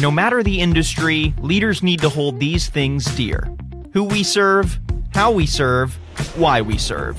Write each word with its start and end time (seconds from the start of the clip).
No 0.00 0.10
matter 0.10 0.42
the 0.42 0.60
industry, 0.60 1.32
leaders 1.40 1.82
need 1.82 2.02
to 2.02 2.10
hold 2.10 2.38
these 2.38 2.68
things 2.68 3.06
dear 3.16 3.48
who 3.94 4.04
we 4.04 4.22
serve, 4.22 4.78
how 5.14 5.30
we 5.30 5.46
serve, 5.46 5.94
why 6.36 6.60
we 6.60 6.76
serve. 6.76 7.16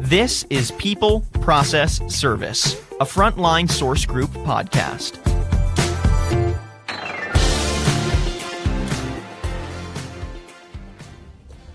This 0.00 0.46
is 0.48 0.70
People, 0.72 1.20
Process, 1.42 2.00
Service, 2.08 2.80
a 2.98 3.04
Frontline 3.04 3.70
Source 3.70 4.06
Group 4.06 4.30
podcast. 4.30 5.16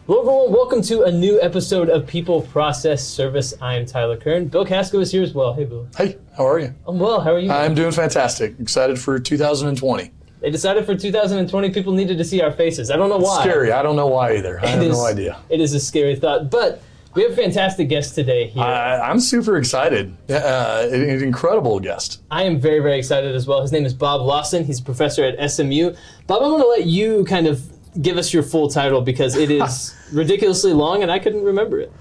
Hello, 0.07 0.21
everyone. 0.21 0.51
Welcome 0.51 0.81
to 0.81 1.03
a 1.03 1.11
new 1.11 1.39
episode 1.43 1.89
of 1.89 2.07
People 2.07 2.41
Process 2.41 3.07
Service. 3.07 3.53
I 3.61 3.75
am 3.75 3.85
Tyler 3.85 4.17
Kern. 4.17 4.47
Bill 4.47 4.65
Kasko 4.65 4.99
is 4.99 5.11
here 5.11 5.21
as 5.21 5.35
well. 5.35 5.53
Hey, 5.53 5.65
Bill. 5.65 5.87
Hey, 5.95 6.17
how 6.35 6.47
are 6.47 6.57
you? 6.57 6.73
I'm 6.87 6.97
well. 6.97 7.21
How 7.21 7.33
are 7.33 7.39
you? 7.39 7.51
I'm 7.51 7.75
doing 7.75 7.91
fantastic. 7.91 8.59
Excited 8.59 8.97
for 8.99 9.19
2020. 9.19 10.11
They 10.41 10.49
decided 10.49 10.85
for 10.85 10.95
2020 10.95 11.69
people 11.71 11.93
needed 11.93 12.17
to 12.17 12.23
see 12.23 12.41
our 12.41 12.51
faces. 12.51 12.89
I 12.89 12.95
don't 12.95 13.09
know 13.09 13.17
why. 13.17 13.41
Scary. 13.41 13.71
I 13.71 13.81
don't 13.83 13.95
know 13.95 14.07
why 14.07 14.37
either. 14.37 14.59
I 14.63 14.67
have 14.67 14.83
is- 14.83 14.97
no 14.97 15.05
idea. 15.05 15.37
It 15.49 15.59
is 15.59 15.73
a 15.73 15.79
scary 15.79 16.15
thought, 16.15 16.49
but 16.49 16.81
we 17.13 17.23
have 17.23 17.31
a 17.31 17.35
fantastic 17.35 17.89
guest 17.89 18.15
today 18.15 18.47
here. 18.47 18.63
I, 18.63 18.99
I'm 19.09 19.19
super 19.19 19.57
excited. 19.57 20.15
Uh, 20.29 20.87
an 20.91 21.23
incredible 21.23 21.79
guest. 21.79 22.21
I 22.31 22.43
am 22.43 22.59
very, 22.59 22.79
very 22.79 22.97
excited 22.97 23.35
as 23.35 23.47
well. 23.47 23.61
His 23.61 23.71
name 23.71 23.85
is 23.85 23.93
Bob 23.93 24.21
Lawson. 24.21 24.63
He's 24.63 24.79
a 24.79 24.83
professor 24.83 25.23
at 25.23 25.51
SMU. 25.51 25.93
Bob, 26.27 26.43
I'm 26.43 26.49
going 26.51 26.61
to 26.61 26.67
let 26.67 26.85
you 26.85 27.25
kind 27.25 27.47
of 27.47 27.61
give 28.01 28.17
us 28.17 28.31
your 28.33 28.43
full 28.43 28.69
title 28.69 29.01
because 29.01 29.35
it 29.35 29.49
is 29.51 29.93
ridiculously 30.13 30.71
long 30.71 31.01
and 31.01 31.11
I 31.11 31.19
couldn't 31.19 31.43
remember 31.43 31.79
it. 31.79 31.91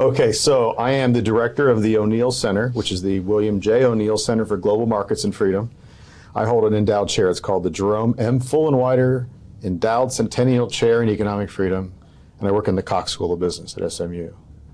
Okay, 0.00 0.32
so 0.32 0.70
I 0.72 0.90
am 0.92 1.12
the 1.12 1.22
director 1.22 1.68
of 1.70 1.82
the 1.82 1.96
O'Neil 1.98 2.32
Center, 2.32 2.70
which 2.70 2.90
is 2.90 3.02
the 3.02 3.20
William 3.20 3.60
J. 3.60 3.84
O'Neil 3.84 4.18
Center 4.18 4.44
for 4.44 4.56
Global 4.56 4.86
Markets 4.86 5.22
and 5.22 5.32
Freedom. 5.32 5.70
I 6.34 6.46
hold 6.46 6.64
an 6.64 6.74
endowed 6.74 7.08
chair. 7.08 7.30
It's 7.30 7.40
called 7.40 7.62
the 7.62 7.70
Jerome 7.70 8.14
M. 8.18 8.40
Fullenwider 8.40 9.28
Endowed 9.62 10.12
Centennial 10.12 10.68
Chair 10.68 11.02
in 11.02 11.08
Economic 11.08 11.48
Freedom, 11.48 11.94
and 12.38 12.48
I 12.48 12.52
work 12.52 12.68
in 12.68 12.74
the 12.74 12.82
Cox 12.82 13.12
School 13.12 13.32
of 13.32 13.40
Business 13.40 13.76
at 13.78 13.90
SMU. 13.90 14.30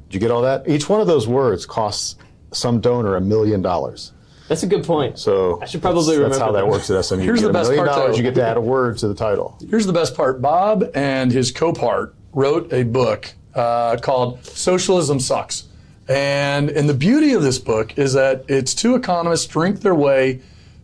Did 0.09 0.15
you 0.15 0.21
get 0.21 0.31
all 0.31 0.43
that? 0.43 0.69
Each 0.69 0.89
one 0.89 1.01
of 1.01 1.07
those 1.07 1.29
words 1.29 1.67
costs 1.67 2.17
some 2.53 2.81
donor 2.81 3.15
a 3.17 3.21
million 3.21 3.63
dollars. 3.63 4.13
That's 4.49 4.65
a 4.65 4.67
good 4.67 4.83
point. 4.85 5.19
So 5.19 5.61
I 5.63 5.67
should 5.67 5.81
probably 5.81 6.17
that's, 6.17 6.31
that's 6.31 6.41
how 6.41 6.51
that 6.53 6.63
that. 6.63 6.67
works 6.67 6.91
at 6.91 7.05
SMU. 7.05 7.19
Here's 7.19 7.41
you 7.41 7.47
the 7.47 7.53
best 7.53 7.69
a 7.69 7.73
million 7.73 7.87
part, 7.87 7.99
dollars, 8.01 8.17
you 8.17 8.25
get 8.25 8.35
to 8.35 8.45
add 8.45 8.57
a 8.57 8.61
word 8.61 8.99
to 8.99 9.07
the 9.07 9.15
title. 9.15 9.57
Here's 9.69 9.87
the 9.87 9.93
best 9.93 10.17
part. 10.17 10.43
Bob 10.43 10.91
and 10.95 11.31
his 11.31 11.53
co-part 11.53 12.17
wrote 12.33 12.73
a 12.73 12.83
book 12.83 13.33
uh, 13.55 13.99
called 13.99 14.45
"Socialism 14.45 15.21
Sucks," 15.21 15.69
and 16.09 16.69
and 16.71 16.89
the 16.89 16.95
beauty 16.95 17.35
of 17.35 17.43
this 17.43 17.61
book 17.61 17.97
is 17.97 18.15
that 18.15 18.45
it's 18.49 18.75
two 18.75 18.97
economists 18.97 19.47
drink 19.47 19.83
their 19.83 19.95
way 19.95 20.41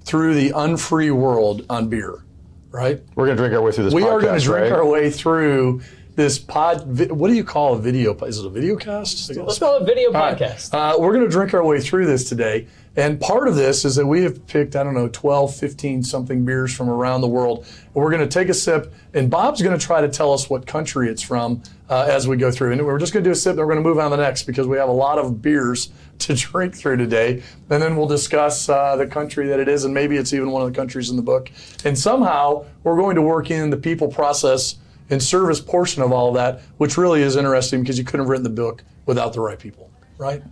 through 0.06 0.34
the 0.34 0.50
unfree 0.50 1.10
world 1.10 1.66
on 1.68 1.88
beer, 1.88 2.22
right? 2.70 3.02
We're 3.16 3.26
going 3.26 3.36
to 3.36 3.42
drink 3.42 3.54
our 3.54 3.60
way 3.60 3.72
through 3.72 3.84
this. 3.84 3.94
We 3.94 4.04
are 4.04 4.20
going 4.20 4.38
to 4.38 4.44
drink 4.44 4.70
right? 4.70 4.72
our 4.72 4.86
way 4.86 5.10
through 5.10 5.82
this 6.14 6.38
pod. 6.38 7.10
What 7.10 7.28
do 7.28 7.34
you 7.34 7.42
call 7.42 7.74
a 7.74 7.78
video? 7.78 8.14
Is 8.24 8.38
it 8.38 8.46
a 8.46 8.48
video 8.48 8.76
cast? 8.76 9.28
Let's 9.36 9.58
call 9.58 9.76
it 9.76 9.84
video 9.84 10.08
All 10.08 10.14
right. 10.14 10.38
podcast. 10.38 10.72
Uh, 10.72 10.96
we're 10.98 11.12
going 11.12 11.24
to 11.24 11.30
drink 11.30 11.54
our 11.54 11.64
way 11.64 11.80
through 11.80 12.06
this 12.06 12.28
today. 12.28 12.68
And 12.96 13.20
part 13.20 13.46
of 13.46 13.56
this 13.56 13.84
is 13.84 13.96
that 13.96 14.06
we 14.06 14.22
have 14.22 14.46
picked, 14.46 14.74
I 14.74 14.82
don't 14.82 14.94
know, 14.94 15.08
12, 15.08 15.54
15 15.54 16.02
something 16.02 16.44
beers 16.46 16.74
from 16.74 16.88
around 16.88 17.20
the 17.20 17.28
world. 17.28 17.66
And 17.94 17.94
we're 17.94 18.10
going 18.10 18.26
to 18.26 18.28
take 18.28 18.48
a 18.48 18.54
sip, 18.54 18.92
and 19.12 19.30
Bob's 19.30 19.60
going 19.60 19.78
to 19.78 19.84
try 19.84 20.00
to 20.00 20.08
tell 20.08 20.32
us 20.32 20.48
what 20.48 20.66
country 20.66 21.10
it's 21.10 21.20
from 21.20 21.62
uh, 21.90 22.06
as 22.08 22.26
we 22.26 22.38
go 22.38 22.50
through. 22.50 22.72
And 22.72 22.86
we're 22.86 22.98
just 22.98 23.12
going 23.12 23.22
to 23.22 23.28
do 23.28 23.32
a 23.32 23.36
sip, 23.36 23.50
and 23.50 23.58
we're 23.58 23.66
going 23.66 23.82
to 23.82 23.88
move 23.88 23.98
on 23.98 24.10
to 24.12 24.16
the 24.16 24.22
next 24.22 24.44
because 24.44 24.66
we 24.66 24.78
have 24.78 24.88
a 24.88 24.92
lot 24.92 25.18
of 25.18 25.42
beers 25.42 25.90
to 26.20 26.34
drink 26.34 26.74
through 26.74 26.96
today. 26.96 27.42
And 27.68 27.82
then 27.82 27.96
we'll 27.96 28.08
discuss 28.08 28.68
uh, 28.70 28.96
the 28.96 29.06
country 29.06 29.46
that 29.48 29.60
it 29.60 29.68
is, 29.68 29.84
and 29.84 29.92
maybe 29.92 30.16
it's 30.16 30.32
even 30.32 30.50
one 30.50 30.62
of 30.62 30.72
the 30.72 30.74
countries 30.74 31.10
in 31.10 31.16
the 31.16 31.22
book. 31.22 31.50
And 31.84 31.98
somehow 31.98 32.64
we're 32.82 32.96
going 32.96 33.16
to 33.16 33.22
work 33.22 33.50
in 33.50 33.68
the 33.68 33.76
people 33.76 34.08
process 34.08 34.76
and 35.10 35.22
service 35.22 35.60
portion 35.60 36.02
of 36.02 36.12
all 36.12 36.28
of 36.28 36.34
that, 36.34 36.62
which 36.78 36.96
really 36.96 37.22
is 37.22 37.36
interesting 37.36 37.82
because 37.82 37.98
you 37.98 38.04
couldn't 38.04 38.20
have 38.20 38.28
written 38.30 38.42
the 38.42 38.50
book 38.50 38.82
without 39.04 39.34
the 39.34 39.40
right 39.40 39.58
people, 39.58 39.90
right? 40.18 40.42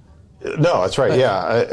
No, 0.44 0.82
that's 0.82 0.98
right. 0.98 1.18
Yeah, 1.18 1.32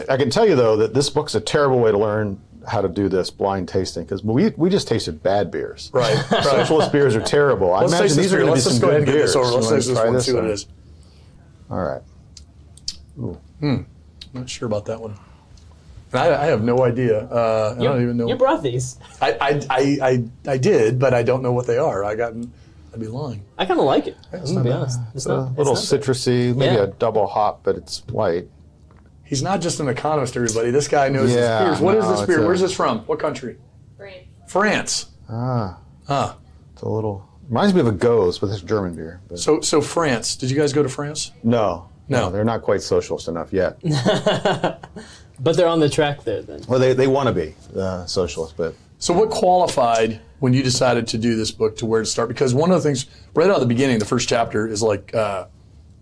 I, 0.10 0.14
I 0.14 0.18
can 0.18 0.30
tell 0.30 0.48
you 0.48 0.56
though 0.56 0.78
that 0.78 0.94
this 0.94 1.10
book's 1.10 1.36
a 1.36 1.42
terrible 1.42 1.80
way 1.80 1.92
to 1.92 1.98
learn 1.98 2.40
how 2.68 2.80
to 2.82 2.88
do 2.88 3.10
this 3.10 3.30
blind 3.32 3.68
tasting 3.68 4.04
because 4.04 4.24
we 4.24 4.50
we 4.56 4.70
just 4.70 4.88
tasted 4.88 5.22
bad 5.24 5.52
beers. 5.52 5.90
Right, 5.94 6.16
right. 6.32 6.44
Socialist 6.44 6.92
beers 6.92 7.16
are 7.16 7.22
terrible. 7.22 7.74
I 7.74 7.82
Let's 7.82 7.92
imagine 7.94 8.04
taste 8.08 8.16
this 8.18 8.26
these 8.28 8.34
are 8.34 8.38
going 8.38 8.50
to 8.50 8.56
be 8.56 8.60
some 8.62 8.72
just 8.72 8.82
go 8.82 8.88
ahead 8.90 8.98
and 9.02 9.06
good 9.08 9.12
get 9.14 9.18
beers. 9.20 9.34
this 9.34 9.36
over. 9.36 9.52
Let's 9.52 9.66
wanna 9.66 9.76
taste 9.78 9.88
this 9.90 9.98
try 9.98 10.10
one, 10.10 10.22
see 10.22 10.34
what 10.34 10.42
one? 10.44 10.50
it 10.52 10.54
is. 10.54 10.68
All 11.70 11.84
right. 11.84 12.02
Not 14.34 14.50
sure 14.50 14.68
about 14.68 14.86
that 14.86 15.02
one. 15.02 15.16
I, 16.14 16.34
I 16.36 16.46
have 16.48 16.62
no 16.64 16.84
idea. 16.84 17.20
Uh, 17.26 17.76
I 17.78 17.84
don't 17.84 18.02
even 18.02 18.18
know. 18.18 18.28
You 18.28 18.36
brought 18.36 18.62
these. 18.64 18.98
I, 19.22 19.32
I, 19.34 19.62
I, 19.70 19.98
I, 20.02 20.24
I 20.52 20.58
did, 20.58 21.00
but 21.00 21.14
I 21.14 21.24
don't 21.24 21.42
know 21.42 21.54
what 21.54 21.68
they 21.68 21.78
are. 21.78 22.04
I 22.04 22.16
got. 22.16 22.34
I'd 22.94 23.00
be 23.00 23.08
lying. 23.08 23.44
I 23.58 23.66
kind 23.66 23.80
of 23.80 23.86
like 23.86 24.08
it. 24.08 24.18
I'm 24.34 24.54
not 24.54 24.64
be 24.66 24.72
honest. 24.72 25.00
It's 25.16 25.26
A 25.26 25.30
not, 25.30 25.50
it's 25.52 25.58
little 25.58 25.74
not 25.76 25.90
bad. 25.90 26.02
citrusy, 26.02 26.54
maybe 26.56 26.76
Yeah. 26.76 26.84
a 26.84 26.88
double 26.88 27.28
hop, 27.28 27.62
but 27.64 27.78
it's 27.78 28.06
white. 28.08 28.50
He's 29.32 29.42
not 29.42 29.62
just 29.62 29.80
an 29.80 29.88
economist, 29.88 30.36
everybody. 30.36 30.72
This 30.72 30.90
guy 30.90 31.08
knows 31.08 31.34
Yeah, 31.34 31.60
his 31.70 31.80
beers. 31.80 31.80
What 31.82 31.96
is 31.96 32.04
no, 32.04 32.18
this 32.18 32.26
beer? 32.28 32.44
a- 32.44 32.46
Where's 32.46 32.60
this 32.60 32.74
from? 32.76 33.00
What 33.06 33.18
country? 33.18 33.56
Brain. 33.98 34.28
France. 34.46 35.06
Ah, 35.30 35.78
Huh. 36.06 36.34
it's 36.74 36.82
a 36.82 36.90
little 36.90 37.26
reminds 37.48 37.74
me 37.74 37.80
of 37.80 37.88
a 37.88 37.94
Gose, 37.94 38.42
but 38.42 38.50
it's 38.50 38.60
German 38.62 38.94
beer. 38.94 39.22
But 39.30 39.40
So, 39.40 39.62
so 39.62 39.80
France. 39.80 40.36
Did 40.36 40.52
you 40.52 40.58
guys 40.58 40.74
go 40.74 40.84
to 40.84 40.90
France? 40.90 41.32
no, 41.44 41.88
No. 42.10 42.30
they're 42.30 42.44
not 42.44 42.62
quite 42.62 42.82
socialist 42.82 43.30
enough 43.30 43.54
yet. 43.54 43.78
But 45.40 45.58
they're 45.58 45.68
on 45.68 45.80
the 45.80 45.90
track 45.90 46.24
there 46.26 46.42
then. 46.44 46.62
well, 46.68 46.78
they, 46.80 46.94
they 46.94 47.08
want 47.08 47.28
to 47.28 47.34
be 47.34 47.56
uh, 47.80 48.06
socialist, 48.06 48.56
but 48.58 48.76
So, 49.00 49.12
what 49.14 49.30
qualified 49.32 50.20
when 50.40 50.54
you 50.54 50.62
decided 50.62 51.08
to 51.08 51.18
do 51.18 51.36
this 51.38 51.52
book 51.52 51.78
to 51.78 51.86
where 51.88 52.02
to 52.02 52.06
start? 52.06 52.28
Because 52.28 52.54
one 52.54 52.70
of 52.70 52.76
the 52.84 52.88
things 52.88 53.06
right 53.34 53.50
out 53.50 53.56
of 53.56 53.62
the 53.62 53.66
beginning, 53.66 53.98
the 54.00 54.06
first 54.06 54.28
chapter 54.30 54.68
is 54.68 54.84
like 54.84 55.16
uh, 55.16 55.46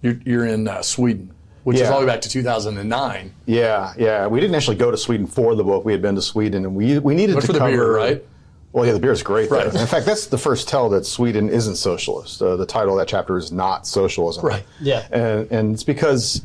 you're, 0.02 0.20
you're 0.26 0.46
in 0.46 0.68
uh, 0.68 0.82
Sweden, 0.82 1.32
which 1.70 1.76
is 1.76 1.82
Yeah. 1.82 1.90
all 1.92 2.00
the 2.00 2.06
way 2.08 2.12
back 2.12 2.22
to 2.22 2.30
2009. 2.30 3.32
Yeah, 3.46 3.94
yeah. 3.96 4.26
We 4.26 4.40
didn't 4.40 4.56
actually 4.56 4.78
go 4.78 4.90
to 4.90 4.98
Sweden 4.98 5.28
for 5.28 5.54
the 5.54 5.64
book. 5.64 5.86
We 5.86 5.92
had 5.92 6.02
been 6.02 6.16
to 6.16 6.22
Sweden, 6.22 6.66
and 6.66 6.74
we 6.76 6.98
we 6.98 7.14
needed 7.14 7.36
But 7.36 7.42
to 7.42 7.48
for 7.48 7.54
the 7.54 7.60
cover. 7.60 7.72
beer, 7.72 7.96
right? 7.96 8.26
Well, 8.74 8.86
yeah, 8.88 8.94
the 8.94 9.00
beer 9.00 9.12
is 9.12 9.22
great. 9.22 9.52
Right. 9.52 9.66
Right. 9.68 9.76
In 9.76 9.88
fact, 9.88 10.06
that's 10.08 10.26
the 10.26 10.38
first 10.38 10.68
tell 10.68 10.90
that 10.90 11.06
Sweden 11.06 11.48
isn't 11.50 11.76
socialist. 11.76 12.42
Uh, 12.42 12.56
the 12.56 12.66
title 12.66 12.94
of 12.96 13.00
that 13.00 13.08
chapter 13.08 13.38
is 13.38 13.52
not 13.52 13.86
socialism. 13.86 14.44
Right. 14.46 14.64
Yeah. 14.82 15.06
And 15.12 15.48
and 15.52 15.74
it's 15.76 15.84
because 15.84 16.42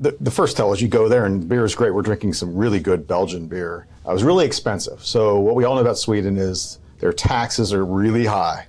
the 0.00 0.16
the 0.20 0.30
first 0.30 0.56
tell 0.56 0.72
is 0.72 0.80
you 0.80 0.88
go 0.88 1.08
there 1.10 1.26
and 1.26 1.46
beer 1.46 1.64
is 1.66 1.74
great. 1.74 1.94
We're 1.94 2.00
drinking 2.02 2.32
some 2.32 2.56
really 2.56 2.80
good 2.80 3.06
Belgian 3.06 3.46
beer. 3.48 3.86
Uh, 4.06 4.10
it 4.10 4.14
was 4.14 4.24
really 4.24 4.46
expensive. 4.46 5.04
So 5.04 5.38
what 5.40 5.54
we 5.56 5.64
all 5.64 5.74
know 5.74 5.82
about 5.82 5.98
Sweden 5.98 6.38
is 6.38 6.78
their 7.00 7.12
taxes 7.12 7.72
are 7.74 7.84
really 7.84 8.24
high. 8.24 8.66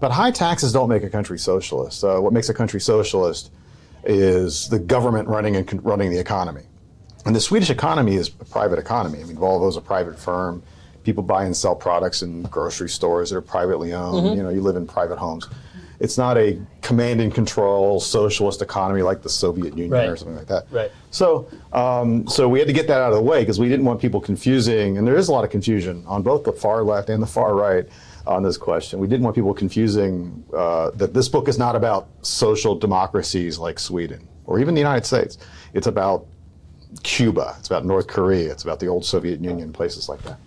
But 0.00 0.10
high 0.12 0.30
taxes 0.30 0.72
don't 0.72 0.88
make 0.88 1.02
a 1.04 1.10
country 1.10 1.38
socialist. 1.38 2.02
Uh, 2.02 2.18
what 2.20 2.32
makes 2.32 2.48
a 2.48 2.54
country 2.54 2.80
socialist 2.80 3.50
is 4.04 4.68
the 4.68 4.78
government 4.78 5.28
running 5.28 5.56
and 5.56 5.84
running 5.84 6.10
the 6.10 6.18
economy. 6.18 6.62
And 7.26 7.36
the 7.36 7.40
Swedish 7.40 7.70
economy 7.70 8.16
is 8.16 8.28
a 8.40 8.44
private 8.44 8.78
economy. 8.78 9.20
I 9.20 9.24
mean, 9.24 9.36
Volvo's 9.36 9.76
a 9.76 9.80
private 9.80 10.18
firm. 10.18 10.62
People 11.04 11.22
buy 11.22 11.44
and 11.44 11.56
sell 11.56 11.74
products 11.74 12.22
in 12.22 12.42
grocery 12.44 12.88
stores 12.88 13.30
that 13.30 13.36
are 13.36 13.42
privately 13.42 13.92
owned. 13.92 14.36
You 14.36 14.42
know, 14.42 14.50
you 14.50 14.60
live 14.60 14.76
in 14.76 14.86
private 14.86 15.18
homes. 15.18 15.48
It's 15.98 16.16
not 16.16 16.38
a 16.38 16.58
command 16.80 17.20
and 17.20 17.34
control 17.34 18.00
socialist 18.00 18.62
economy 18.62 19.02
like 19.02 19.20
the 19.22 19.28
Soviet 19.28 19.76
Union 19.76 19.90
Right. 19.90 20.08
or 20.08 20.16
something 20.16 20.36
like 20.36 20.46
that. 20.46 20.64
Right. 20.70 20.90
So, 21.10 21.46
um, 21.74 22.26
so 22.26 22.48
we 22.48 22.58
had 22.58 22.68
to 22.68 22.74
get 22.74 22.86
that 22.86 23.02
out 23.02 23.12
of 23.12 23.16
the 23.16 23.22
way 23.22 23.40
because 23.40 23.60
we 23.60 23.68
didn't 23.68 23.84
want 23.84 24.00
people 24.00 24.18
confusing, 24.20 24.96
and 24.96 25.06
there 25.06 25.16
is 25.16 25.28
a 25.28 25.32
lot 25.32 25.44
of 25.44 25.50
confusion 25.50 26.02
on 26.06 26.22
both 26.22 26.44
the 26.44 26.52
far 26.52 26.82
left 26.84 27.10
and 27.10 27.22
the 27.22 27.26
far 27.26 27.54
right 27.54 27.86
on 28.26 28.42
this 28.42 28.56
question. 28.56 28.98
We 28.98 29.06
didn't 29.06 29.24
want 29.24 29.34
people 29.34 29.54
confusing 29.54 30.44
uh, 30.54 30.90
that 30.92 31.14
this 31.14 31.28
book 31.28 31.48
is 31.48 31.58
not 31.58 31.76
about 31.76 32.08
social 32.22 32.74
democracies 32.74 33.58
like 33.58 33.78
Sweden 33.78 34.26
or 34.46 34.58
even 34.58 34.74
the 34.74 34.80
United 34.80 35.06
States. 35.06 35.38
It's 35.74 35.86
about 35.86 36.26
Cuba. 37.02 37.56
It's 37.58 37.68
about 37.68 37.84
North 37.84 38.06
Korea. 38.06 38.50
It's 38.50 38.64
about 38.64 38.80
the 38.80 38.86
old 38.86 39.04
Soviet 39.04 39.40
Union, 39.40 39.72
places 39.72 40.08
like 40.08 40.22
that. 40.22 40.38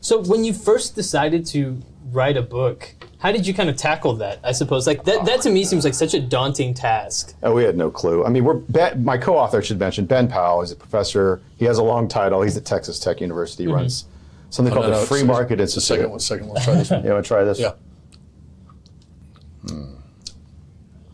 So 0.00 0.22
when 0.22 0.44
you 0.44 0.52
first 0.52 0.94
decided 0.94 1.44
to 1.46 1.80
write 2.12 2.36
a 2.36 2.42
book, 2.42 2.94
how 3.18 3.32
did 3.32 3.46
you 3.46 3.52
kind 3.52 3.68
of 3.68 3.76
tackle 3.76 4.14
that? 4.16 4.40
I 4.42 4.52
suppose 4.52 4.86
like 4.86 5.04
that, 5.04 5.26
that 5.26 5.42
to 5.42 5.50
me 5.50 5.64
seems 5.64 5.84
like 5.84 5.94
such 5.94 6.14
a 6.14 6.20
daunting 6.20 6.72
task. 6.72 7.34
Oh, 7.42 7.54
we 7.54 7.64
had 7.64 7.76
no 7.76 7.90
clue. 7.90 8.24
I 8.24 8.30
mean, 8.30 8.44
we're 8.44 8.54
ben, 8.54 9.04
my 9.04 9.18
co-author 9.18 9.60
should 9.60 9.78
mention 9.78 10.06
Ben 10.06 10.26
Powell. 10.26 10.62
He's 10.62 10.72
a 10.72 10.76
professor. 10.76 11.42
He 11.58 11.66
has 11.66 11.76
a 11.76 11.82
long 11.82 12.08
title. 12.08 12.40
He's 12.40 12.56
at 12.56 12.64
Texas 12.64 12.98
Tech 12.98 13.20
University. 13.20 13.64
He 13.64 13.72
runs 13.72 14.06
something 14.50 14.72
called 14.74 14.86
No, 14.86 14.90
no, 14.92 14.96
the 14.96 15.02
it's- 15.02 15.08
Free 15.08 15.20
it's- 15.20 15.26
Market 15.36 15.56
The 15.56 15.62
Institute. 15.62 15.82
second 15.84 16.10
one. 16.10 16.20
Second 16.20 16.46
one. 16.48 16.54
Let's 16.56 16.64
try 16.66 16.74
this 16.74 16.90
one. 16.90 17.04
You 17.04 17.10
want 17.12 17.24
to 17.24 17.28
try 17.28 17.44
this? 17.44 17.58
Yeah. 17.58 17.72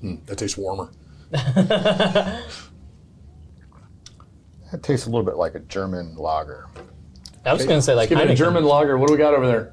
Mm, 0.03 0.25
that 0.27 0.37
tastes 0.39 0.57
warmer. 0.59 0.91
that 1.31 2.43
tastes 4.83 5.07
a 5.07 5.11
little 5.11 5.25
bit 5.25 5.37
like 5.37 5.55
a 5.55 5.61
German 5.61 6.17
lager. 6.17 6.67
I 7.45 7.53
was 7.53 7.65
going 7.65 7.79
to 7.79 7.83
say 7.83 7.95
like 7.95 8.09
Give 8.09 8.19
me 8.19 8.25
a 8.25 8.35
German 8.35 8.65
lager. 8.65 8.99
What 8.99 9.07
do 9.09 9.15
we 9.15 9.19
got 9.19 9.35
over 9.35 9.47
there? 9.47 9.73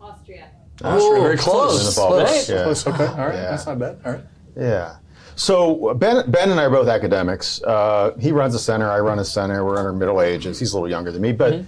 Austria. 0.00 0.50
Austria. 0.82 1.22
Very 1.22 1.36
close, 1.38 1.94
close. 1.94 1.98
right? 1.98 2.26
Close. 2.26 2.48
Yeah. 2.50 2.62
Close. 2.64 2.86
Okay. 2.86 3.06
All 3.06 3.16
right. 3.16 3.34
Yeah. 3.34 3.50
That's 3.50 3.66
not 3.66 3.78
bad. 3.78 3.98
All 4.04 4.12
right. 4.12 4.24
Yeah. 4.56 4.96
So 5.36 5.94
Ben, 5.94 6.30
Ben 6.30 6.50
and 6.50 6.60
I 6.60 6.64
are 6.64 6.70
both 6.70 6.88
academics. 6.88 7.62
Uh, 7.62 8.14
he 8.20 8.30
runs 8.30 8.54
a 8.54 8.58
center. 8.58 8.90
I 8.90 9.00
run 9.00 9.18
a 9.18 9.24
center. 9.24 9.64
We're 9.64 9.80
in 9.80 9.86
our 9.86 9.92
middle 9.92 10.20
ages. 10.20 10.58
He's 10.60 10.72
a 10.72 10.76
little 10.76 10.88
younger 10.90 11.10
than 11.10 11.22
me, 11.22 11.32
but 11.32 11.64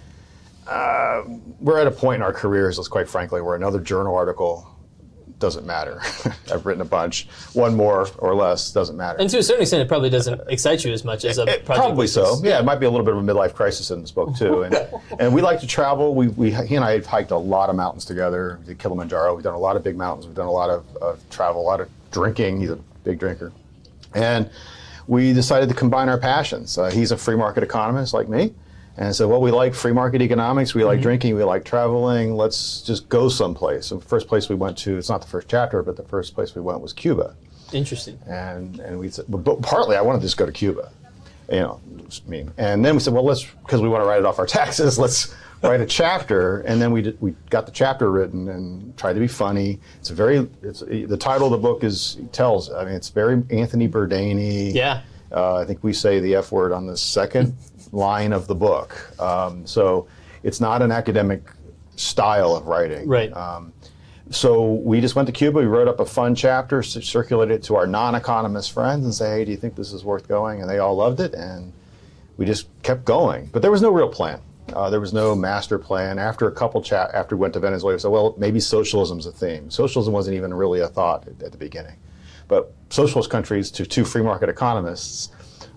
we're 1.60 1.78
at 1.80 1.86
a 1.86 1.90
point 1.90 2.16
in 2.16 2.22
our 2.22 2.32
careers, 2.32 2.78
let's 2.78 2.88
quite 2.88 3.08
frankly, 3.08 3.40
where 3.40 3.54
another 3.56 3.80
journal 3.80 4.14
article 4.16 4.68
doesn't 5.38 5.66
matter. 5.66 6.00
I've 6.52 6.64
written 6.64 6.80
a 6.80 6.86
bunch. 6.86 7.28
One 7.52 7.74
more 7.74 8.08
or 8.18 8.34
less 8.34 8.72
doesn't 8.72 8.96
matter. 8.96 9.18
And 9.20 9.28
to 9.28 9.38
a 9.38 9.42
certain 9.42 9.62
extent, 9.62 9.82
it 9.82 9.88
probably 9.88 10.08
doesn't 10.08 10.40
excite 10.48 10.82
you 10.82 10.92
as 10.94 11.04
much 11.04 11.26
as 11.26 11.36
a 11.38 11.42
It- 11.42 11.66
project. 11.66 11.84
probably 11.84 12.06
so. 12.06 12.40
Yeah, 12.42 12.58
it 12.58 12.64
might 12.64 12.80
be 12.80 12.86
a 12.86 12.90
little 12.90 13.04
bit 13.04 13.14
of 13.14 13.20
a 13.28 13.32
midlife 13.34 13.52
crisis 13.54 13.90
in 13.90 14.00
this 14.00 14.10
book 14.10 14.34
too. 14.36 14.62
And, 14.62 14.74
and 15.20 15.34
we 15.34 15.42
like 15.42 15.60
to 15.60 15.66
travel. 15.66 16.14
We, 16.14 16.28
we 16.28 16.52
he 16.52 16.74
and 16.76 16.84
I 16.84 16.92
have 16.92 17.04
hiked 17.06 17.32
a 17.32 17.36
lot 17.36 17.68
of 17.68 17.76
mountains 17.76 18.06
together. 18.06 18.58
We 18.62 18.68
did 18.68 18.78
Kilimanjaro. 18.78 19.34
We've 19.34 19.44
done 19.44 19.54
a 19.54 19.58
lot 19.58 19.76
of 19.76 19.84
big 19.84 19.96
mountains. 19.96 20.26
We've 20.26 20.34
done 20.36 20.46
a 20.46 20.50
lot 20.50 20.70
of, 20.70 20.96
of 21.02 21.20
travel, 21.28 21.60
a 21.60 21.62
lot 21.62 21.80
of 21.82 21.90
drinking. 22.12 22.60
He's 22.60 22.70
a 22.70 22.76
big 23.04 23.18
drinker, 23.18 23.52
and 24.14 24.48
we 25.06 25.34
decided 25.34 25.68
to 25.68 25.74
combine 25.74 26.08
our 26.08 26.18
passions. 26.18 26.78
Uh, 26.78 26.90
he's 26.90 27.12
a 27.12 27.16
free 27.16 27.36
market 27.36 27.62
economist 27.62 28.14
like 28.14 28.28
me. 28.28 28.54
And 28.98 29.14
so, 29.14 29.28
well, 29.28 29.40
we 29.40 29.50
like 29.50 29.74
free 29.74 29.92
market 29.92 30.22
economics, 30.22 30.74
we 30.74 30.82
like 30.84 31.02
drinking, 31.02 31.34
we 31.34 31.44
like 31.44 31.64
traveling. 31.64 32.34
Let's 32.34 32.80
just 32.80 33.08
go 33.08 33.28
someplace. 33.28 33.90
And 33.90 34.00
the 34.00 34.06
first 34.06 34.26
place 34.26 34.48
we 34.48 34.54
went 34.54 34.78
to, 34.78 34.96
it's 34.96 35.10
not 35.10 35.20
the 35.20 35.26
first 35.28 35.48
chapter, 35.48 35.82
but 35.82 35.96
the 35.96 36.02
first 36.04 36.34
place 36.34 36.54
we 36.54 36.62
went 36.62 36.80
was 36.80 36.92
Cuba 36.92 37.36
Interesting. 37.72 38.18
and 38.26 38.80
and 38.80 38.98
we 38.98 39.10
said, 39.10 39.26
but 39.28 39.60
partly 39.60 39.96
I 39.96 40.00
wanted 40.00 40.20
to 40.20 40.26
just 40.26 40.36
go 40.36 40.46
to 40.46 40.52
Cuba, 40.52 40.90
you 41.50 41.60
know, 41.60 41.80
just 42.08 42.26
me. 42.26 42.46
And 42.56 42.84
then 42.84 42.94
we 42.94 43.00
said, 43.00 43.12
well, 43.12 43.24
let's 43.24 43.44
because 43.44 43.82
we 43.82 43.88
want 43.88 44.02
to 44.02 44.06
write 44.06 44.18
it 44.20 44.24
off 44.24 44.38
our 44.38 44.46
taxes, 44.60 44.98
let's 44.98 45.34
write 45.62 45.80
a 45.80 45.86
chapter. 45.86 46.60
And 46.60 46.80
then 46.80 46.90
we 46.90 47.02
did, 47.02 47.20
we 47.20 47.34
got 47.50 47.66
the 47.66 47.72
chapter 47.72 48.10
written 48.10 48.48
and 48.48 48.96
tried 48.96 49.14
to 49.14 49.20
be 49.20 49.28
funny. 49.28 49.78
It's 49.98 50.08
a 50.10 50.14
very 50.14 50.48
it's 50.62 50.80
the 50.80 51.18
title 51.18 51.48
of 51.48 51.52
the 51.52 51.58
book 51.58 51.84
is 51.84 52.18
tells. 52.32 52.72
I 52.72 52.84
mean, 52.86 52.94
it's 52.94 53.10
very 53.10 53.42
Anthony 53.50 53.88
Bourdain. 53.88 54.72
Yeah. 54.72 55.02
Uh, 55.32 55.56
I 55.56 55.64
think 55.64 55.82
we 55.82 55.92
say 55.92 56.20
the 56.20 56.36
F 56.36 56.52
word 56.52 56.72
on 56.72 56.86
the 56.86 56.96
second 56.96 57.56
line 57.92 58.32
of 58.32 58.46
the 58.46 58.54
book. 58.54 59.20
Um, 59.20 59.66
so 59.66 60.08
it's 60.42 60.60
not 60.60 60.82
an 60.82 60.92
academic 60.92 61.42
style 61.96 62.54
of 62.54 62.66
writing. 62.66 63.08
Right. 63.08 63.32
Um, 63.32 63.72
so 64.30 64.74
we 64.74 65.00
just 65.00 65.14
went 65.14 65.26
to 65.26 65.32
Cuba. 65.32 65.60
We 65.60 65.66
wrote 65.66 65.88
up 65.88 66.00
a 66.00 66.06
fun 66.06 66.34
chapter, 66.34 66.82
circulated 66.82 67.56
it 67.56 67.62
to 67.64 67.76
our 67.76 67.86
non-economist 67.86 68.72
friends, 68.72 69.04
and 69.04 69.14
say, 69.14 69.38
"Hey, 69.38 69.44
do 69.44 69.50
you 69.52 69.56
think 69.56 69.76
this 69.76 69.92
is 69.92 70.04
worth 70.04 70.26
going?" 70.26 70.60
And 70.60 70.68
they 70.68 70.78
all 70.78 70.96
loved 70.96 71.20
it, 71.20 71.32
and 71.34 71.72
we 72.36 72.44
just 72.44 72.66
kept 72.82 73.04
going. 73.04 73.48
But 73.52 73.62
there 73.62 73.70
was 73.70 73.82
no 73.82 73.90
real 73.90 74.08
plan. 74.08 74.40
Uh, 74.72 74.90
there 74.90 74.98
was 74.98 75.12
no 75.12 75.36
master 75.36 75.78
plan. 75.78 76.18
After 76.18 76.48
a 76.48 76.52
couple 76.52 76.82
chat, 76.82 77.10
after 77.14 77.36
we 77.36 77.40
went 77.40 77.54
to 77.54 77.60
Venezuela, 77.60 77.94
we 77.94 78.00
said, 78.00 78.10
"Well, 78.10 78.34
maybe 78.36 78.58
socialism's 78.58 79.26
a 79.26 79.32
theme." 79.32 79.70
Socialism 79.70 80.12
wasn't 80.12 80.36
even 80.36 80.52
really 80.52 80.80
a 80.80 80.88
thought 80.88 81.28
at, 81.28 81.40
at 81.40 81.52
the 81.52 81.58
beginning, 81.58 81.96
but 82.48 82.72
socialist 82.90 83.30
countries, 83.30 83.70
to 83.70 83.86
two 83.86 84.04
free 84.04 84.22
market 84.22 84.48
economists, 84.48 85.30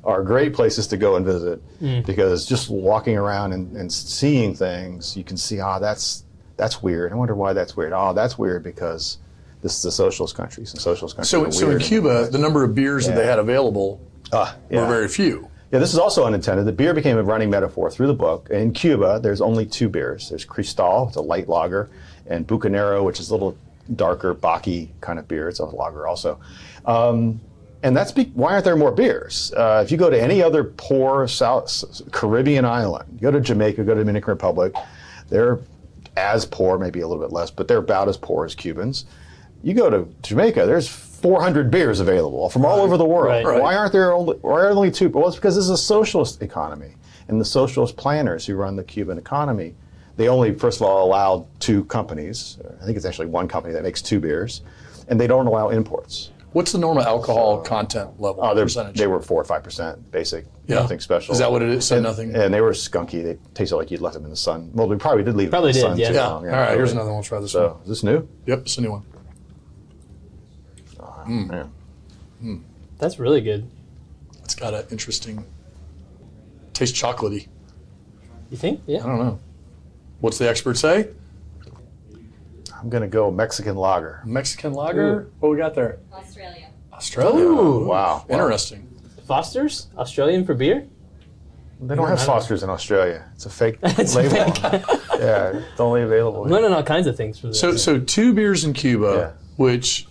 are 0.03 0.23
great 0.23 0.53
places 0.53 0.87
to 0.87 0.97
go 0.97 1.15
and 1.15 1.25
visit 1.25 1.61
because 2.05 2.45
just 2.45 2.69
walking 2.69 3.17
around 3.17 3.53
and, 3.53 3.75
and 3.75 3.91
seeing 3.91 4.55
things, 4.55 5.15
you 5.17 5.23
can 5.23 5.37
see, 5.37 5.59
ah, 5.59 5.79
that's 5.79 6.23
that's 6.57 6.81
weird. 6.83 7.11
I 7.11 7.15
wonder 7.15 7.35
why 7.35 7.53
that's 7.53 7.75
weird. 7.77 7.93
Oh, 7.93 8.13
that's 8.13 8.37
weird 8.37 8.63
because 8.63 9.17
this 9.61 9.77
is 9.77 9.85
a 9.85 9.91
socialist 9.91 10.35
country. 10.35 10.61
and 10.63 10.67
socialist 10.81 11.15
countries 11.15 11.29
So, 11.29 11.45
are 11.45 11.51
so 11.51 11.71
in. 11.71 11.79
Cuba, 11.79 12.29
the 12.29 12.37
number 12.37 12.63
of 12.63 12.75
beers 12.75 13.07
that 13.07 13.15
they 13.15 13.25
had 13.25 13.39
available 13.39 13.99
Ah, 14.33 14.55
were 14.69 14.85
very 14.87 15.07
few. 15.07 15.49
Yeah, 15.71 15.79
this 15.79 15.93
is 15.93 15.99
also 15.99 16.25
unintended. 16.25 16.65
The 16.65 16.71
beer 16.71 16.93
became 16.93 17.17
a 17.17 17.23
running 17.23 17.49
metaphor 17.49 17.91
through 17.91 18.07
the 18.07 18.13
book. 18.13 18.49
In 18.49 18.73
Cuba, 18.73 19.19
there's 19.21 19.39
only 19.41 19.65
two 19.65 19.87
beers. 19.87 20.27
There's 20.29 20.43
Cristal, 20.43 21.07
it's 21.09 21.15
a 21.17 21.21
light 21.21 21.47
lager, 21.47 21.89
and 22.25 22.47
Bucanero, 22.47 23.03
which 23.03 23.19
is 23.19 23.29
a 23.29 23.33
little 23.33 23.55
darker, 23.95 24.33
Baki 24.33 24.89
kind 25.01 25.19
of 25.19 25.27
beer. 25.27 25.47
It's 25.47 25.59
a 25.59 25.65
lager 25.65 26.07
also. 26.07 26.39
Um, 26.85 27.39
and 27.83 27.95
that's 27.95 28.11
be- 28.11 28.31
why 28.33 28.53
aren't 28.53 28.65
there 28.65 28.75
more 28.75 28.91
beers? 28.91 29.53
Uh, 29.55 29.81
if 29.85 29.91
you 29.91 29.97
go 29.97 30.09
to 30.09 30.21
any 30.21 30.41
other 30.41 30.63
poor 30.63 31.27
South 31.27 31.83
Caribbean 32.11 32.65
island, 32.65 33.19
go 33.21 33.31
to 33.31 33.39
Jamaica, 33.39 33.83
go 33.83 33.93
to 33.93 34.01
Dominican 34.01 34.29
Republic, 34.31 34.73
they're 35.29 35.59
as 36.17 36.45
poor, 36.45 36.77
maybe 36.77 36.99
a 37.01 37.07
little 37.07 37.23
bit 37.23 37.31
less, 37.31 37.51
but 37.51 37.67
they're 37.67 37.77
about 37.77 38.09
as 38.09 38.17
poor 38.17 38.45
as 38.45 38.55
Cubans. 38.55 39.05
You 39.63 39.73
go 39.73 39.89
to 39.89 40.07
Jamaica, 40.23 40.65
there's 40.65 40.87
400 40.87 41.69
beers 41.69 41.99
available 41.99 42.49
from 42.49 42.65
all 42.65 42.79
over 42.79 42.97
the 42.97 43.05
world. 43.05 43.27
Right. 43.27 43.45
Right. 43.45 43.61
Why 43.61 43.75
aren't 43.75 43.91
there 43.91 44.13
only, 44.13 44.37
why 44.37 44.61
are 44.61 44.69
only 44.69 44.91
two? 44.91 45.09
Well, 45.09 45.27
it's 45.27 45.35
because 45.35 45.55
this 45.55 45.65
is 45.65 45.69
a 45.69 45.77
socialist 45.77 46.41
economy, 46.41 46.95
and 47.27 47.39
the 47.39 47.45
socialist 47.45 47.95
planners 47.97 48.45
who 48.45 48.55
run 48.55 48.75
the 48.75 48.83
Cuban 48.83 49.17
economy, 49.17 49.75
they 50.17 50.27
only 50.27 50.53
first 50.53 50.81
of 50.81 50.87
all 50.87 51.05
allow 51.05 51.47
two 51.59 51.85
companies. 51.85 52.57
I 52.81 52.85
think 52.85 52.97
it's 52.97 53.05
actually 53.05 53.27
one 53.27 53.47
company 53.47 53.73
that 53.73 53.83
makes 53.83 54.01
two 54.01 54.19
beers, 54.19 54.61
and 55.07 55.19
they 55.19 55.27
don't 55.27 55.47
allow 55.47 55.69
imports. 55.69 56.31
What's 56.51 56.71
the 56.71 56.79
normal 56.79 57.03
alcohol 57.03 57.61
content 57.61 58.19
level 58.19 58.43
Oh, 58.43 58.55
they're- 58.55 58.65
percentage? 58.65 58.97
they 58.97 59.05
were 59.05 59.21
four 59.21 59.39
or 59.39 59.43
five 59.45 59.63
percent, 59.63 60.09
basic, 60.11 60.45
Yeah. 60.67 60.77
nothing 60.77 60.99
special. 60.99 61.31
Is 61.33 61.39
that 61.39 61.51
what 61.51 61.61
it 61.61 61.69
is? 61.69 61.85
So 61.85 61.97
and, 61.97 62.03
nothing- 62.03 62.35
And 62.35 62.51
they 62.51 62.59
were 62.61 62.71
skunky. 62.71 63.23
They 63.23 63.37
tasted 63.53 63.75
like 63.75 63.91
you'd 63.91 64.01
left 64.01 64.15
them 64.15 64.23
in 64.23 64.31
the 64.31 64.35
sun. 64.35 64.71
Well, 64.73 64.87
we 64.87 64.95
probably 64.95 65.23
did 65.23 65.35
leave 65.35 65.51
Probably 65.51 65.73
them 65.73 65.91
in 65.91 65.91
the 65.91 65.97
did, 65.97 66.05
sun 66.05 66.07
yeah. 66.07 66.07
too 66.09 66.13
yeah. 66.15 66.27
long. 66.27 66.45
All 66.47 66.51
right. 66.51 66.71
Here's 66.75 66.91
another 66.91 67.09
one. 67.09 67.17
We'll 67.17 67.23
try 67.23 67.39
this 67.39 67.51
So, 67.51 67.79
is 67.83 67.89
this 67.89 68.03
new? 68.03 68.27
Yep, 68.47 68.59
it's 68.61 68.77
a 68.77 68.81
new 68.81 68.91
one. 68.91 69.03
Yeah. 70.97 71.03
Hmm. 71.23 71.51
Hmm. 72.41 72.55
That's 72.97 73.19
really 73.19 73.41
good. 73.41 73.69
It's 74.43 74.55
got 74.55 74.73
an 74.73 74.85
interesting 74.89 75.45
taste, 76.73 76.95
chocolatey. 76.95 77.47
You 78.49 78.57
think? 78.57 78.81
Yeah. 78.87 79.03
I 79.03 79.07
don't 79.07 79.19
know. 79.19 79.39
What's 80.19 80.39
the 80.39 80.49
expert 80.49 80.77
say? 80.77 81.09
I'm 82.79 82.89
gonna 82.89 83.07
go 83.07 83.29
Mexican 83.31 83.75
lager. 83.75 84.21
Mexican 84.25 84.73
lager. 84.73 85.29
What 85.39 85.49
we 85.49 85.57
got 85.57 85.75
there? 85.75 85.99
Australia. 86.13 86.69
Australia. 86.93 87.45
Ooh. 87.45 87.85
Wow. 87.85 88.25
Interesting. 88.29 88.87
Foster's 89.27 89.87
Australian 89.97 90.45
for 90.45 90.53
beer. 90.53 90.87
They 91.81 91.95
don't 91.95 92.07
have 92.07 92.19
I 92.19 92.25
don't- 92.25 92.25
Foster's 92.25 92.63
in 92.63 92.69
Australia. 92.69 93.25
It's 93.35 93.45
a 93.45 93.49
fake 93.49 93.79
It's 93.83 94.15
a 94.15 94.21
label. 94.21 94.51
fake. 94.53 94.83
yeah, 95.19 95.61
it's 95.71 95.79
only 95.79 96.01
available. 96.01 96.43
I'm 96.43 96.49
learning 96.51 96.73
all 96.73 96.83
kinds 96.83 97.07
of 97.07 97.15
things 97.15 97.39
from 97.39 97.49
this. 97.51 97.59
So, 97.59 97.75
so 97.77 97.99
two 97.99 98.33
beers 98.33 98.63
in 98.65 98.73
Cuba, 98.73 99.13
Yeah. 99.37 99.45
which 99.57 100.07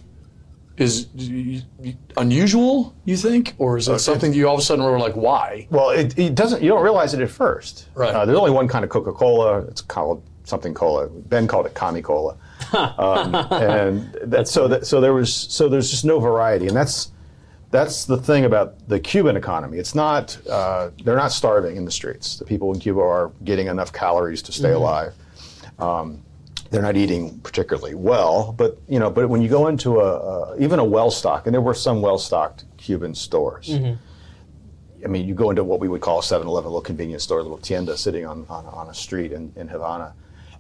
is 0.79 1.09
y- 1.15 1.63
y- 1.79 1.97
unusual, 2.17 2.95
you 3.05 3.17
think, 3.17 3.55
or 3.59 3.77
is 3.77 3.89
it 3.89 3.99
something 3.99 4.33
you 4.33 4.47
all 4.49 4.55
of 4.55 4.61
a 4.61 4.63
sudden 4.63 4.85
were 4.85 4.99
like, 4.99 5.15
why? 5.17 5.67
Well, 5.71 5.91
it, 5.91 6.17
it 6.19 6.35
doesn't. 6.37 6.63
You 6.63 6.69
don't 6.69 6.83
realize 6.85 7.13
it 7.15 7.21
at 7.21 7.31
first. 7.31 7.89
Right. 7.95 8.15
Uh, 8.15 8.25
there's 8.25 8.39
only 8.39 8.53
one 8.53 8.69
kind 8.69 8.85
of 8.85 8.91
Coca-Cola. 8.91 9.63
It's 9.63 9.81
called 9.81 10.23
something 10.49 10.75
cola. 10.75 11.09
Ben 11.09 11.47
called 11.47 11.67
it 11.67 11.75
Kami 11.75 12.03
Cola. 12.03 12.37
um, 12.77 13.35
and 13.53 14.13
that, 14.25 14.49
so 14.49 14.69
that, 14.69 14.87
so 14.87 15.01
there 15.01 15.15
was 15.15 15.33
so 15.33 15.69
there's 15.69 15.91
just 15.91 16.05
no 16.05 16.19
variety, 16.19 16.67
and 16.67 16.77
that's 16.77 17.13
that's 17.71 18.05
the 18.07 18.17
thing 18.17 18.45
about 18.45 18.89
the 18.89 18.99
Cuban 18.99 19.37
economy. 19.37 19.79
It's 19.79 19.95
not 19.95 20.39
uh, 20.49 20.91
they're 21.05 21.17
not 21.17 21.33
starving 21.33 21.77
in 21.77 21.85
the 21.85 21.91
streets. 21.91 22.39
The 22.39 22.45
people 22.45 22.73
in 22.73 22.81
Cuba 22.81 23.01
are 23.01 23.33
getting 23.45 23.69
enough 23.69 23.93
calories 23.93 24.43
to 24.43 24.53
stay 24.53 24.73
alive. 24.73 25.15
Um, 25.79 26.23
they're 26.71 26.83
not 26.83 26.97
eating 26.97 27.39
particularly 27.41 27.95
well, 27.95 28.53
but 28.53 28.79
you 28.89 28.99
know, 28.99 29.11
but 29.11 29.29
when 29.29 29.41
you 29.41 29.49
go 29.49 29.69
into 29.69 30.01
a, 30.01 30.53
a 30.53 30.59
even 30.59 30.79
a 30.79 30.85
well-stocked, 30.85 31.47
and 31.47 31.55
there 31.55 31.63
were 31.63 31.75
some 31.75 32.03
well-stocked 32.03 32.65
Cuban 32.77 33.15
stores. 33.15 33.71
I 35.05 35.07
mean, 35.07 35.29
you 35.29 35.35
go 35.35 35.51
into 35.51 35.65
what 35.65 35.81
we 35.81 35.89
would 35.89 36.01
call 36.01 36.19
a 36.19 36.23
7-Eleven, 36.23 36.67
a 36.67 36.71
little 36.71 36.81
convenience 36.81 37.23
store, 37.23 37.39
a 37.39 37.43
little 37.43 37.59
tienda 37.59 37.97
sitting 37.97 38.27
on, 38.27 38.45
on, 38.49 38.67
on 38.67 38.89
a 38.89 38.95
street 38.95 39.33
in, 39.33 39.53
in 39.57 39.69
Havana, 39.69 40.13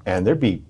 and 0.06 0.26
there'd 0.26 0.40
be 0.40 0.62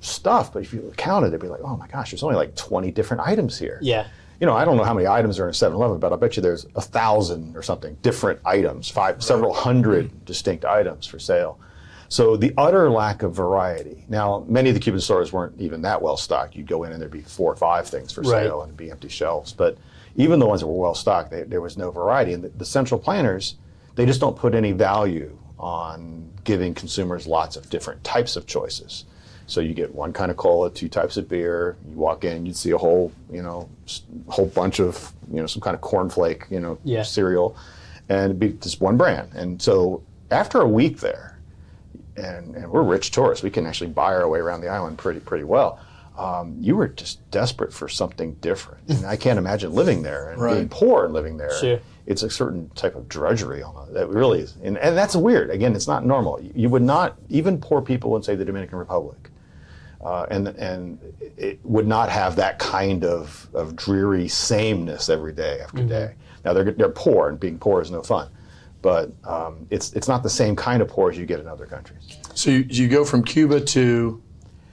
stuff, 0.00 0.52
but 0.52 0.62
if 0.62 0.72
you 0.72 0.92
counted, 0.96 1.28
it'd 1.28 1.40
be 1.40 1.48
like, 1.48 1.60
oh 1.62 1.76
my 1.76 1.88
gosh, 1.88 2.10
there's 2.10 2.22
only 2.22 2.36
like 2.36 2.54
20 2.56 2.90
different 2.92 3.22
items 3.26 3.58
here. 3.58 3.78
yeah. 3.82 4.06
You 4.40 4.46
know, 4.46 4.54
I 4.54 4.64
don't 4.64 4.76
know 4.76 4.84
how 4.84 4.94
many 4.94 5.08
items 5.08 5.40
are 5.40 5.46
in 5.46 5.48
a 5.48 5.52
7-Eleven, 5.52 5.98
but 5.98 6.12
I 6.12 6.16
bet 6.16 6.36
you 6.36 6.42
there's 6.42 6.64
a 6.76 6.80
thousand 6.80 7.56
or 7.56 7.62
something 7.64 7.96
different 8.02 8.38
items, 8.44 8.88
five, 8.88 9.20
several 9.20 9.52
hundred 9.52 10.06
mm-hmm. 10.06 10.24
distinct 10.26 10.64
items 10.64 11.06
for 11.06 11.18
sale. 11.18 11.58
So 12.08 12.36
the 12.36 12.54
utter 12.56 12.88
lack 12.88 13.24
of 13.24 13.34
variety. 13.34 14.04
Now, 14.08 14.44
many 14.48 14.70
of 14.70 14.74
the 14.74 14.80
Cuban 14.80 15.00
stores 15.00 15.32
weren't 15.32 15.60
even 15.60 15.82
that 15.82 16.00
well 16.00 16.16
stocked. 16.16 16.54
You'd 16.54 16.68
go 16.68 16.84
in 16.84 16.92
and 16.92 17.00
there'd 17.02 17.10
be 17.10 17.22
four 17.22 17.52
or 17.52 17.56
five 17.56 17.88
things 17.88 18.12
for 18.12 18.22
Right. 18.22 18.44
sale 18.44 18.62
and 18.62 18.70
it'd 18.70 18.76
be 18.76 18.90
empty 18.90 19.08
shelves. 19.08 19.52
But 19.52 19.76
even 20.16 20.38
the 20.38 20.46
ones 20.46 20.60
that 20.60 20.66
were 20.68 20.80
well 20.80 20.94
stocked, 20.94 21.30
they, 21.30 21.42
there 21.42 21.60
was 21.60 21.76
no 21.76 21.90
variety. 21.90 22.32
And 22.32 22.44
the, 22.44 22.48
the 22.50 22.64
central 22.64 23.00
planners, 23.00 23.56
they 23.96 24.06
just 24.06 24.20
don't 24.20 24.36
put 24.36 24.54
any 24.54 24.72
value 24.72 25.36
on 25.58 26.28
giving 26.44 26.74
consumers 26.74 27.26
lots 27.26 27.56
of 27.56 27.68
different 27.70 28.02
types 28.04 28.36
of 28.36 28.46
choices. 28.46 29.04
So 29.46 29.60
you 29.60 29.72
get 29.74 29.94
one 29.94 30.12
kind 30.12 30.30
of 30.30 30.36
cola, 30.36 30.70
two 30.70 30.88
types 30.88 31.16
of 31.16 31.28
beer. 31.28 31.76
You 31.90 31.96
walk 31.96 32.24
in, 32.24 32.44
you'd 32.44 32.56
see 32.56 32.70
a 32.70 32.78
whole, 32.78 33.12
you 33.30 33.42
know, 33.42 33.68
whole 34.28 34.46
bunch 34.46 34.78
of, 34.78 35.12
you 35.32 35.40
know, 35.40 35.46
some 35.46 35.62
kind 35.62 35.74
of 35.74 35.80
cornflake, 35.80 36.50
you 36.50 36.60
know, 36.60 36.78
Yeah. 36.84 37.02
cereal, 37.02 37.56
and 38.10 38.24
it'd 38.26 38.38
be 38.38 38.50
just 38.60 38.80
one 38.80 38.96
brand. 38.98 39.30
And 39.34 39.60
so 39.60 40.02
after 40.30 40.60
a 40.60 40.68
week 40.68 41.00
there, 41.00 41.38
and, 42.16 42.54
and 42.56 42.70
we're 42.70 42.82
rich 42.82 43.10
tourists, 43.10 43.42
we 43.42 43.50
can 43.50 43.64
actually 43.66 43.90
buy 43.90 44.14
our 44.14 44.28
way 44.28 44.38
around 44.38 44.60
the 44.60 44.68
island 44.68 44.98
pretty 44.98 45.20
pretty 45.20 45.44
well. 45.44 45.80
Um, 46.18 46.56
you 46.60 46.74
were 46.76 46.88
just 46.88 47.18
desperate 47.30 47.72
for 47.72 47.88
something 47.88 48.34
different, 48.40 48.82
and 48.88 49.06
I 49.06 49.16
can't 49.16 49.38
imagine 49.38 49.72
living 49.72 50.02
there 50.02 50.30
and 50.32 50.40
Right. 50.42 50.54
being 50.56 50.68
poor 50.68 51.04
and 51.04 51.14
living 51.14 51.36
there. 51.36 51.56
Sure. 51.58 51.78
It's 52.08 52.22
a 52.24 52.30
certain 52.30 52.68
type 52.70 52.96
of 52.96 53.08
drudgery 53.08 53.62
almost. 53.62 53.92
That 53.94 54.08
really 54.08 54.40
is, 54.40 54.56
and, 54.64 54.76
and 54.78 54.96
that's 54.96 55.14
weird. 55.14 55.50
Again, 55.50 55.76
it's 55.76 55.86
not 55.86 56.04
normal. 56.04 56.40
You- 56.54 56.70
would 56.70 56.82
not 56.82 57.16
even 57.28 57.60
poor 57.60 57.80
people 57.82 58.16
in 58.16 58.22
say 58.22 58.34
the 58.34 58.44
Dominican 58.44 58.78
Republic 58.78 59.30
uh, 60.00 60.26
and 60.30 60.48
and 60.48 60.98
it 61.36 61.58
would 61.64 61.86
not 61.86 62.08
have 62.08 62.36
that 62.36 62.58
kind 62.58 63.04
of, 63.04 63.48
of 63.54 63.74
dreary 63.76 64.28
sameness 64.28 65.08
every 65.08 65.32
day 65.32 65.60
after 65.60 65.82
day. 65.84 66.14
Now 66.44 66.52
they're 66.52 66.70
they're 66.72 66.88
poor, 66.88 67.28
and 67.28 67.38
being 67.40 67.58
poor 67.58 67.82
is 67.82 67.90
no 67.90 68.02
fun, 68.02 68.28
but 68.80 69.10
um, 69.24 69.66
it's 69.70 69.92
it's 69.94 70.08
not 70.08 70.22
the 70.22 70.30
same 70.30 70.54
kind 70.54 70.82
of 70.82 70.88
poor 70.88 71.10
as 71.10 71.18
you 71.18 71.26
get 71.26 71.40
in 71.40 71.48
other 71.48 71.66
countries. 71.66 72.16
So 72.34 72.50
you, 72.50 72.64
you 72.68 72.88
go 72.88 73.04
from 73.04 73.24
Cuba 73.24 73.60
to 73.60 74.22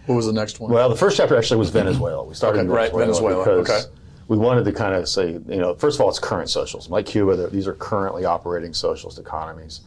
what 0.06 0.16
was 0.16 0.28
the 0.28 0.34
next 0.34 0.60
one? 0.60 0.72
Well, 0.72 0.90
the 0.90 0.96
first 0.96 1.18
chapter 1.18 1.36
actually 1.36 1.58
was 1.58 1.72
Venezuela. 1.72 2.24
We 2.24 2.36
started 2.36 2.60
Okay, 2.60 2.68
in 2.68 2.72
right, 2.72 2.92
Venezuela, 2.94 3.44
Venezuela, 3.44 3.62
because 3.64 3.86
okay. 3.88 3.96
We 4.28 4.38
wanted 4.38 4.66
to 4.66 4.72
kind 4.72 4.96
of 4.96 5.08
say, 5.08 5.34
you 5.34 5.42
know, 5.58 5.76
first 5.76 5.98
of 5.98 6.02
all, 6.02 6.10
it's 6.10 6.20
current 6.20 6.50
socialism. 6.50 6.92
Like 6.92 7.06
Cuba, 7.06 7.48
these 7.50 7.68
are 7.68 7.74
currently 7.76 8.26
operating 8.26 8.74
socialist 8.74 9.20
economies. 9.20 9.82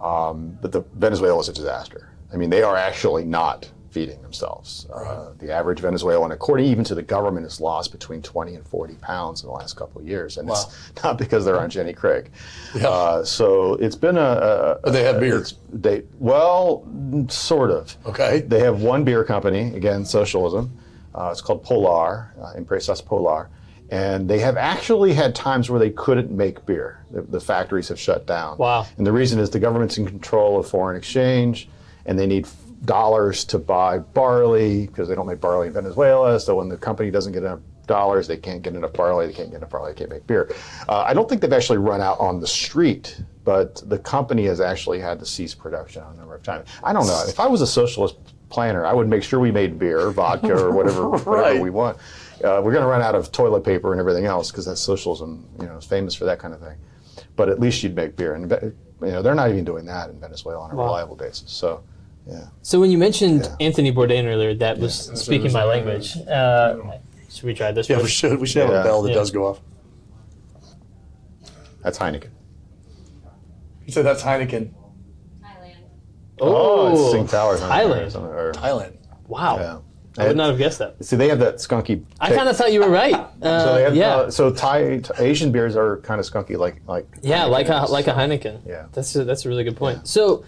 Um, 0.00 0.58
but 0.60 0.72
the 0.72 0.82
Venezuela 0.94 1.40
is 1.40 1.48
a 1.48 1.52
disaster. 1.52 2.10
I 2.32 2.36
mean, 2.36 2.50
they 2.50 2.62
are 2.62 2.76
actually 2.76 3.24
not 3.24 3.70
feeding 3.90 4.20
themselves. 4.22 4.88
Uh, 4.92 5.30
the 5.38 5.52
average 5.52 5.78
Venezuelan, 5.78 6.32
according 6.32 6.66
even 6.66 6.82
to 6.82 6.96
the 6.96 7.02
government, 7.02 7.46
has 7.46 7.60
lost 7.60 7.92
between 7.92 8.20
20 8.20 8.56
and 8.56 8.66
40 8.66 8.94
pounds 8.94 9.42
in 9.42 9.46
the 9.46 9.52
last 9.52 9.76
couple 9.76 10.00
of 10.00 10.08
years, 10.08 10.36
and 10.36 10.48
Wow. 10.48 10.56
it's 10.56 11.04
not 11.04 11.16
because 11.16 11.44
they're 11.44 11.60
on 11.60 11.70
Jenny 11.70 11.92
Craig. 11.92 12.32
Yeah. 12.74 12.88
Uh, 12.88 13.24
so 13.24 13.74
it's 13.74 13.94
been 13.94 14.16
a. 14.18 14.78
a 14.82 14.90
they 14.90 15.04
have 15.04 15.20
beer. 15.20 15.44
They 15.72 16.02
well, 16.18 16.84
sort 17.28 17.70
of. 17.70 17.96
Okay. 18.04 18.40
They 18.40 18.58
have 18.58 18.82
one 18.82 19.04
beer 19.04 19.22
company, 19.22 19.72
again, 19.76 20.04
socialism. 20.04 20.76
Uh, 21.14 21.28
it's 21.30 21.40
called 21.40 21.62
Polar, 21.62 22.34
uh, 22.42 22.54
Empresas 22.58 23.02
Polar. 23.04 23.48
And 23.90 24.28
they 24.28 24.38
have 24.40 24.56
actually 24.56 25.12
had 25.12 25.34
times 25.34 25.68
where 25.70 25.78
they 25.78 25.90
couldn't 25.90 26.30
make 26.30 26.64
beer. 26.66 27.04
The, 27.10 27.22
the 27.22 27.40
factories 27.40 27.88
have 27.88 27.98
shut 28.00 28.26
down. 28.26 28.56
Wow. 28.58 28.86
And 28.96 29.06
the 29.06 29.12
reason 29.12 29.38
is 29.38 29.50
the 29.50 29.60
government's 29.60 29.98
in 29.98 30.06
control 30.06 30.58
of 30.58 30.66
foreign 30.66 30.96
exchange, 30.96 31.68
and 32.06 32.18
they 32.18 32.26
need 32.26 32.46
dollars 32.84 33.44
to 33.46 33.58
buy 33.58 33.98
barley 33.98 34.86
because 34.86 35.08
they 35.08 35.14
don't 35.14 35.26
make 35.26 35.40
barley 35.40 35.68
in 35.68 35.72
Venezuela. 35.72 36.38
So 36.40 36.56
when 36.56 36.68
the 36.68 36.76
company 36.76 37.10
doesn't 37.10 37.32
get 37.32 37.42
enough 37.42 37.60
dollars, 37.86 38.26
they 38.26 38.36
can't 38.38 38.62
get 38.62 38.74
enough 38.74 38.94
barley. 38.94 39.26
They 39.26 39.32
can't 39.32 39.50
get 39.50 39.58
enough 39.58 39.70
barley. 39.70 39.92
They 39.92 39.98
can't 39.98 40.10
make 40.10 40.26
beer. 40.26 40.50
Uh, 40.88 41.02
I 41.06 41.12
don't 41.14 41.28
think 41.28 41.40
they've 41.42 41.52
actually 41.52 41.78
run 41.78 42.00
out 42.00 42.18
on 42.20 42.40
the 42.40 42.46
street, 42.46 43.20
but 43.44 43.82
the 43.88 43.98
company 43.98 44.46
has 44.46 44.60
actually 44.60 44.98
had 45.00 45.18
to 45.20 45.26
cease 45.26 45.54
production 45.54 46.02
a 46.02 46.16
number 46.16 46.34
of 46.34 46.42
times. 46.42 46.68
I 46.82 46.92
don't 46.94 47.06
know. 47.06 47.22
If 47.28 47.38
I 47.38 47.46
was 47.46 47.60
a 47.60 47.66
socialist 47.66 48.16
planner, 48.48 48.86
I 48.86 48.92
would 48.92 49.08
make 49.08 49.22
sure 49.22 49.40
we 49.40 49.50
made 49.50 49.78
beer, 49.78 50.10
vodka, 50.10 50.54
or 50.54 50.70
whatever, 50.72 51.08
Right. 51.08 51.26
whatever 51.26 51.60
we 51.60 51.70
want. 51.70 51.98
Uh, 52.42 52.60
we're 52.62 52.72
going 52.72 52.82
to 52.82 52.88
run 52.88 53.00
out 53.02 53.14
of 53.14 53.30
toilet 53.32 53.62
paper 53.64 53.92
and 53.92 54.00
everything 54.00 54.24
else 54.26 54.50
because 54.50 54.64
that's 54.66 54.80
socialism. 54.80 55.46
You 55.60 55.66
know, 55.66 55.76
is 55.76 55.84
famous 55.84 56.14
for 56.14 56.24
that 56.24 56.38
kind 56.38 56.52
of 56.54 56.60
thing. 56.60 56.76
But 57.36 57.48
at 57.48 57.60
least 57.60 57.82
you'd 57.82 57.94
make 57.94 58.16
beer, 58.16 58.34
and 58.34 58.50
you 58.50 58.74
know 59.12 59.22
they're 59.22 59.34
not 59.34 59.50
even 59.50 59.64
doing 59.64 59.84
that 59.86 60.10
in 60.10 60.18
Venezuela 60.20 60.60
on 60.60 60.70
a 60.70 60.74
Wow. 60.74 60.84
reliable 60.86 61.16
basis. 61.16 61.50
So, 61.52 61.82
yeah. 62.26 62.46
So 62.62 62.80
when 62.80 62.90
you 62.90 62.98
mentioned 62.98 63.48
Anthony 63.60 63.92
Bourdain 63.92 64.24
earlier, 64.26 64.54
that 64.54 64.78
was 64.78 65.10
speaking 65.20 65.52
my 65.52 65.64
language. 65.64 66.16
Uh, 66.26 66.76
should 67.30 67.44
we 67.44 67.54
try 67.54 67.72
this? 67.72 67.88
yeah, 67.88 68.00
we 68.00 68.08
should 68.08 68.40
we 68.40 68.46
should 68.46 68.62
have 68.62 68.70
a 68.74 68.82
bell 68.82 69.02
that 69.02 69.10
Yeah. 69.10 69.14
does 69.16 69.30
go 69.30 69.46
off. 69.46 69.60
That's 71.82 71.98
Heineken. 71.98 72.30
You 73.86 73.92
said 73.92 74.04
that's 74.06 74.22
Heineken, 74.22 74.70
Thailand. 75.42 75.76
Oh, 76.40 76.90
it's 76.92 77.00
Oh, 77.00 77.12
Sing 77.12 77.26
Towers. 77.26 77.60
on 77.60 77.70
or 77.70 77.74
Thailand. 77.74 78.14
or- 78.16 78.52
Thailand. 78.52 78.96
Wow. 79.28 79.82
Yeah. 80.16 80.24
I 80.24 80.28
would 80.28 80.36
not 80.36 80.48
have 80.50 80.58
guessed 80.58 80.78
that. 80.78 81.04
See, 81.04 81.16
they 81.16 81.28
have 81.28 81.38
that 81.40 81.56
skunky. 81.56 82.04
I 82.20 82.34
kind 82.34 82.48
of 82.48 82.56
thought 82.56 82.72
you 82.72 82.80
were 82.80 82.88
right. 82.88 83.14
Uh, 83.14 83.64
So 83.64 83.74
they 83.74 83.82
have, 83.82 83.96
yeah. 83.96 84.16
uh, 84.16 84.30
so 84.30 84.50
Thai, 84.50 85.00
Asian 85.18 85.50
beers 85.52 85.76
are 85.76 85.98
kind 85.98 86.20
of 86.20 86.26
skunky, 86.26 86.56
like 86.56 86.76
like. 86.86 87.06
Yeah, 87.22 87.44
like 87.44 87.68
a 87.68 87.72
Heineken 87.72 87.84
is. 87.84 87.90
like 87.90 88.06
a 88.06 88.12
Heineken. 88.12 88.60
Yeah. 88.66 88.86
that's 88.92 89.14
a, 89.16 89.24
that's 89.24 89.44
a 89.44 89.48
really 89.48 89.64
good 89.64 89.76
point. 89.76 90.06
So, 90.06 90.44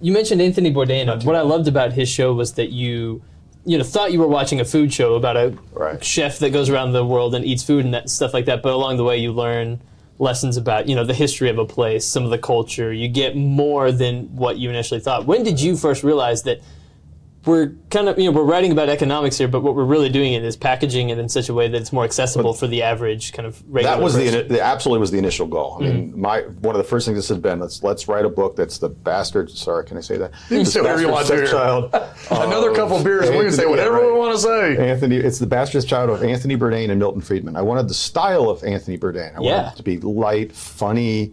you 0.00 0.12
mentioned 0.12 0.40
Anthony 0.40 0.72
Bourdain. 0.72 1.24
What 1.24 1.36
I 1.36 1.42
loved 1.42 1.68
about 1.68 1.92
his 1.92 2.08
show 2.08 2.32
was 2.32 2.54
that 2.54 2.70
you, 2.70 3.22
you 3.66 3.76
know, 3.76 3.84
thought 3.84 4.12
you 4.12 4.18
were 4.20 4.26
watching 4.28 4.58
a 4.60 4.64
food 4.64 4.90
show 4.92 5.14
about 5.14 5.36
a 5.36 5.54
Right. 5.72 6.02
chef 6.02 6.38
that 6.38 6.50
goes 6.54 6.70
around 6.70 6.92
the 6.92 7.04
world 7.04 7.34
and 7.34 7.44
eats 7.44 7.62
food 7.62 7.84
and 7.84 7.92
that 7.92 8.08
stuff 8.08 8.32
like 8.32 8.46
that. 8.46 8.62
But 8.62 8.72
along 8.72 8.96
the 8.96 9.04
way, 9.04 9.18
you 9.18 9.32
learn 9.32 9.80
lessons 10.18 10.56
about 10.56 10.86
you 10.88 10.94
know 10.94 11.04
the 11.04 11.14
history 11.14 11.48
of 11.50 11.58
a 11.58 11.64
place, 11.66 12.06
some 12.06 12.24
of 12.24 12.30
the 12.30 12.38
culture. 12.38 12.90
You 12.92 13.08
get 13.08 13.36
more 13.36 13.92
than 13.92 14.34
what 14.34 14.56
you 14.58 14.70
initially 14.70 15.00
thought. 15.00 15.26
When 15.26 15.42
did 15.42 15.60
you 15.60 15.76
first 15.76 16.02
realize 16.02 16.42
that? 16.44 16.60
We're 17.46 17.72
kind 17.88 18.06
of, 18.10 18.18
you 18.18 18.26
know, 18.30 18.36
we're 18.36 18.44
writing 18.44 18.70
about 18.70 18.90
economics 18.90 19.38
here, 19.38 19.48
but 19.48 19.62
what 19.62 19.74
we're 19.74 19.86
really 19.86 20.10
doing 20.10 20.34
it 20.34 20.44
is 20.44 20.56
packaging 20.58 21.08
it 21.08 21.18
in 21.18 21.30
such 21.30 21.48
a 21.48 21.54
way 21.54 21.68
that 21.68 21.80
it's 21.80 21.90
more 21.90 22.04
accessible 22.04 22.52
for 22.52 22.66
the 22.66 22.82
average 22.82 23.32
kind 23.32 23.46
of 23.46 23.62
regular. 23.66 23.96
That 23.96 24.02
was 24.02 24.14
the, 24.14 24.24
person. 24.30 24.48
the 24.48 24.60
absolutely 24.60 25.00
was 25.00 25.10
the 25.10 25.16
initial 25.16 25.46
goal. 25.46 25.78
I 25.80 25.84
mean, 25.84 26.10
Mm-hmm. 26.10 26.20
my 26.20 26.40
one 26.42 26.74
of 26.74 26.78
the 26.82 26.86
first 26.88 27.06
things 27.06 27.16
this 27.16 27.28
had 27.30 27.40
been 27.40 27.58
let's 27.58 27.82
let's 27.82 28.08
write 28.08 28.26
a 28.26 28.28
book 28.28 28.56
that's 28.56 28.76
the 28.76 28.90
bastard. 28.90 29.48
Sorry, 29.50 29.86
can 29.86 29.96
I 29.96 30.00
say 30.02 30.18
that? 30.18 30.32
You 30.50 30.58
can 30.58 30.66
say 30.66 30.82
whatever 30.82 31.00
you 31.00 31.08
want 31.08 31.26
to. 31.28 31.46
Child. 31.46 31.94
Another 32.30 32.74
couple 32.74 33.02
beers, 33.02 33.28
and 33.30 33.38
we 33.38 33.44
can 33.44 33.52
say 33.54 33.64
whatever 33.64 34.00
yeah, 34.00 34.06
we 34.06 34.12
want 34.12 34.34
to 34.34 34.38
say. 34.42 34.90
Anthony, 34.90 35.16
it's 35.16 35.38
the 35.38 35.46
bastard 35.46 35.86
child 35.86 36.10
of 36.10 36.22
Anthony 36.22 36.58
Bourdain 36.58 36.90
and 36.90 36.98
Milton 36.98 37.22
Friedman. 37.22 37.56
I 37.56 37.62
wanted 37.62 37.88
the 37.88 37.94
style 37.94 38.50
of 38.50 38.62
Anthony 38.64 38.98
Bourdain. 38.98 39.34
I 39.38 39.42
Yeah. 39.42 39.56
wanted 39.62 39.72
it 39.72 39.76
to 39.76 39.82
be 39.82 39.98
light, 39.98 40.52
funny, 40.52 41.32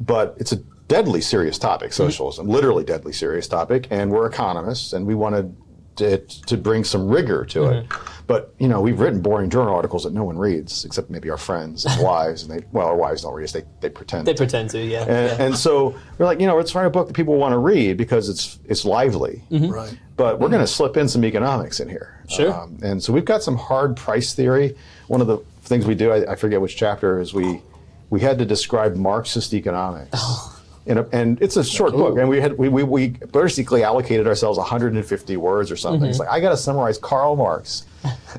but 0.00 0.36
it's 0.38 0.52
a 0.52 0.60
deadly 0.92 1.20
serious 1.22 1.58
topic, 1.58 1.90
mm-hmm. 1.90 2.04
socialism, 2.04 2.46
literally 2.46 2.84
deadly 2.84 3.12
serious 3.12 3.48
topic, 3.48 3.88
and 3.90 4.10
we're 4.10 4.26
economists, 4.26 4.92
and 4.92 5.06
we 5.06 5.14
wanted 5.14 5.56
to, 5.96 6.18
to 6.18 6.56
bring 6.56 6.84
some 6.84 7.08
rigor 7.08 7.44
to 7.46 7.64
it. 7.64 7.88
Mm-hmm. 7.88 8.08
But 8.26 8.54
you 8.58 8.68
know, 8.68 8.80
we've 8.80 9.00
written 9.00 9.20
boring 9.20 9.50
journal 9.50 9.74
articles 9.74 10.04
that 10.04 10.12
no 10.12 10.24
one 10.24 10.38
reads 10.38 10.84
except 10.84 11.10
maybe 11.10 11.28
our 11.30 11.38
friends 11.38 11.86
and 11.86 12.02
wives, 12.12 12.42
and 12.42 12.50
they 12.52 12.64
well, 12.72 12.86
our 12.86 12.96
wives 12.96 13.22
don't 13.22 13.32
read 13.34 13.44
us; 13.44 13.52
they 13.52 13.64
they 13.80 13.88
pretend. 13.88 14.26
They 14.26 14.34
pretend 14.34 14.70
to, 14.70 14.80
yeah. 14.84 15.00
and, 15.00 15.08
yeah. 15.08 15.44
and 15.46 15.56
so 15.56 15.96
we're 16.18 16.26
like, 16.26 16.40
you 16.40 16.46
know, 16.46 16.56
let's 16.56 16.74
write 16.74 16.86
a 16.86 16.90
book 16.90 17.08
that 17.08 17.14
people 17.14 17.36
want 17.36 17.52
to 17.52 17.58
read 17.58 17.96
because 17.96 18.28
it's 18.28 18.58
it's 18.66 18.84
lively 18.84 19.42
mm-hmm. 19.50 19.70
Right. 19.70 19.98
but 20.16 20.40
we're 20.40 20.50
going 20.50 20.60
to 20.60 20.72
slip 20.78 20.96
in 20.96 21.08
some 21.08 21.24
economics 21.24 21.80
in 21.80 21.88
here. 21.88 22.18
Um, 22.22 22.28
Sure. 22.28 22.68
and 22.82 23.02
so 23.02 23.12
we've 23.12 23.24
got 23.24 23.42
some 23.42 23.56
hard 23.56 23.96
price 23.96 24.34
theory. 24.34 24.76
One 25.08 25.20
of 25.20 25.26
the 25.26 25.38
things 25.62 25.84
we 25.86 25.94
do, 25.94 26.12
I, 26.12 26.32
I 26.32 26.34
forget 26.36 26.60
which 26.60 26.76
chapter, 26.76 27.18
is 27.18 27.34
we 27.34 27.62
we 28.10 28.20
had 28.20 28.38
to 28.38 28.44
describe 28.44 28.94
Marxist 28.94 29.54
economics. 29.54 30.12
In 30.12 30.51
a, 30.86 31.06
and 31.12 31.40
it's 31.40 31.56
a 31.56 31.62
short 31.64 31.92
book, 31.92 32.18
and 32.18 32.28
we 32.28 32.40
had 32.40 32.58
we, 32.58 32.68
we, 32.68 32.82
we 32.82 33.08
basically 33.08 33.84
allocated 33.84 34.26
ourselves 34.26 34.58
150 34.58 35.36
words 35.36 35.70
or 35.70 35.76
something. 35.76 36.00
Mm-hmm. 36.02 36.10
It's 36.10 36.18
like 36.18 36.28
I 36.28 36.40
got 36.40 36.50
to 36.50 36.56
summarize 36.56 36.98
Karl 36.98 37.36
Marx 37.36 37.84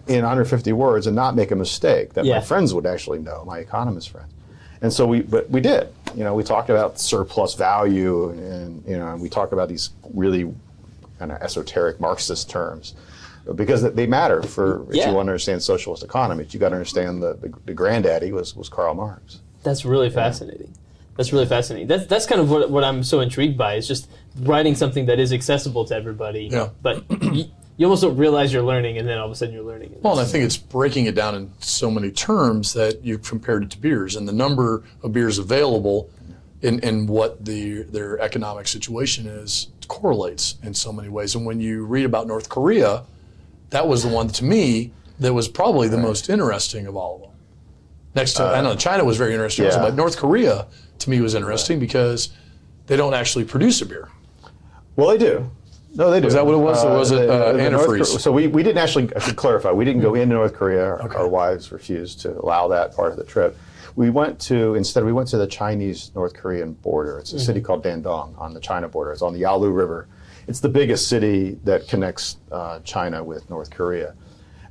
in 0.08 0.18
150 0.24 0.74
words 0.74 1.08
and 1.08 1.16
not 1.16 1.36
make 1.36 1.52
a 1.52 1.56
mistake 1.56 2.14
that 2.14 2.26
Yeah. 2.26 2.36
my 2.36 2.42
friends 2.42 2.74
would 2.74 2.86
actually 2.86 3.20
know, 3.20 3.44
my 3.46 3.60
economist 3.60 4.10
friends. 4.10 4.32
And 4.82 4.92
so 4.92 5.06
we, 5.08 5.22
but 5.22 5.50
we 5.50 5.62
did. 5.62 5.88
You 6.16 6.26
know, 6.26 6.36
we 6.36 6.44
talked 6.44 6.70
about 6.70 7.00
surplus 7.00 7.54
value, 7.54 8.30
and 8.32 8.84
you 8.86 8.98
know, 8.98 9.08
and 9.14 9.22
we 9.22 9.30
talked 9.30 9.54
about 9.54 9.70
these 9.70 9.92
really 10.14 10.54
kind 11.20 11.32
of 11.32 11.42
esoteric 11.42 12.02
Marxist 12.02 12.50
terms 12.50 12.94
because 13.56 13.82
they 13.94 14.06
matter 14.08 14.42
for 14.44 14.84
if 14.90 14.96
Yeah. 14.96 15.10
you 15.10 15.16
want 15.16 15.28
to 15.28 15.32
understand 15.32 15.64
socialist 15.64 16.04
economies. 16.04 16.54
You 16.54 16.60
got 16.60 16.70
to 16.70 16.76
understand 16.76 17.24
the, 17.24 17.36
the 17.36 17.54
the 17.66 17.74
granddaddy 17.74 18.34
was 18.34 18.54
was 18.56 18.68
Karl 18.68 18.94
Marx. 18.96 19.40
That's 19.64 19.86
really 19.86 20.10
fascinating. 20.10 20.74
That's 21.15 21.32
really 21.32 21.46
fascinating. 21.46 21.88
That's 21.88 22.08
that's 22.08 22.25
kind 22.25 22.41
of 22.41 22.50
what, 22.50 22.70
what 22.72 22.84
I'm 22.84 23.03
so 23.03 23.20
intrigued 23.20 23.58
by 23.58 23.75
is 23.75 23.88
just 23.88 24.10
writing 24.39 24.75
something 24.75 25.05
that 25.05 25.20
is 25.20 25.32
accessible 25.32 25.86
to 25.86 25.96
everybody. 25.96 26.50
Yeah. 26.51 26.70
But 26.82 27.03
you, 27.22 27.46
you 27.77 27.86
almost 27.86 28.01
don't 28.01 28.17
realize 28.17 28.51
you're 28.51 28.63
learning, 28.63 28.98
and 28.98 29.08
then 29.08 29.17
all 29.17 29.25
of 29.25 29.32
a 29.32 29.36
sudden 29.36 29.53
you're 29.53 29.63
learning. 29.63 29.96
Well, 30.01 30.13
and 30.13 30.22
I 30.22 30.25
think 30.25 30.43
it's 30.43 30.58
breaking 30.58 31.05
it 31.05 31.15
down 31.15 31.36
in 31.36 31.51
so 31.60 31.91
many 31.91 32.12
terms 32.12 32.74
that 32.74 33.03
you've 33.03 33.24
compared 33.24 33.63
it 33.63 33.72
to 33.72 33.79
beers 33.79 34.15
and 34.15 34.27
the 34.27 34.34
number 34.34 34.84
of 35.03 35.13
beers 35.13 35.38
available 35.38 36.10
and, 36.63 36.84
and 36.84 37.08
what 37.10 37.46
the 37.46 37.84
their 37.84 38.20
economic 38.20 38.67
situation 38.67 39.27
is 39.27 39.67
correlates 39.88 40.55
in 40.63 40.74
so 40.74 40.91
many 40.91 41.10
ways. 41.10 41.36
And 41.36 41.46
when 41.46 41.60
you 41.60 41.86
read 41.86 42.05
about 42.05 42.25
North 42.25 42.50
Korea, 42.50 43.03
that 43.70 43.88
was 43.88 44.03
the 44.03 44.10
one 44.10 44.29
to 44.29 44.43
me 44.43 44.93
that 45.20 45.34
was 45.34 45.48
probably 45.48 45.88
the 45.88 45.98
most 45.98 46.29
interesting 46.29 46.88
of 46.88 46.96
all 46.96 47.15
of 47.15 47.22
them. 47.22 47.29
Next 48.15 48.34
to, 48.34 48.43
I 48.43 48.62
know 48.62 48.72
uh, 48.72 48.75
China 48.75 49.03
was 49.03 49.17
very 49.17 49.34
interesting, 49.34 49.65
also, 49.65 49.79
but 49.79 49.96
North 49.96 50.17
Korea 50.17 50.67
to 51.04 51.10
me 51.10 51.22
was 51.22 51.36
interesting 51.36 51.80
because 51.80 52.30
they 52.88 52.96
don't 52.98 53.14
actually 53.14 53.46
produce 53.46 53.82
a 53.82 53.86
beer. 53.86 54.10
Well, 54.96 55.10
they 55.10 55.18
do. 55.18 55.50
No, 55.96 56.10
they 56.10 56.20
do. 56.20 56.28
Is 56.28 56.34
that 56.34 56.46
what 56.46 56.54
it 56.56 56.58
was, 56.58 56.84
or 56.84 56.98
was 56.98 57.12
it, 57.12 57.28
the- 57.28 57.34
uh, 57.34 57.54
the 57.54 57.60
antifreeze? 57.60 58.10
Kor- 58.12 58.20
So 58.20 58.32
we, 58.32 58.48
we 58.48 58.64
didn't 58.64 58.80
actually, 58.80 59.10
I 59.16 59.20
should 59.20 59.36
clarify, 59.36 59.72
we 59.72 59.86
didn't 59.86 60.02
go 60.02 60.16
into 60.16 60.34
North 60.36 60.54
Korea. 60.54 60.84
Our, 60.86 61.16
our 61.18 61.28
wives 61.28 61.72
refused 61.72 62.22
to 62.22 62.40
allow 62.40 62.68
that 62.70 62.96
part 62.96 63.12
of 63.12 63.18
the 63.18 63.24
trip. 63.24 63.58
We 63.96 64.10
went 64.10 64.40
to, 64.42 64.74
instead, 64.74 65.06
we 65.06 65.14
went 65.14 65.30
to 65.30 65.38
the 65.38 65.46
Chinese 65.46 66.12
North 66.16 66.34
Korean 66.34 66.74
border. 66.74 67.20
It's 67.20 67.32
a 67.34 67.40
city 67.40 67.62
called 67.62 67.84
Dandong 67.84 68.36
on 68.40 68.54
the 68.56 68.60
China 68.60 68.88
border. 68.90 69.12
It's 69.12 69.22
on 69.22 69.34
the 69.34 69.40
Yalu 69.40 69.70
River. 69.70 70.08
It's 70.48 70.60
the 70.60 70.70
biggest 70.70 71.08
city 71.10 71.60
that 71.64 71.88
connects 71.88 72.38
uh, 72.52 72.80
China 72.80 73.24
with 73.24 73.48
North 73.52 73.70
Korea. 73.70 74.16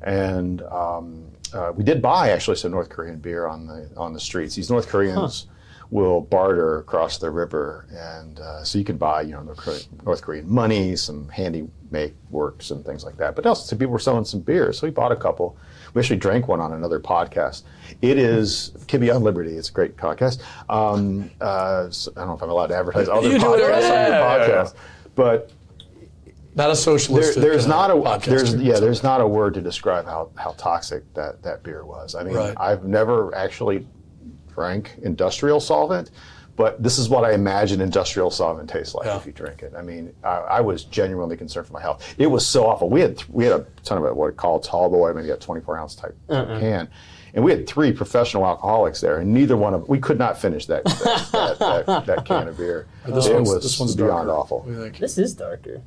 And 0.03 0.63
um, 0.63 1.25
uh, 1.55 1.73
we 1.77 1.85
did 1.85 2.03
buy 2.03 2.31
actually 2.31 2.57
some 2.57 2.73
North 2.73 2.89
Korean 2.89 3.19
beer 3.21 3.47
on 3.47 3.67
the 3.69 3.89
on 3.97 4.13
the 4.13 4.19
streets. 4.21 4.57
These 4.57 4.71
North 4.71 4.89
Koreans 4.89 5.47
will 5.93 6.23
barter 6.23 6.79
across 6.79 7.19
the 7.19 7.31
river, 7.31 7.87
and 7.93 8.41
uh, 8.41 8.65
so 8.65 8.79
you 8.79 8.85
can 8.85 8.97
buy 8.97 9.21
you 9.21 9.33
know 9.33 9.43
North 9.43 10.23
Korean, 10.23 10.49
money, 10.49 10.97
some 10.97 11.29
handy 11.29 11.69
make 11.91 12.15
works 12.31 12.71
and 12.71 12.83
things 12.83 13.05
like 13.05 13.19
that. 13.19 13.37
But 13.37 13.45
also 13.45 13.67
some 13.67 13.79
people 13.79 13.93
were 13.93 13.99
selling 13.99 14.25
some 14.25 14.41
beer, 14.41 14.73
so 14.73 14.87
we 14.87 14.91
bought 14.91 15.13
a 15.13 15.17
couple. 15.17 15.55
We 15.93 16.01
actually 16.01 16.17
drank 16.17 16.49
one 16.49 16.61
on 16.61 16.73
another 16.73 16.99
podcast. 16.99 17.65
It 18.01 18.17
is 18.17 18.73
Kibbe 18.87 19.15
on 19.15 19.23
Liberty. 19.23 19.55
It's 19.59 19.69
a 19.69 19.73
great 19.73 19.99
podcast. 19.99 20.41
Um, 20.71 21.31
uh, 21.43 21.91
so 21.91 22.11
I 22.17 22.21
don't 22.21 22.29
know 22.29 22.35
if 22.37 22.43
I'm 22.43 22.49
allowed 22.49 22.69
to 22.69 22.77
advertise 22.77 23.11
other 23.11 23.29
You 23.29 23.39
do 23.39 23.53
it, 23.55 23.61
podcasts 23.61 23.91
on 23.91 24.13
your 24.13 24.49
podcast, 24.65 24.75
but 25.15 25.51
Not 26.55 26.65
a 26.65 26.69
there, 26.69 26.75
socialist. 26.75 27.39
there's 27.39 27.67
uh, 27.67 27.69
not 27.69 27.91
a 27.91 28.31
there's 28.31 28.55
yeah 28.55 28.81
there's 28.81 29.03
not 29.03 29.21
a 29.21 29.27
word 29.27 29.53
to 29.55 29.61
describe 29.61 30.07
how, 30.07 30.31
how 30.37 30.53
toxic 30.53 31.03
that, 31.13 31.43
that 31.43 31.63
beer 31.63 31.85
was. 31.85 32.15
I 32.15 32.25
mean, 32.25 32.35
Right. 32.35 32.55
I've 32.57 32.85
never 32.85 33.35
actually 33.35 33.87
drank 34.55 34.93
industrial 35.03 35.61
solvent, 35.61 36.11
But 36.55 36.83
this 36.83 36.99
is 36.99 37.09
what 37.09 37.25
I 37.25 37.33
imagine 37.33 37.81
industrial 37.81 38.31
solvent 38.31 38.69
tastes 38.69 38.95
like 38.95 39.07
Yeah. 39.07 39.17
if 39.17 39.25
you 39.27 39.33
drink 39.33 39.63
it. 39.63 39.73
I 39.77 39.81
mean, 39.83 40.13
I, 40.23 40.59
I 40.59 40.61
was 40.61 40.85
genuinely 40.85 41.37
concerned 41.37 41.67
for 41.67 41.73
my 41.73 41.81
health. 41.81 42.15
It 42.19 42.27
was 42.27 42.47
so 42.47 42.67
awful. 42.67 42.91
We 42.91 43.01
had 43.01 43.23
we 43.31 43.45
had 43.45 43.55
a 43.61 43.67
ton 43.85 43.97
of 43.99 44.05
it, 44.05 44.15
what 44.15 44.27
we 44.31 44.35
call 44.37 44.61
tall 44.61 44.91
boy, 44.91 45.13
maybe 45.15 45.31
a 45.31 45.37
24 45.37 45.79
ounce 45.79 45.95
type 45.95 46.15
can, 46.29 46.89
and 47.35 47.43
we 47.43 47.51
had 47.51 47.67
three 47.67 47.91
professional 47.93 48.45
alcoholics 48.45 49.01
there, 49.01 49.19
and 49.21 49.33
neither 49.33 49.57
one 49.57 49.73
of 49.73 49.89
we 49.89 49.99
could 49.99 50.19
not 50.19 50.37
finish 50.39 50.67
that 50.67 50.85
that, 50.85 51.29
that, 51.33 51.87
that, 51.87 52.07
that 52.07 52.25
can 52.31 52.49
of 52.49 52.59
beer. 52.59 52.87
This 53.07 53.27
it 53.27 53.35
one's, 53.35 53.49
was 53.49 53.63
this 53.63 53.81
one's 53.81 53.97
beyond 53.97 54.27
darker. 54.29 54.31
awful. 54.33 54.59
What 54.59 54.67
do 54.67 54.73
you 54.73 54.83
think? 54.83 54.99
This 54.99 55.17
is 55.17 55.33
darker. 55.35 55.81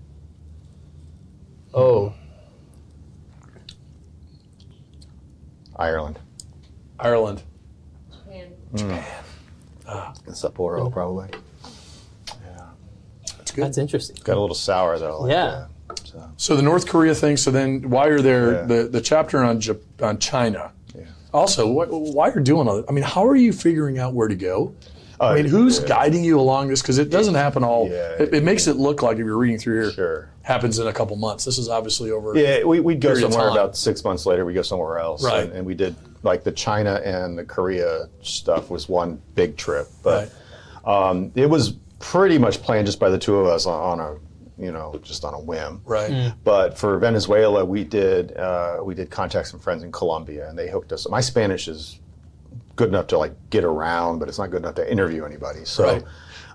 Oh, 1.75 2.13
Ireland, 5.75 6.19
Ireland. 6.99 7.43
Sapporo, 9.85 10.91
probably. 10.91 11.29
Yeah. 12.43 12.61
That's 13.37 13.51
good. 13.51 13.63
that's 13.65 13.77
interesting. 13.77 14.17
Got 14.23 14.37
a 14.37 14.41
little 14.41 14.55
sour 14.55 14.97
though. 14.99 15.21
like 15.21 15.31
Yeah. 15.31 15.65
that. 15.87 15.99
So, 16.07 16.29
So 16.37 16.55
the 16.55 16.61
North 16.63 16.87
Korea 16.87 17.13
thing. 17.15 17.37
So 17.37 17.51
then, 17.51 17.89
while 17.89 18.07
you're 18.07 18.21
there, 18.21 18.51
Yeah. 18.53 18.61
the, 18.63 18.83
the 18.87 19.01
chapter 19.01 19.43
on 19.43 19.59
Jap- 19.61 19.79
on 20.01 20.17
China. 20.19 20.71
Yeah. 20.95 21.03
Also, 21.33 21.67
wh- 21.71 22.13
why 22.15 22.27
you're 22.29 22.43
doing 22.43 22.67
all 22.67 22.77
that? 22.77 22.85
I 22.89 22.91
mean, 22.91 23.03
how 23.03 23.25
are 23.27 23.35
you 23.35 23.53
figuring 23.53 23.99
out 23.99 24.13
where 24.13 24.27
to 24.27 24.35
go? 24.35 24.73
Uh, 25.19 25.27
I 25.27 25.35
mean, 25.35 25.45
who's 25.45 25.79
yeah. 25.79 25.87
guiding 25.87 26.25
you 26.25 26.37
along 26.39 26.67
this? 26.67 26.81
Because 26.81 26.97
it 26.97 27.09
doesn't 27.09 27.35
happen 27.35 27.63
all. 27.63 27.87
Yeah. 27.87 28.15
it, 28.19 28.33
it 28.33 28.43
makes 28.43 28.67
it 28.67 28.75
look 28.75 29.01
like 29.01 29.13
if 29.17 29.19
you're 29.25 29.37
reading 29.37 29.57
through 29.57 29.83
here, 29.83 29.91
Sure. 29.91 30.29
happens 30.41 30.77
in 30.77 30.87
a 30.87 30.93
couple 30.93 31.15
months. 31.15 31.45
This 31.45 31.57
is 31.57 31.69
obviously 31.69 32.11
over. 32.11 32.35
Yeah, 32.37 32.63
we, 32.65 32.81
we'd 32.81 32.99
go 32.99 33.13
somewhere 33.15 33.47
about 33.49 33.77
six 33.77 34.03
months 34.03 34.25
later. 34.25 34.43
We 34.43 34.53
go 34.53 34.61
somewhere 34.61 34.97
else, 34.99 35.23
Right. 35.23 35.43
And, 35.45 35.53
and 35.53 35.65
we 35.65 35.73
did 35.73 35.95
like 36.25 36.43
the 36.43 36.51
China 36.51 36.95
and 37.05 37.37
the 37.37 37.45
Korea 37.45 38.09
stuff 38.21 38.69
was 38.69 38.89
one 38.89 39.21
big 39.35 39.55
trip, 39.55 39.87
but 40.03 40.33
um, 40.83 41.31
it 41.35 41.49
was 41.49 41.73
pretty 41.99 42.37
much 42.37 42.61
planned 42.61 42.87
just 42.87 42.99
by 42.99 43.09
the 43.09 43.17
two 43.17 43.37
of 43.37 43.47
us 43.47 43.65
on, 43.65 43.99
on 43.99 43.99
a, 43.99 44.61
you 44.61 44.71
know, 44.71 44.99
just 45.03 45.23
on 45.23 45.33
a 45.33 45.39
whim. 45.39 45.81
Right. 45.85 46.33
But 46.43 46.77
for 46.77 46.97
Venezuela, 46.97 47.63
we 47.63 47.83
did 47.83 48.35
uh, 48.35 48.79
we 48.83 48.95
did 48.95 49.09
contact 49.09 49.47
some 49.47 49.59
friends 49.59 49.83
in 49.83 49.91
Colombia, 49.91 50.49
and 50.49 50.57
they 50.57 50.69
hooked 50.69 50.91
us. 50.91 51.05
Up. 51.05 51.11
My 51.11 51.21
Spanish 51.21 51.67
is 51.67 51.99
good 52.75 52.89
enough 52.89 53.07
to 53.07 53.17
like 53.17 53.33
get 53.49 53.63
around, 53.63 54.19
but 54.19 54.27
it's 54.27 54.39
not 54.39 54.49
good 54.49 54.63
enough 54.63 54.75
to 54.75 54.91
interview 54.91 55.23
anybody. 55.23 55.63
So 55.63 55.85
Right. 55.85 56.03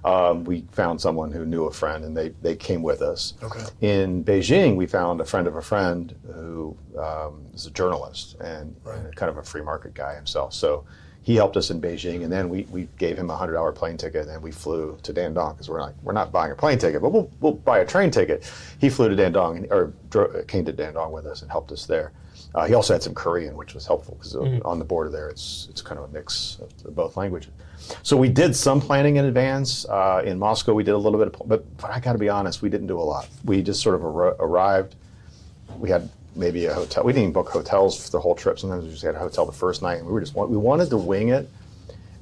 Um, 0.04 0.45
we 0.45 0.64
found 0.73 1.00
someone 1.00 1.30
who 1.30 1.45
knew 1.45 1.64
a 1.64 1.71
friend, 1.73 2.04
and 2.04 2.16
they 2.16 2.30
they 2.42 2.57
came 2.57 2.83
with 2.83 3.02
us. 3.02 3.35
Okay. 3.42 3.61
In 3.80 4.25
Beijing, 4.25 4.76
we 4.76 4.87
found 4.87 5.21
a 5.21 5.25
friend 5.25 5.47
of 5.47 5.57
a 5.57 5.62
friend 5.62 6.14
who 6.35 6.76
um, 6.99 7.45
is 7.54 7.66
a 7.66 7.71
journalist 7.71 8.37
and, 8.40 8.75
Right. 8.85 8.99
and 8.99 9.14
kind 9.16 9.30
of 9.30 9.37
a 9.38 9.42
free 9.42 9.62
market 9.62 9.95
guy 9.95 10.14
himself. 10.14 10.54
So. 10.54 10.85
He 11.23 11.37
helped 11.37 11.59
us 11.59 11.71
in 11.71 11.83
Beijing, 11.83 12.23
and 12.25 12.33
then 12.33 12.49
we, 12.49 12.62
we 12.71 12.88
gave 12.97 13.19
him 13.19 13.28
a 13.28 13.37
hundred 13.37 13.52
dollar 13.52 13.73
plane 13.73 13.99
ticket, 13.99 14.26
and 14.26 14.42
we 14.42 14.50
flew 14.50 14.97
to 15.02 15.12
Dandong 15.12 15.52
because 15.52 15.69
we're 15.69 15.83
like 15.83 15.95
we're 16.02 16.14
not 16.14 16.33
buying 16.33 16.50
a 16.50 16.54
plane 16.54 16.78
ticket, 16.78 17.02
but 17.02 17.11
we'll, 17.12 17.30
we'll 17.40 17.52
buy 17.52 17.80
a 17.80 17.87
train 17.87 18.11
ticket. 18.11 18.50
He 18.80 18.88
flew 18.88 19.11
to 19.11 19.14
Dandong, 19.14 19.57
and, 19.59 19.71
or 19.71 19.92
came 20.45 20.64
to 20.64 20.73
Dandong 20.73 21.11
with 21.11 21.26
us 21.26 21.42
and 21.42 21.50
helped 21.50 21.73
us 21.73 21.85
there. 21.85 22.12
Uh, 22.54 22.66
he 22.66 22.75
also 22.75 22.92
had 22.92 23.02
some 23.02 23.14
Korean, 23.14 23.57
which 23.57 23.75
was 23.75 23.87
helpful 23.87 24.14
because 24.16 24.35
on 24.64 24.78
the 24.78 24.85
border 24.85 25.09
there, 25.11 25.28
it's 25.28 25.69
it's 25.71 25.83
kind 25.83 25.99
of 26.00 26.09
a 26.11 26.12
mix 26.12 26.59
of 26.61 26.95
both 26.95 27.16
languages. 27.16 27.52
So 28.02 28.16
we 28.16 28.28
did 28.28 28.54
some 28.57 28.80
planning 28.80 29.16
in 29.16 29.25
advance. 29.25 29.85
Uh, 29.88 30.23
in 30.25 30.38
Moscow, 30.38 30.75
we 30.75 30.83
did 30.83 30.92
a 30.95 30.99
little 30.99 31.19
bit, 31.19 31.28
of, 31.28 31.49
but 31.49 31.76
but 31.76 31.90
I 31.90 32.00
got 32.00 32.12
to 32.12 32.19
be 32.19 32.28
honest, 32.28 32.61
we 32.62 32.69
didn't 32.69 32.88
do 32.88 32.99
a 32.99 33.02
lot. 33.02 33.28
We 33.45 33.62
just 33.62 33.80
sort 33.83 33.95
of 33.95 34.02
arri- 34.02 34.37
arrived. 34.38 34.97
We 35.78 35.90
had 35.90 36.09
maybe 36.35 36.66
a 36.66 36.75
hotel. 36.75 37.04
We 37.04 37.12
didn't 37.12 37.23
even 37.23 37.33
book 37.33 37.49
hotels 37.49 38.04
for 38.04 38.11
the 38.11 38.21
whole 38.21 38.35
trip. 38.35 38.59
Sometimes 38.59 38.85
we 38.85 38.90
just 38.90 39.02
had 39.02 39.14
a 39.14 39.19
hotel 39.19 39.47
the 39.47 39.52
first 39.52 39.80
night, 39.83 39.99
and 39.99 40.07
we 40.07 40.12
were 40.12 40.21
just 40.21 40.35
we 40.35 40.57
wanted 40.57 40.90
to 40.90 40.97
wing 40.97 41.28
it 41.28 41.49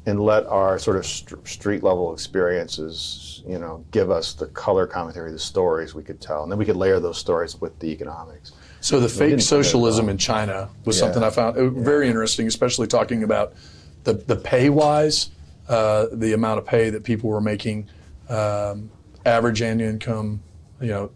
and 0.06 0.20
let 0.20 0.46
our 0.46 0.78
sort 0.78 0.96
of 0.96 1.04
st- 1.06 1.46
street 1.46 1.82
level 1.82 2.12
experiences, 2.14 3.42
you 3.46 3.58
know, 3.58 3.84
give 3.90 4.10
us 4.10 4.32
the 4.32 4.46
color 4.48 4.86
commentary, 4.86 5.30
the 5.32 5.38
stories 5.38 5.94
we 5.94 6.02
could 6.02 6.20
tell, 6.20 6.42
and 6.42 6.50
then 6.52 6.58
we 6.58 6.64
could 6.64 6.76
layer 6.76 6.98
those 7.00 7.18
stories 7.18 7.60
with 7.60 7.78
the 7.78 7.88
economics. 7.88 8.52
So 8.80 9.00
the 9.00 9.08
fake 9.08 9.30
didn't 9.30 9.32
put 9.38 9.40
it 9.40 9.46
socialism 9.46 10.08
in 10.08 10.18
China 10.18 10.68
was 10.84 10.96
Yeah. 10.96 11.00
something 11.06 11.22
I 11.22 11.30
found 11.30 11.56
very 11.76 12.06
interesting, 12.08 12.46
especially 12.46 12.86
talking 12.86 13.22
about 13.24 13.52
the 14.04 14.14
the 14.14 14.36
pay 14.36 14.70
wise, 14.70 15.30
uh, 15.68 16.06
the 16.12 16.32
amount 16.32 16.58
of 16.58 16.66
pay 16.66 16.90
that 16.90 17.02
people 17.04 17.28
were 17.30 17.40
making, 17.40 17.88
um, 18.28 18.90
average 19.26 19.62
annual 19.62 19.90
income. 19.90 20.40
You 20.80 20.88
know, 20.88 21.10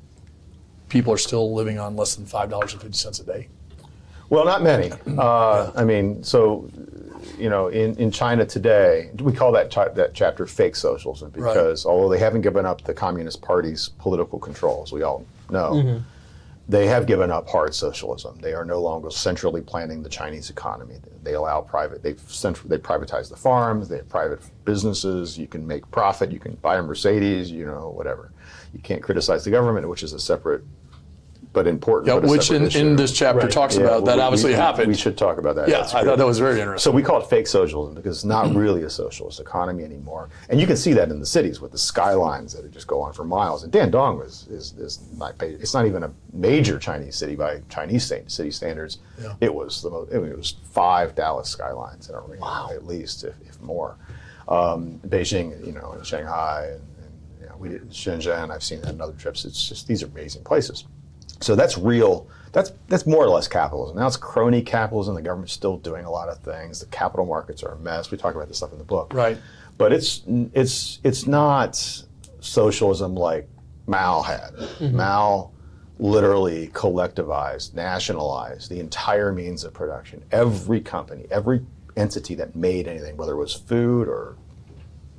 people 0.88 1.12
are 1.12 1.18
still 1.18 1.55
living 1.55 1.79
on 1.79 1.96
less 1.96 2.16
than 2.16 2.27
five 2.27 2.51
dollars 2.51 2.72
and 2.72 2.83
fifty 2.83 2.98
cents 2.98 3.20
a 3.20 3.25
day. 3.25 3.48
Well, 4.29 4.44
not 4.44 4.62
many. 4.62 4.90
Uh, 5.18 5.70
I 5.77 5.85
mean, 5.85 6.22
so 6.25 6.68
you 7.38 7.48
know, 7.48 7.68
in, 7.68 7.94
in 7.96 8.11
China 8.11 8.44
today, 8.44 9.11
we 9.20 9.33
call 9.33 9.53
that 9.53 9.70
cha- 9.70 9.88
that 9.90 10.14
chapter 10.14 10.46
fake 10.46 10.75
socialism 10.75 11.31
because 11.31 11.87
although 11.87 12.09
they 12.09 12.18
haven't 12.18 12.40
given 12.42 12.66
up 12.66 12.83
the 12.83 12.92
Communist 12.94 13.40
Party's 13.40 13.90
political 13.98 14.38
control, 14.38 14.83
as 14.85 14.90
we 14.92 15.03
all 15.03 15.25
know, 15.51 16.03
they 16.73 16.87
have 16.87 17.07
given 17.07 17.31
up 17.31 17.47
hard 17.51 17.75
socialism. 17.75 18.39
They 18.41 18.55
are 18.55 18.65
no 18.65 18.81
longer 18.81 19.11
centrally 19.11 19.61
planning 19.61 20.03
the 20.03 20.09
Chinese 20.09 20.49
economy. 20.49 20.97
They 21.23 21.35
allow 21.35 21.61
private. 21.61 22.03
They've 22.03 22.19
central, 22.19 22.71
they 22.71 22.79
privatize 22.79 23.29
the 23.29 23.37
farms. 23.37 23.91
They 23.91 23.99
have 23.99 24.09
private 24.09 24.41
businesses. 24.65 25.39
You 25.39 25.47
can 25.47 25.67
make 25.67 25.89
profit. 25.91 26.33
You 26.33 26.41
can 26.41 26.55
buy 26.55 26.79
a 26.79 26.83
Mercedes. 26.83 27.51
You 27.51 27.67
know, 27.67 27.93
whatever. 27.95 28.33
You 28.73 28.81
can't 28.81 29.03
criticize 29.03 29.45
the 29.45 29.51
government, 29.51 29.87
which 29.87 30.03
is 30.03 30.15
a 30.15 30.19
separate 30.19 30.65
but 31.53 31.67
important. 31.67 32.09
Yeah, 32.09 32.21
but 32.21 32.31
which 32.31 32.51
in, 32.51 32.65
issue. 32.65 32.79
in 32.79 32.97
this 32.97 33.12
chapter 33.12 33.43
Right. 33.43 33.51
talks 33.51 33.77
Yeah, 33.77 33.83
about 33.83 34.05
that 34.07 34.17
we- 34.17 34.23
obviously 34.23 34.51
we, 34.53 34.57
happened. 34.57 34.88
We 34.88 34.95
should 34.95 35.19
talk 35.19 35.38
about 35.38 35.57
that. 35.57 35.69
yeah, 35.69 35.79
That's 35.81 35.95
I 35.95 36.01
good. 36.01 36.09
thought 36.11 36.19
that 36.19 36.27
was 36.27 36.38
very 36.38 36.61
interesting. 36.61 36.91
So 36.91 36.95
we 36.95 37.03
call 37.03 37.21
it 37.21 37.27
fake 37.29 37.47
socialism 37.47 37.95
because 37.95 38.17
it's 38.19 38.25
not 38.25 38.55
really 38.55 38.83
a 38.85 38.91
socialist 38.91 39.41
economy 39.41 39.85
anymore, 39.85 40.31
and 40.49 40.61
you 40.61 40.67
can 40.67 40.77
see 40.77 40.93
that 40.95 41.11
in 41.11 41.21
the 41.21 41.27
cities 41.27 41.61
with 41.61 41.73
the 41.73 41.79
skylines 41.79 42.55
that 42.55 42.71
just 42.71 42.87
go 42.87 43.01
on 43.03 43.12
for 43.12 43.25
miles. 43.25 43.65
And 43.65 43.73
Dandong 43.73 44.19
was 44.19 44.47
is, 44.49 44.73
is 44.79 45.01
not 45.17 45.35
it's 45.43 45.75
not 45.75 45.87
even 45.87 46.03
a 46.05 46.11
major 46.33 46.79
Chinese 46.79 47.17
city 47.17 47.37
by 47.37 47.61
Chinese 47.69 48.05
sta- 48.05 48.29
city 48.29 48.51
standards. 48.51 48.99
Yeah. 49.21 49.35
It 49.41 49.55
was 49.55 49.83
the 49.83 49.91
most. 49.91 50.12
I 50.15 50.19
mean, 50.19 50.33
it 50.33 50.37
was 50.38 50.57
five 50.71 51.15
Dallas 51.15 51.49
skylines 51.49 52.09
in 52.09 52.15
a 52.15 52.21
ring, 52.21 52.41
at 52.43 52.87
least, 52.87 53.25
if, 53.25 53.35
if 53.47 53.61
more. 53.61 53.97
Um, 54.49 55.01
Beijing, 55.07 55.65
you 55.65 55.73
know, 55.73 55.93
and 55.93 56.05
Shanghai, 56.05 56.71
and, 56.73 56.81
and 57.05 57.12
you 57.41 57.47
know, 57.47 57.57
we 57.59 57.69
did 57.69 57.88
Shenzhen. 57.91 58.51
I've 58.51 58.62
seen 58.65 58.81
that 58.83 58.91
in 58.95 59.01
other 59.01 59.12
trips. 59.12 59.45
It's 59.45 59.69
just 59.69 59.87
these 59.87 60.03
are 60.03 60.07
amazing 60.07 60.43
places. 60.45 60.85
So 61.42 61.57
that's 61.57 61.76
real. 61.76 62.28
That's 62.52 62.72
that's 62.88 63.07
more 63.07 63.24
or 63.24 63.28
less 63.28 63.48
capitalism. 63.48 63.96
Now 63.96 64.07
it's 64.07 64.16
crony 64.16 64.62
capitalism. 64.62 65.14
The 65.14 65.22
government's 65.22 65.52
still 65.52 65.78
doing 65.78 66.05
a 66.05 66.11
lot 66.11 66.28
of 66.28 66.38
things. 66.38 66.81
The 66.81 66.87
capital 66.87 67.26
markets 67.26 67.62
are 67.62 67.72
a 67.72 67.78
mess. 67.78 68.11
We 68.11 68.18
talk 68.18 68.35
about 68.35 68.48
this 68.48 68.59
stuff 68.59 68.72
in 68.72 68.78
the 68.78 68.85
book. 68.85 69.12
Right. 69.14 69.38
But 69.78 69.92
it's 69.92 70.22
it's 70.52 71.00
it's 71.02 71.26
not 71.26 72.05
socialism 72.40 73.14
like 73.14 73.48
Mao 73.87 74.22
had. 74.22 74.52
Mm-hmm. 74.55 74.96
Mao 74.96 75.50
literally 75.98 76.68
collectivized, 76.68 77.74
nationalized 77.74 78.70
the 78.70 78.81
entire 78.81 79.33
means 79.33 79.64
of 79.64 79.72
production. 79.72 80.22
Every 80.33 80.81
company, 80.81 81.26
every 81.31 81.64
entity 81.96 82.35
that 82.35 82.57
made 82.57 82.88
anything, 82.88 83.16
whether 83.16 83.33
it 83.33 83.37
was 83.37 83.55
food 83.55 84.09
or 84.09 84.37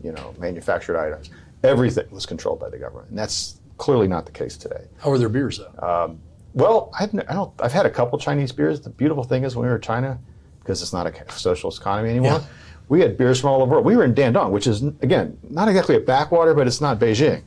you 0.04 0.12
know 0.12 0.36
manufactured 0.40 0.98
items, 0.98 1.30
everything 1.64 2.10
was 2.12 2.26
controlled 2.26 2.60
by 2.60 2.70
the 2.70 2.78
government, 2.78 3.10
and 3.10 3.18
that's 3.18 3.60
clearly 3.78 4.08
not 4.08 4.26
the 4.26 4.32
case 4.32 4.58
today. 4.58 4.86
How 5.00 5.12
are 5.12 5.18
their 5.18 5.30
beers 5.30 5.58
though? 5.60 6.18
Well, 6.54 6.92
I've, 7.00 7.14
I 7.16 7.34
don't, 7.34 7.52
I've 7.60 7.72
had 7.72 7.86
a 7.88 7.90
couple 7.90 8.20
Chinese 8.20 8.52
beers. 8.52 8.80
The 8.82 8.92
beautiful 8.92 9.24
thing 9.24 9.44
is 9.44 9.56
when 9.56 9.64
we 9.66 9.70
were 9.70 9.78
in 9.78 9.82
China, 9.82 10.20
because 10.60 10.82
it's 10.84 10.94
not 10.94 11.08
a 11.08 11.32
socialist 11.32 11.82
economy 11.82 12.10
anymore, 12.12 12.34
Yeah. 12.34 12.44
we 12.90 13.02
had 13.02 13.18
beers 13.18 13.42
from 13.42 13.50
all 13.50 13.64
over. 13.64 13.82
We 13.82 13.96
were 13.98 14.04
in 14.04 14.14
Dandong, 14.14 14.52
which 14.52 14.68
is, 14.68 14.84
again, 14.84 15.36
not 15.50 15.68
exactly 15.68 15.96
a 15.96 16.00
backwater, 16.00 16.54
but 16.54 16.68
it's 16.68 16.80
not 16.80 17.00
Beijing. 17.00 17.42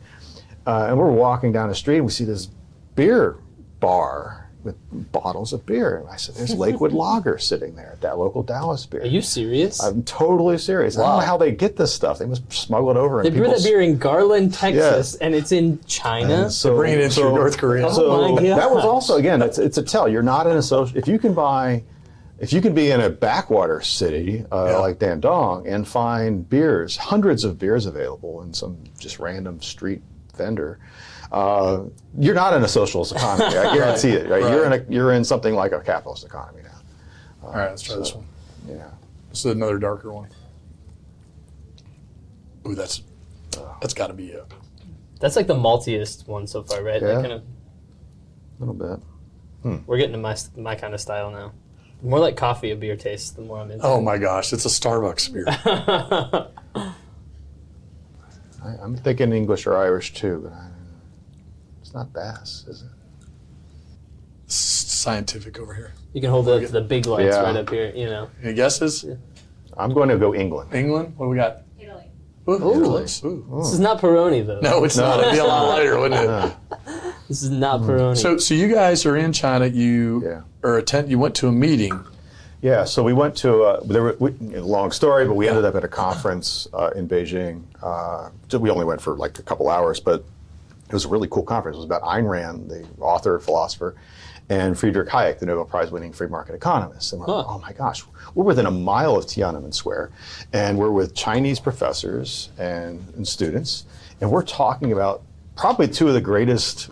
Uh, 0.66 0.86
and 0.88 0.98
we're 0.98 1.12
walking 1.12 1.52
down 1.52 1.68
the 1.68 1.74
street 1.76 1.98
and 1.98 2.04
we 2.06 2.10
see 2.10 2.24
this 2.24 2.48
beer 2.96 3.36
bar 3.78 4.45
with 4.66 5.12
bottles 5.12 5.52
of 5.52 5.64
beer. 5.64 5.98
And 5.98 6.09
I 6.11 6.16
said, 6.16 6.35
there's 6.35 6.55
Lakewood 6.55 6.92
Lager 7.05 7.38
sitting 7.38 7.74
there 7.76 7.92
at 7.92 8.00
that 8.02 8.18
local 8.18 8.42
Dallas 8.42 8.85
beer. 8.85 9.00
Are 9.02 9.07
you 9.07 9.22
serious? 9.22 9.81
I'm 9.83 10.02
totally 10.02 10.59
serious. 10.59 10.98
I 10.98 11.02
don't 11.07 11.20
know 11.20 11.24
how 11.26 11.37
they 11.38 11.52
get 11.52 11.76
this 11.76 11.94
stuff. 11.94 12.18
They 12.18 12.26
must 12.26 12.52
smuggle 12.52 12.90
it 12.90 12.96
over. 12.98 13.22
they 13.22 13.31
brew 13.31 13.48
that 13.48 13.62
beer 13.62 13.81
in 13.81 13.96
Garland, 13.96 14.52
Texas, 14.52 15.14
and 15.16 15.35
it's 15.35 15.52
in 15.52 15.83
China. 15.87 16.42
and 16.42 16.52
so, 16.52 16.76
bring 16.76 16.92
it 16.92 17.00
in 17.00 17.11
through 17.11 17.35
North 17.35 17.57
Korea. 17.57 17.90
So 17.90 18.11
Oh 18.11 18.35
my 18.35 18.42
that 18.42 18.70
was 18.70 18.85
also 18.85 19.16
again, 19.16 19.40
it's, 19.40 19.59
it's 19.59 19.79
a 19.79 19.83
tell. 19.83 20.09
You're 20.09 20.22
not 20.22 20.46
in 20.46 20.57
a 20.57 20.62
social. 20.62 20.96
If 20.98 21.09
you 21.09 21.18
can 21.18 21.33
buy, 21.33 21.83
if 22.38 22.52
you 22.52 22.61
can 22.61 22.74
be 22.74 22.90
in 22.90 23.00
a 23.00 23.09
backwater 23.09 23.81
city 23.81 24.44
uh, 24.52 24.66
Yeah. 24.70 24.76
like 24.79 24.98
Dandong 24.98 25.66
and 25.66 25.87
find 25.88 26.48
beers, 26.48 26.96
hundreds 26.96 27.44
of 27.44 27.59
beers 27.59 27.87
available 27.87 28.42
in 28.42 28.52
some 28.52 28.76
just 28.98 29.18
random 29.18 29.62
street 29.62 30.02
vendor. 30.37 30.79
Uh, 31.32 31.84
you're 32.18 32.34
not 32.34 32.54
in 32.54 32.62
a 32.62 32.68
socialist 32.68 33.12
economy. 33.12 33.56
I 33.56 33.74
guarantee 33.76 34.10
it. 34.10 34.28
Right? 34.28 34.40
You're 34.42 34.66
in 34.66 34.72
a 34.72 34.84
you're 34.88 35.12
in 35.12 35.24
something 35.24 35.54
like 35.54 35.72
a 35.72 35.80
capitalist 35.80 36.24
economy 36.24 36.62
now. 36.62 36.70
All 37.48 37.52
right, 37.52 37.70
let's 37.70 37.82
try 37.82 37.96
this 37.96 38.14
one. 38.14 38.26
Yeah. 38.68 38.88
This 39.30 39.40
is 39.44 39.52
another 39.52 39.78
darker 39.78 40.12
one. 40.12 40.28
Ooh, 42.66 42.74
that's 42.74 43.02
that's 43.80 43.94
got 43.94 44.08
to 44.08 44.14
be 44.14 44.32
a 44.32 44.44
That's 45.20 45.36
like 45.36 45.46
the 45.46 45.54
maltiest 45.54 46.26
one 46.28 46.46
so 46.46 46.62
far, 46.62 46.82
right? 46.82 47.00
That 47.00 47.14
Yeah. 47.16 47.20
kind 47.20 47.32
of, 47.32 47.42
A 47.42 48.64
little 48.64 48.74
bit. 48.74 49.82
we're 49.86 49.96
getting 49.98 50.12
to 50.12 50.18
my 50.18 50.36
my 50.56 50.74
kind 50.74 50.94
of 50.94 51.00
style 51.00 51.30
now. 51.30 51.52
More 52.02 52.18
like 52.20 52.36
coffee 52.36 52.70
a 52.72 52.76
beer 52.76 52.94
tastes, 52.96 53.30
the 53.30 53.42
more 53.42 53.58
I'm 53.58 53.70
into. 53.70 53.84
Oh 53.84 54.00
my 54.00 54.18
gosh, 54.18 54.52
it's 54.52 54.64
a 54.66 54.68
Starbucks 54.68 55.32
beer. 55.32 55.46
I, 58.64 58.74
I'm 58.80 58.96
thinking 58.96 59.32
English 59.32 59.66
or 59.66 59.76
Irish 59.76 60.12
too, 60.14 60.40
but 60.44 60.52
I, 60.52 60.66
it's 60.66 60.75
not 61.96 62.12
Bass, 62.12 62.64
is 62.68 62.82
it? 62.82 62.88
Scientific 64.48 65.59
over 65.59 65.74
here. 65.74 65.92
You 66.12 66.20
can 66.20 66.30
hold 66.30 66.48
up 66.48 66.62
the 66.70 66.80
big 66.80 67.06
lights 67.06 67.35
Yeah. 67.35 67.42
right 67.42 67.56
up 67.56 67.68
here. 67.70 67.92
You 67.94 68.06
know. 68.06 68.28
Any 68.42 68.54
guesses? 68.54 69.04
I'm 69.76 69.92
going 69.92 70.09
to 70.11 70.18
go 70.18 70.35
England. 70.35 70.72
England? 70.72 71.14
What 71.16 71.26
do 71.26 71.30
we 71.30 71.37
got? 71.37 71.62
Italy. 71.80 72.04
Ooh, 72.48 72.52
Ooh. 72.52 72.80
Italy. 72.80 73.02
Ooh. 73.24 73.59
This 73.59 73.72
is 73.72 73.80
not 73.80 74.00
Peroni 74.00 74.46
though. 74.46 74.61
No, 74.61 74.85
it's 74.85 74.96
not. 74.96 75.20
It'd 75.20 75.32
be 75.32 75.38
a 75.38 75.44
lot 75.44 75.68
lighter, 75.74 75.98
wouldn't 75.98 76.30
it? 76.30 76.56
This 77.28 77.42
is 77.42 77.50
not 77.50 77.80
Peroni. 77.80 78.16
So, 78.16 78.38
so 78.38 78.54
you 78.54 78.72
guys 78.72 79.04
are 79.04 79.16
in 79.16 79.32
China. 79.32 79.66
You 79.66 80.22
Yeah. 80.24 80.40
or 80.62 80.78
attend. 80.78 81.11
You 81.11 81.18
went 81.18 81.35
to 81.37 81.48
a 81.48 81.52
meeting. 81.52 82.04
Yeah, 82.62 82.85
so 82.85 83.02
we 83.02 83.12
went 83.12 83.35
to, 83.38 83.62
uh, 83.64 83.80
there 83.85 84.02
were, 84.04 84.16
we, 84.20 84.30
long 84.30 84.92
story, 84.92 85.26
but 85.26 85.35
we 85.35 85.48
ended 85.48 85.64
up 85.64 85.74
at 85.74 85.82
a 85.82 85.88
conference 85.88 86.68
uh, 86.72 86.90
in 86.94 87.09
Beijing. 87.09 87.64
Uh, 87.82 88.30
so 88.48 88.59
we 88.61 88.70
only 88.70 88.85
went 88.85 89.00
for 89.00 89.16
like 89.16 89.40
a 89.40 89.42
couple 89.42 89.68
hours, 89.68 89.98
but 89.98 90.24
it 90.88 90.92
was 90.92 91.05
a 91.05 91.09
really 91.09 91.29
cool 91.29 91.42
conference. 91.42 91.77
It 91.77 91.79
was 91.79 91.85
about 91.87 92.03
Ayn 92.03 92.29
Rand, 92.29 92.70
the 92.70 92.87
author, 93.01 93.38
philosopher, 93.38 93.96
and 94.49 94.79
Friedrich 94.79 95.09
Hayek, 95.09 95.40
the 95.40 95.46
Nobel 95.46 95.64
Prize 95.64 95.90
winning 95.90 96.12
free 96.12 96.29
market 96.29 96.55
economist. 96.55 97.12
And 97.12 97.20
we're 97.20 97.27
like, 97.27 97.46
oh 97.49 97.59
my 97.59 97.72
gosh, 97.72 98.05
we're 98.35 98.44
within 98.44 98.66
a 98.66 98.70
mile 98.70 99.16
of 99.16 99.25
Tiananmen 99.27 99.75
Square, 99.75 100.12
and 100.53 100.79
we're 100.79 100.92
with 100.92 101.14
Chinese 101.14 101.59
professors 101.59 102.51
and, 102.59 103.05
and 103.16 103.27
students, 103.27 103.87
and 104.20 104.31
we're 104.31 104.44
talking 104.44 104.92
about 104.92 105.22
probably 105.57 105.88
two 105.88 106.07
of 106.07 106.14
the 106.14 106.20
greatest 106.20 106.90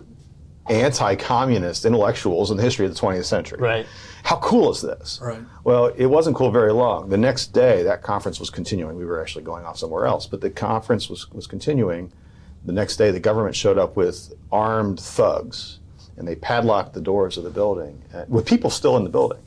anti-communist 0.67 1.85
intellectuals 1.85 2.49
in 2.51 2.57
the 2.57 2.63
history 2.63 2.85
of 2.85 2.93
the 2.93 2.99
20th 2.99 3.25
century. 3.25 3.59
Right. 3.61 3.85
How 4.23 4.37
cool 4.37 4.71
is 4.71 4.81
this? 4.81 5.19
Right. 5.21 5.39
Well, 5.63 5.87
it 5.87 6.07
wasn't 6.07 6.35
cool 6.35 6.49
very 6.49 6.73
long. 6.73 7.09
The 7.09 7.17
next 7.17 7.53
day, 7.53 7.83
that 7.83 8.01
conference 8.01 8.39
was 8.39 8.49
continuing. 8.49 8.97
We 8.97 9.05
were 9.05 9.21
actually 9.21 9.43
going 9.43 9.65
off 9.65 9.77
somewhere 9.77 10.07
else, 10.07 10.25
but 10.25 10.41
the 10.41 10.49
conference 10.49 11.09
was, 11.09 11.31
was 11.31 11.45
continuing. 11.45 12.11
The 12.65 12.73
next 12.73 12.97
day, 12.97 13.11
the 13.11 13.19
government 13.19 13.55
showed 13.55 13.77
up 13.77 13.95
with 13.95 14.33
armed 14.51 14.99
thugs, 14.99 15.79
and 16.17 16.27
they 16.27 16.35
padlocked 16.35 16.93
the 16.93 17.01
doors 17.01 17.37
of 17.37 17.43
the 17.43 17.49
building 17.49 18.01
uh, 18.13 18.25
with 18.27 18.45
people 18.45 18.69
still 18.69 18.97
in 18.97 19.03
the 19.03 19.09
building. 19.09 19.39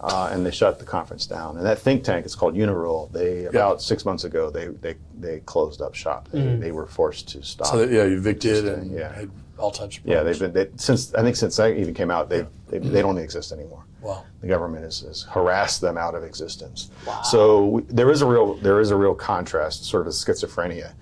Uh, 0.00 0.30
and 0.32 0.46
they 0.46 0.52
shut 0.52 0.78
the 0.78 0.84
conference 0.84 1.26
down. 1.26 1.56
And 1.56 1.66
that 1.66 1.80
think 1.80 2.04
tank 2.04 2.24
is 2.24 2.36
called 2.36 2.54
Unirule. 2.54 3.10
They 3.10 3.46
about 3.46 3.82
six 3.82 4.04
months 4.04 4.22
ago 4.22 4.48
they 4.48 4.68
they, 4.68 4.94
they 5.18 5.40
closed 5.40 5.82
up 5.82 5.96
shop. 5.96 6.28
They, 6.30 6.54
they 6.54 6.70
were 6.70 6.86
forced 6.86 7.28
to 7.30 7.42
stop. 7.42 7.66
So 7.66 7.78
that, 7.78 7.90
yeah, 7.90 8.04
evicted 8.04 8.68
and 8.68 8.92
yeah. 8.92 9.12
had 9.12 9.30
all 9.58 9.72
types 9.72 9.98
of 9.98 10.06
yeah, 10.06 10.22
they've 10.22 10.38
been 10.38 10.52
they, 10.52 10.68
since 10.76 11.12
I 11.14 11.22
think 11.22 11.34
since 11.34 11.56
that 11.56 11.76
even 11.76 11.94
came 11.94 12.12
out, 12.12 12.28
they 12.28 12.46
they, 12.68 12.78
they 12.78 13.02
don't 13.02 13.18
exist 13.18 13.50
anymore 13.50 13.82
Wow. 14.00 14.24
the 14.40 14.46
government 14.46 14.84
has, 14.84 15.00
has 15.00 15.22
harassed 15.22 15.80
them 15.80 15.98
out 15.98 16.14
of 16.14 16.22
existence. 16.22 16.90
So 17.24 17.66
we, 17.66 17.82
there 17.82 18.10
is 18.10 18.22
a 18.22 18.26
real 18.26 18.54
there 18.54 18.80
is 18.80 18.90
a 18.90 18.96
real 18.96 19.14
contrast, 19.14 19.84
sort 19.84 20.02
of 20.02 20.06
a 20.08 20.10
schizophrenia. 20.10 20.92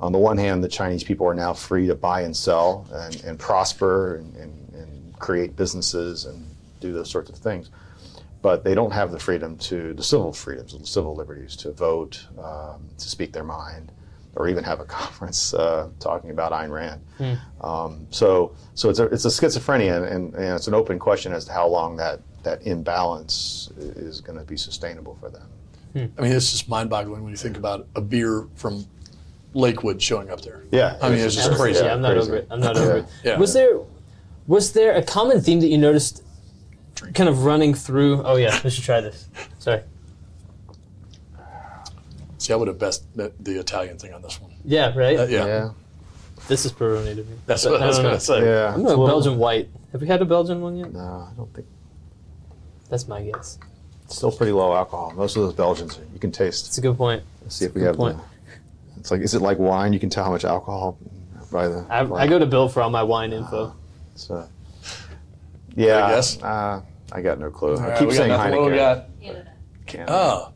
On 0.00 0.12
the 0.12 0.18
one 0.18 0.36
hand, 0.36 0.64
the 0.64 0.68
Chinese 0.68 1.04
people 1.04 1.26
are 1.28 1.34
now 1.34 1.52
free 1.52 1.86
to 1.86 1.94
buy 1.94 2.22
and 2.22 2.36
sell 2.36 2.86
and, 2.92 3.22
and 3.24 3.38
prosper 3.38 4.16
and, 4.16 4.34
and, 4.36 4.74
and 4.74 5.18
create 5.18 5.54
businesses 5.56 6.24
and 6.24 6.44
do 6.80 6.92
those 6.92 7.10
sorts 7.10 7.30
of 7.30 7.36
things, 7.36 7.70
but 8.42 8.64
they 8.64 8.74
don't 8.74 8.92
have 8.92 9.12
the 9.12 9.18
freedom 9.18 9.56
to 9.58 9.92
the 9.94 10.02
civil 10.02 10.32
freedoms, 10.32 10.72
and 10.72 10.82
the 10.82 10.86
civil 10.86 11.14
liberties 11.14 11.54
to 11.56 11.70
vote, 11.72 12.26
um, 12.42 12.88
to 12.98 13.08
speak 13.08 13.32
their 13.32 13.44
mind. 13.44 13.92
Or 14.36 14.48
even 14.48 14.62
have 14.62 14.78
a 14.78 14.84
conference 15.00 15.52
uh, 15.54 15.88
talking 15.98 16.30
about 16.30 16.52
Ayn 16.52 16.70
Rand. 16.70 17.00
Um, 17.62 18.06
so, 18.10 18.54
so 18.74 18.88
it's 18.88 19.00
a 19.00 19.06
it's 19.06 19.24
a 19.24 19.28
schizophrenia, 19.28 20.08
and, 20.10 20.32
and 20.34 20.54
it's 20.54 20.68
an 20.68 20.74
open 20.74 21.00
question 21.00 21.32
as 21.32 21.44
to 21.46 21.52
how 21.52 21.66
long 21.66 21.96
that 21.96 22.20
that 22.42 22.66
imbalance 22.66 23.70
is 23.78 24.20
going 24.20 24.38
to 24.38 24.44
be 24.44 24.56
sustainable 24.56 25.14
for 25.20 25.28
them. 25.30 25.46
I 25.94 26.22
mean, 26.22 26.32
it's 26.32 26.50
just 26.52 26.68
mind-boggling 26.68 27.22
when 27.22 27.30
you 27.32 27.36
think 27.36 27.56
about 27.56 27.86
a 27.96 28.00
beer 28.00 28.46
from 28.54 28.86
Lakewood 29.54 30.00
showing 30.00 30.30
up 30.30 30.40
there. 30.40 30.62
Yeah, 30.70 30.96
I 31.02 31.10
mean, 31.10 31.18
it's 31.18 31.34
just 31.34 31.50
crazy. 31.52 31.84
Yeah, 31.84 31.94
I'm 31.94 32.00
not 32.00 32.12
crazy. 32.14 32.28
over 32.28 32.36
it. 32.38 32.46
I'm 32.50 32.60
not 32.60 32.76
over 32.76 32.98
it. 32.98 33.06
Yeah. 33.24 33.38
Was 33.38 33.52
there 33.52 33.80
was 34.46 34.72
there 34.72 34.94
a 34.94 35.02
common 35.02 35.40
theme 35.40 35.58
that 35.60 35.66
you 35.66 35.78
noticed 35.78 36.22
kind 37.14 37.28
of 37.28 37.44
running 37.44 37.74
through? 37.74 38.22
Oh 38.22 38.36
yeah, 38.36 38.56
we 38.62 38.70
should 38.70 38.84
try 38.84 39.00
this. 39.00 39.28
Sorry. 39.58 39.82
See, 42.38 42.52
I 42.52 42.56
would 42.56 42.68
have 42.68 42.78
best 42.78 43.04
the, 43.16 43.32
the 43.40 43.58
Italian 43.58 43.98
thing 43.98 44.14
on 44.14 44.22
this 44.22 44.40
one. 44.40 44.52
Yeah, 44.64 44.96
right. 44.96 45.18
Uh, 45.18 45.24
yeah. 45.24 45.44
Yeah, 45.46 45.70
This 46.48 46.64
is 46.64 46.72
Peroni 46.72 47.16
to 47.16 47.22
me. 47.24 47.36
that's 47.46 47.64
But 47.64 47.72
what 47.72 47.82
I 47.82 47.86
was 47.86 47.98
gonna 47.98 48.20
say. 48.20 48.44
yeah. 48.44 48.72
I'm 48.72 48.80
It's 48.82 48.92
a 48.92 48.96
Belgian 48.96 49.38
white. 49.38 49.68
Have 49.92 50.00
we 50.00 50.06
had 50.06 50.22
a 50.22 50.24
Belgian 50.24 50.60
one 50.60 50.76
yet? 50.76 50.92
No, 50.92 51.00
I 51.00 51.32
don't 51.36 51.52
think 51.52 51.66
That's 52.90 53.06
my 53.08 53.22
guess. 53.22 53.58
it's 54.04 54.16
still 54.16 54.32
pretty 54.32 54.52
low 54.52 54.74
alcohol. 54.74 55.12
Most 55.16 55.36
of 55.36 55.42
those 55.42 55.54
Belgians, 55.54 55.98
you 56.12 56.18
can 56.18 56.32
taste. 56.32 56.66
It's 56.66 56.78
a 56.78 56.80
good 56.80 56.96
point. 56.96 57.22
Let's 57.42 57.56
see 57.56 57.64
if 57.64 57.74
we 57.74 57.82
have 57.82 57.96
point. 57.96 58.16
the. 58.18 58.22
It's 58.98 59.10
like, 59.10 59.20
is 59.22 59.34
it 59.34 59.40
like 59.40 59.58
wine? 59.58 59.92
You 59.92 60.00
can 60.00 60.10
tell 60.10 60.24
how 60.24 60.30
much 60.32 60.44
alcohol 60.44 60.98
by 61.52 61.68
the. 61.68 61.86
I, 61.88 62.00
I 62.12 62.26
go 62.26 62.38
to 62.38 62.46
Bill 62.46 62.68
for 62.68 62.82
all 62.82 62.90
my 62.90 63.02
wine 63.02 63.32
info. 63.32 63.74
So, 64.16 64.46
yeah, 65.74 66.04
I 66.06 66.10
guess? 66.10 66.42
Uh, 66.42 66.82
I 67.12 67.22
got 67.22 67.38
no 67.38 67.50
clue. 67.50 67.74
All 67.76 67.80
I 67.80 67.88
right, 67.90 67.98
keep 67.98 68.08
we 68.08 68.14
got 68.14 68.18
saying 68.18 68.28
nothing. 68.30 68.52
What 68.56 68.64
do 68.66 68.70
we 68.72 68.76
Heineken. 68.76 68.76
got? 68.76 69.06
Canada. 69.22 69.52
Canada. 69.86 70.12
Oh, 70.12 70.52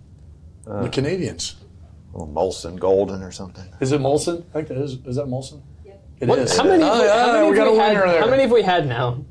the 0.82 0.88
Canadians. 0.88 1.56
Or 2.12 2.26
Molson 2.28 2.78
Golden 2.78 3.22
or 3.22 3.32
something. 3.32 3.64
Is 3.80 3.90
it 3.92 4.00
Molson? 4.00 4.44
I 4.50 4.52
think 4.62 4.68
that 4.68 4.78
is. 4.78 4.92
Is 5.04 5.16
that 5.16 5.26
Molson? 5.26 5.62
Yep. 5.84 6.04
It 6.20 6.28
What- 6.28 6.38
is. 6.40 6.56
How 6.56 6.64
many? 6.64 6.82
Oh, 6.84 6.98
we- 7.00 7.04
yeah, 7.06 7.24
how 7.26 7.32
many 7.32 7.50
we 7.50 7.56
have 7.56 7.66
got 7.66 7.68
a 7.68 7.72
we 7.72 7.78
had- 7.78 7.96
there. 7.96 8.20
How 8.20 8.30
many 8.30 8.42
have 8.42 8.52
we 8.52 8.62
had 8.62 8.86
now? 8.86 9.24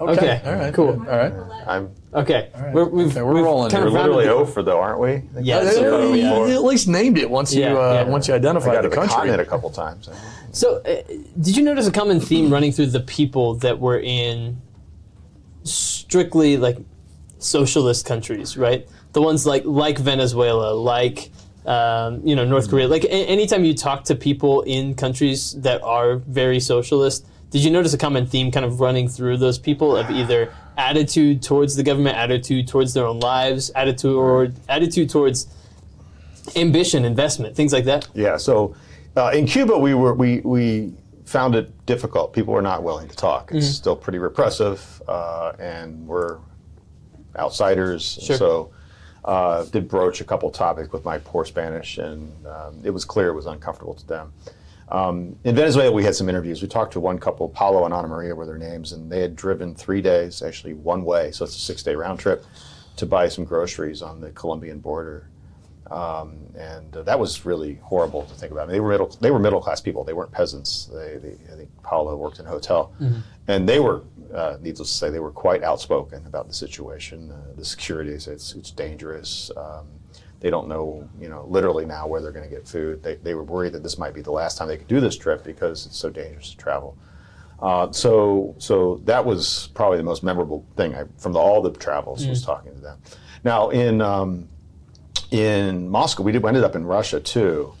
That's 0.00 0.20
number 0.20 0.20
seven. 0.20 0.28
Okay. 0.28 0.40
Okay, 0.40 0.50
All 0.50 0.58
right. 0.58 0.74
cool. 0.74 0.88
All 0.88 1.18
right. 1.18 1.32
I'm. 1.68 1.90
Okay, 2.12 2.50
right. 2.58 2.74
we're, 2.74 2.84
we've, 2.86 3.06
Okay, 3.10 3.22
we're 3.22 3.34
we've 3.34 3.44
rolling 3.44 3.70
kind 3.70 3.84
of 3.86 3.92
We're 3.92 3.98
rounded 4.00 4.16
literally 4.16 4.44
the- 4.44 4.50
over 4.50 4.62
though, 4.64 4.80
aren't 4.80 4.98
we? 5.00 5.22
Yeah, 5.42 5.68
so 5.70 5.90
far 6.00 6.10
we 6.10 6.22
you 6.22 6.56
at 6.56 6.64
least 6.64 6.88
named 6.88 7.18
it 7.18 7.30
once 7.30 7.54
you 7.54 7.62
Yeah, 7.62 7.74
uh, 7.74 7.92
yeah. 7.94 8.02
once 8.04 8.26
you 8.26 8.34
I 8.34 8.38
identified 8.38 8.72
got 8.72 8.82
the 8.82 8.88
to 8.88 8.88
the 8.88 8.96
country. 8.96 9.14
continent 9.14 9.40
a 9.40 9.44
couple 9.44 9.70
times. 9.70 10.08
So, 10.52 10.78
uh, 10.78 11.02
did 11.40 11.56
you 11.56 11.62
notice 11.62 11.86
a 11.86 11.92
common 11.92 12.18
theme 12.18 12.50
running 12.52 12.72
through 12.72 12.86
the 12.86 12.98
people 13.00 13.54
that 13.56 13.78
were 13.78 14.00
in 14.00 14.60
strictly 15.64 16.56
like 16.56 16.78
socialist 17.38 18.06
countries, 18.06 18.56
right? 18.56 18.88
The 19.12 19.22
ones 19.22 19.46
like 19.46 19.64
like 19.64 19.98
Venezuela, 19.98 20.72
like 20.74 21.30
um, 21.66 22.20
you 22.26 22.34
know 22.34 22.44
North 22.44 22.68
Korea. 22.70 22.88
Like 22.88 23.04
a- 23.04 23.10
anytime 23.28 23.64
you 23.64 23.74
talk 23.74 24.04
to 24.04 24.14
people 24.14 24.62
in 24.62 24.94
countries 24.94 25.52
that 25.60 25.82
are 25.82 26.16
very 26.16 26.58
socialist, 26.60 27.26
did 27.50 27.64
you 27.64 27.70
notice 27.70 27.92
a 27.92 27.98
common 27.98 28.26
theme 28.26 28.50
kind 28.50 28.64
of 28.64 28.80
running 28.80 29.08
through 29.08 29.36
those 29.36 29.58
people 29.58 29.96
of 29.96 30.10
either 30.10 30.52
attitude 30.76 31.42
towards 31.42 31.76
the 31.76 31.82
government, 31.82 32.16
attitude 32.16 32.68
towards 32.68 32.94
their 32.94 33.06
own 33.06 33.20
lives, 33.20 33.70
attitude 33.70 34.14
or 34.14 34.48
attitude 34.68 35.10
towards 35.10 35.48
ambition, 36.56 37.04
investment, 37.04 37.56
things 37.56 37.72
like 37.72 37.84
that? 37.84 38.08
Yeah. 38.14 38.36
So 38.36 38.76
uh, 39.16 39.32
in 39.34 39.46
Cuba, 39.46 39.76
we 39.76 39.94
were 39.94 40.14
we 40.14 40.40
we 40.40 40.92
found 41.24 41.54
it 41.54 41.86
difficult. 41.86 42.32
People 42.32 42.54
were 42.54 42.62
not 42.62 42.82
willing 42.82 43.08
to 43.08 43.16
talk. 43.16 43.50
It's 43.52 43.66
still 43.66 43.96
pretty 43.96 44.18
repressive, 44.18 45.02
uh, 45.08 45.52
and 45.58 46.06
we're 46.06 46.38
outsiders. 47.36 48.18
Sure. 48.22 48.36
So 48.36 48.70
uh, 49.24 49.64
did 49.64 49.88
broach 49.88 50.20
a 50.20 50.24
couple 50.24 50.50
topics 50.50 50.92
with 50.92 51.04
my 51.04 51.18
poor 51.18 51.44
Spanish, 51.44 51.98
and 51.98 52.46
um, 52.46 52.80
it 52.84 52.90
was 52.90 53.04
clear 53.04 53.28
it 53.28 53.34
was 53.34 53.46
uncomfortable 53.46 53.94
to 53.94 54.06
them. 54.06 54.32
Um, 54.90 55.36
in 55.44 55.54
Venezuela, 55.54 55.92
we 55.92 56.04
had 56.04 56.14
some 56.14 56.28
interviews. 56.28 56.62
We 56.62 56.68
talked 56.68 56.92
to 56.94 57.00
one 57.00 57.18
couple, 57.18 57.48
Paulo 57.48 57.84
and 57.84 57.94
Ana 57.94 58.08
Maria 58.08 58.34
were 58.34 58.46
their 58.46 58.58
names, 58.58 58.92
and 58.92 59.10
they 59.10 59.20
had 59.20 59.36
driven 59.36 59.74
three 59.74 60.02
days, 60.02 60.42
actually 60.42 60.74
one 60.74 61.04
way, 61.04 61.30
so 61.30 61.44
it's 61.44 61.56
a 61.56 61.60
six 61.60 61.82
day 61.82 61.94
round 61.94 62.18
trip, 62.18 62.44
to 62.96 63.06
buy 63.06 63.28
some 63.28 63.44
groceries 63.44 64.02
on 64.02 64.20
the 64.20 64.30
Colombian 64.32 64.80
border. 64.80 65.28
Um, 65.90 66.38
and 66.56 66.96
uh, 66.96 67.02
that 67.02 67.18
was 67.18 67.44
really 67.44 67.74
horrible 67.82 68.24
to 68.24 68.34
think 68.34 68.52
about. 68.52 68.62
I 68.62 68.66
mean, 68.66 68.74
they 68.74 68.80
were 68.80 68.90
middle, 68.90 69.08
they 69.20 69.30
were 69.32 69.40
middle 69.40 69.60
class 69.60 69.80
people. 69.80 70.04
They 70.04 70.12
weren't 70.12 70.30
peasants. 70.30 70.86
They, 70.86 71.16
they, 71.16 71.52
I 71.52 71.56
think 71.56 71.70
Paulo 71.82 72.16
worked 72.16 72.38
in 72.38 72.46
a 72.46 72.48
hotel, 72.48 72.92
and 73.48 73.68
they 73.68 73.80
were, 73.80 74.02
uh, 74.32 74.56
needless 74.60 74.90
to 74.92 74.96
say, 74.96 75.10
they 75.10 75.18
were 75.18 75.32
quite 75.32 75.64
outspoken 75.64 76.26
about 76.26 76.46
the 76.46 76.54
situation, 76.54 77.32
uh, 77.32 77.56
the 77.56 77.64
security. 77.64 78.12
It's, 78.12 78.28
it's 78.28 78.70
dangerous. 78.70 79.50
Um, 79.56 79.86
they 80.40 80.50
don't 80.50 80.68
know, 80.68 81.08
you 81.20 81.28
know, 81.28 81.44
literally 81.48 81.84
now 81.84 82.06
where 82.06 82.20
they're 82.20 82.32
going 82.32 82.48
to 82.48 82.54
get 82.54 82.66
food. 82.66 83.02
They, 83.02 83.16
they 83.16 83.34
were 83.34 83.44
worried 83.44 83.72
that 83.74 83.82
this 83.82 83.98
might 83.98 84.14
be 84.14 84.22
the 84.22 84.32
last 84.32 84.56
time 84.58 84.68
they 84.68 84.78
could 84.78 84.88
do 84.88 85.00
this 85.00 85.16
trip 85.16 85.44
because 85.44 85.86
it's 85.86 85.98
so 85.98 86.10
dangerous 86.10 86.50
to 86.50 86.56
travel. 86.56 86.96
Uh, 87.60 87.92
so, 87.92 88.54
so 88.58 89.02
that 89.04 89.24
was 89.24 89.68
probably 89.74 89.98
the 89.98 90.04
most 90.04 90.22
memorable 90.22 90.64
thing 90.76 90.94
I, 90.94 91.04
from 91.18 91.32
the, 91.32 91.38
all 91.38 91.60
the 91.60 91.70
travels 91.70 92.26
was 92.26 92.42
talking 92.42 92.74
to 92.74 92.80
them. 92.80 92.98
Now 93.44 93.68
in 93.68 94.00
um, 94.00 94.48
in 95.30 95.88
Moscow, 95.88 96.22
we 96.22 96.32
did 96.32 96.42
we 96.42 96.48
ended 96.48 96.64
up 96.64 96.74
in 96.74 96.84
Russia 96.84 97.20
too, 97.20 97.74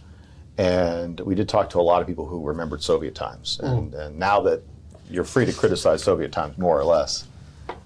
and 0.58 1.18
we 1.20 1.34
did 1.34 1.48
talk 1.48 1.70
to 1.70 1.80
a 1.80 1.82
lot 1.82 2.02
of 2.02 2.06
people 2.06 2.26
who 2.26 2.42
remembered 2.46 2.82
Soviet 2.82 3.14
times. 3.14 3.58
And, 3.62 3.94
and 3.94 4.18
now 4.18 4.42
that 4.42 4.62
you're 5.08 5.24
free 5.24 5.46
to 5.46 5.52
criticize 5.52 6.02
Soviet 6.02 6.30
times 6.30 6.58
more 6.58 6.78
or 6.78 6.84
less, 6.84 7.26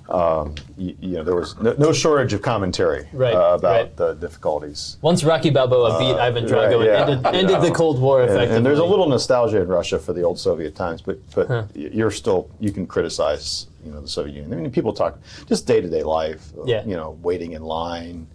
um, 0.08 0.54
you, 0.76 0.94
you 1.00 1.16
know 1.16 1.24
there 1.24 1.34
was 1.34 1.58
no, 1.60 1.72
no 1.78 1.92
shortage 1.92 2.32
of 2.34 2.42
commentary 2.42 3.08
Right, 3.12 3.34
uh, 3.34 3.54
about 3.54 3.62
right. 3.70 3.96
the 3.96 4.14
difficulties. 4.14 4.98
Once 5.00 5.24
Rocky 5.24 5.50
Balboa 5.50 5.98
beat 5.98 6.14
Ivan 6.20 6.44
Drago 6.44 6.78
right, 6.78 6.86
yeah, 6.86 7.08
and 7.08 7.26
ended, 7.26 7.50
ended 7.52 7.62
the 7.62 7.74
Cold 7.74 8.00
War 8.00 8.20
And, 8.22 8.30
effectively. 8.30 8.56
and 8.56 8.66
there's 8.66 8.78
a 8.80 8.84
little 8.84 9.08
nostalgia 9.08 9.60
in 9.62 9.68
Russia 9.68 9.98
for 9.98 10.12
the 10.12 10.22
old 10.22 10.38
Soviet 10.38 10.74
times, 10.74 11.00
but 11.02 11.18
but 11.34 11.70
you're 11.74 12.10
still 12.10 12.50
you 12.60 12.70
can 12.72 12.86
criticize 12.86 13.66
you 13.84 13.92
know 13.92 14.00
the 14.00 14.08
Soviet 14.08 14.34
Union. 14.34 14.52
I 14.52 14.56
mean, 14.62 14.70
people 14.70 14.92
talk 14.92 15.18
just 15.46 15.66
day 15.66 15.80
to 15.80 15.88
day 15.88 16.02
life. 16.02 16.52
uh, 16.58 16.64
Yeah. 16.64 16.84
You 16.84 16.96
know, 16.96 17.18
waiting 17.22 17.52
in 17.52 17.62
line, 17.62 18.26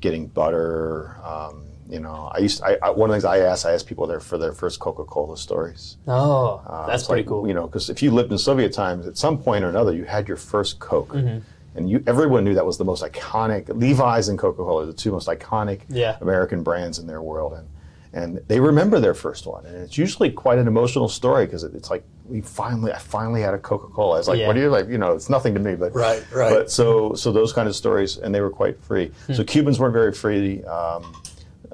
getting 0.00 0.26
butter. 0.26 1.16
Um, 1.24 1.64
you 1.88 2.00
know, 2.00 2.30
I 2.34 2.38
used 2.38 2.62
I, 2.62 2.78
I, 2.82 2.90
one 2.90 3.10
of 3.10 3.14
the 3.14 3.16
things 3.16 3.24
I 3.24 3.38
asked 3.40 3.66
I 3.66 3.72
asked 3.72 3.86
people 3.86 4.06
there 4.06 4.20
for 4.20 4.38
their 4.38 4.52
first 4.52 4.80
Coca 4.80 5.04
Cola 5.04 5.36
stories. 5.36 5.96
Oh, 6.08 6.62
Uh, 6.66 6.86
that's 6.86 7.06
pretty 7.06 7.22
like, 7.22 7.28
cool. 7.28 7.46
You 7.46 7.54
know, 7.54 7.66
because 7.66 7.90
if 7.90 8.02
you 8.02 8.10
lived 8.10 8.32
in 8.32 8.38
Soviet 8.38 8.72
times, 8.72 9.06
at 9.06 9.16
some 9.18 9.38
point 9.38 9.64
or 9.64 9.68
another, 9.68 9.92
you 9.92 10.04
had 10.04 10.26
your 10.28 10.36
first 10.38 10.78
Coke, 10.78 11.10
Mm-hmm. 11.12 11.38
and 11.76 11.90
you 11.90 12.02
everyone 12.06 12.44
knew 12.44 12.54
that 12.54 12.64
was 12.66 12.78
the 12.78 12.84
most 12.84 13.02
iconic. 13.04 13.68
Levi's 13.68 14.28
and 14.28 14.38
Coca 14.38 14.62
Cola, 14.62 14.82
are 14.84 14.86
the 14.86 14.92
two 14.92 15.12
most 15.12 15.28
iconic 15.28 15.80
Yeah. 15.88 16.16
American 16.20 16.62
brands 16.62 16.98
in 16.98 17.06
their 17.06 17.20
world, 17.22 17.52
and 17.52 17.68
and 18.16 18.40
they 18.46 18.60
remember 18.60 19.00
their 19.00 19.12
first 19.14 19.44
one, 19.44 19.66
and 19.66 19.74
it's 19.76 19.98
usually 19.98 20.30
quite 20.30 20.58
an 20.60 20.68
emotional 20.68 21.08
story 21.08 21.46
because 21.46 21.64
it, 21.64 21.74
it's 21.74 21.90
like 21.90 22.04
we 22.28 22.40
finally, 22.40 22.92
I 22.92 22.98
finally 22.98 23.42
had 23.42 23.52
a 23.54 23.58
Coca 23.58 23.88
Cola. 23.88 24.18
It's 24.20 24.28
like, 24.28 24.38
Yeah. 24.38 24.46
what 24.46 24.56
are 24.56 24.60
you 24.60 24.70
like? 24.70 24.88
You 24.88 24.98
know, 24.98 25.12
it's 25.12 25.28
nothing 25.28 25.52
to 25.54 25.60
me, 25.60 25.74
but 25.74 25.92
Right, 25.94 26.24
right. 26.32 26.48
But 26.50 26.70
so 26.70 27.14
so 27.14 27.32
those 27.32 27.52
kind 27.52 27.68
of 27.68 27.74
stories, 27.74 28.16
and 28.18 28.32
they 28.34 28.40
were 28.40 28.50
quite 28.62 28.80
free. 28.80 29.10
Hmm. 29.26 29.34
So 29.34 29.42
Cubans 29.44 29.78
weren't 29.80 29.92
very 29.92 30.12
free. 30.12 30.62
Um, 30.64 31.12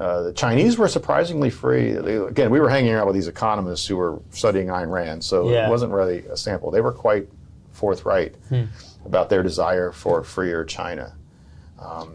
uh, 0.01 0.23
the 0.23 0.33
Chinese 0.33 0.79
were 0.79 0.89
surprisingly 0.89 1.51
free. 1.51 1.93
They, 1.93 2.17
again, 2.17 2.51
we 2.51 2.59
were 2.59 2.71
hanging 2.71 2.93
out 2.95 3.07
with 3.07 3.15
these 3.15 3.29
economists 3.29 3.87
who 3.87 3.97
were 3.97 4.19
studying 4.31 4.69
Ayn 4.69 4.91
Rand, 4.91 5.23
so 5.23 5.49
Yeah. 5.51 5.67
it 5.67 5.71
wasn't 5.71 5.93
really 5.93 6.25
a 6.27 6.37
sample. 6.37 6.71
They 6.71 6.81
were 6.81 6.93
quite 6.93 7.29
forthright 7.73 8.35
Hmm. 8.49 8.65
about 9.05 9.29
their 9.29 9.43
desire 9.43 9.93
for 9.93 10.21
a 10.21 10.25
freer 10.25 10.65
China. 10.65 11.13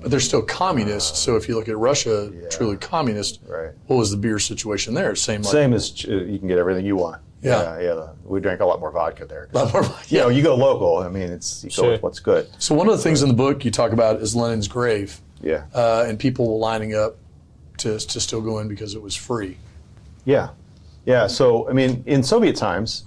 But 0.01 0.11
they're 0.11 0.19
still 0.19 0.43
communists. 0.43 1.17
So 1.19 1.35
if 1.37 1.47
you 1.49 1.55
look 1.55 1.67
at 1.67 1.77
Russia, 1.77 2.31
truly 2.51 2.77
communist, 2.77 3.39
Right. 3.47 3.71
what 3.87 3.95
was 3.97 4.11
the 4.11 4.17
beer 4.17 4.37
situation 4.37 4.93
there? 4.93 5.15
Same 5.15 5.41
like 5.41 5.51
Same 5.51 5.73
as 5.73 5.89
Ch- 5.89 6.05
you 6.05 6.37
can 6.37 6.47
get 6.47 6.57
everything 6.59 6.85
you 6.85 6.95
want. 6.95 7.21
Yeah. 7.41 7.79
yeah. 7.79 7.93
yeah. 7.95 8.07
We 8.25 8.39
drank 8.41 8.61
a 8.61 8.65
lot 8.65 8.79
more 8.79 8.91
vodka 8.91 9.25
there. 9.25 9.49
A 9.53 9.57
lot 9.57 9.73
more- 9.73 9.83
You 10.07 10.19
know, 10.19 10.29
you 10.29 10.43
go 10.43 10.55
local. 10.55 10.97
I 10.99 11.09
mean, 11.09 11.29
it's 11.31 11.63
you 11.63 11.69
Sure. 11.71 11.85
go 11.85 11.91
with 11.93 12.03
what's 12.03 12.19
good. 12.19 12.47
So 12.59 12.75
one 12.75 12.87
of 12.87 12.95
the 12.95 13.01
things 13.01 13.21
in 13.23 13.27
the 13.27 13.33
book 13.35 13.65
you 13.65 13.71
talk 13.71 13.91
about 13.91 14.21
is 14.21 14.35
Lenin's 14.35 14.67
grave, 14.67 15.19
Yeah. 15.41 15.63
uh, 15.73 16.05
and 16.07 16.19
people 16.19 16.59
lining 16.59 16.93
up 16.95 17.15
to, 17.77 17.99
to 17.99 18.19
still 18.19 18.41
go 18.41 18.59
in 18.59 18.67
because 18.67 18.95
it 18.95 19.01
was 19.01 19.15
free. 19.15 19.57
Yeah, 20.25 20.49
yeah. 21.05 21.27
So 21.27 21.69
I 21.69 21.73
mean, 21.73 22.03
in 22.05 22.23
Soviet 22.23 22.55
times, 22.55 23.05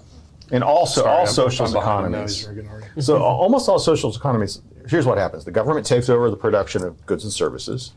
in 0.51 0.63
all 0.63 0.85
so, 0.85 1.01
Sorry, 1.01 1.11
all 1.11 1.17
I'm- 1.19 1.27
socialist 1.27 1.75
I'm 1.75 1.81
behind 1.81 2.05
him 2.07 2.11
now. 2.13 2.17
economies, 2.19 2.35
He's 2.37 2.45
drinking 2.45 2.69
already. 2.71 3.01
so 3.01 3.17
almost 3.21 3.69
all 3.69 3.79
socialist 3.79 4.17
economies. 4.19 4.61
Here's 4.87 5.05
what 5.05 5.17
happens: 5.17 5.45
the 5.45 5.51
government 5.51 5.85
takes 5.85 6.09
over 6.09 6.29
the 6.29 6.37
production 6.37 6.83
of 6.83 7.05
goods 7.05 7.23
and 7.23 7.31
services 7.33 7.93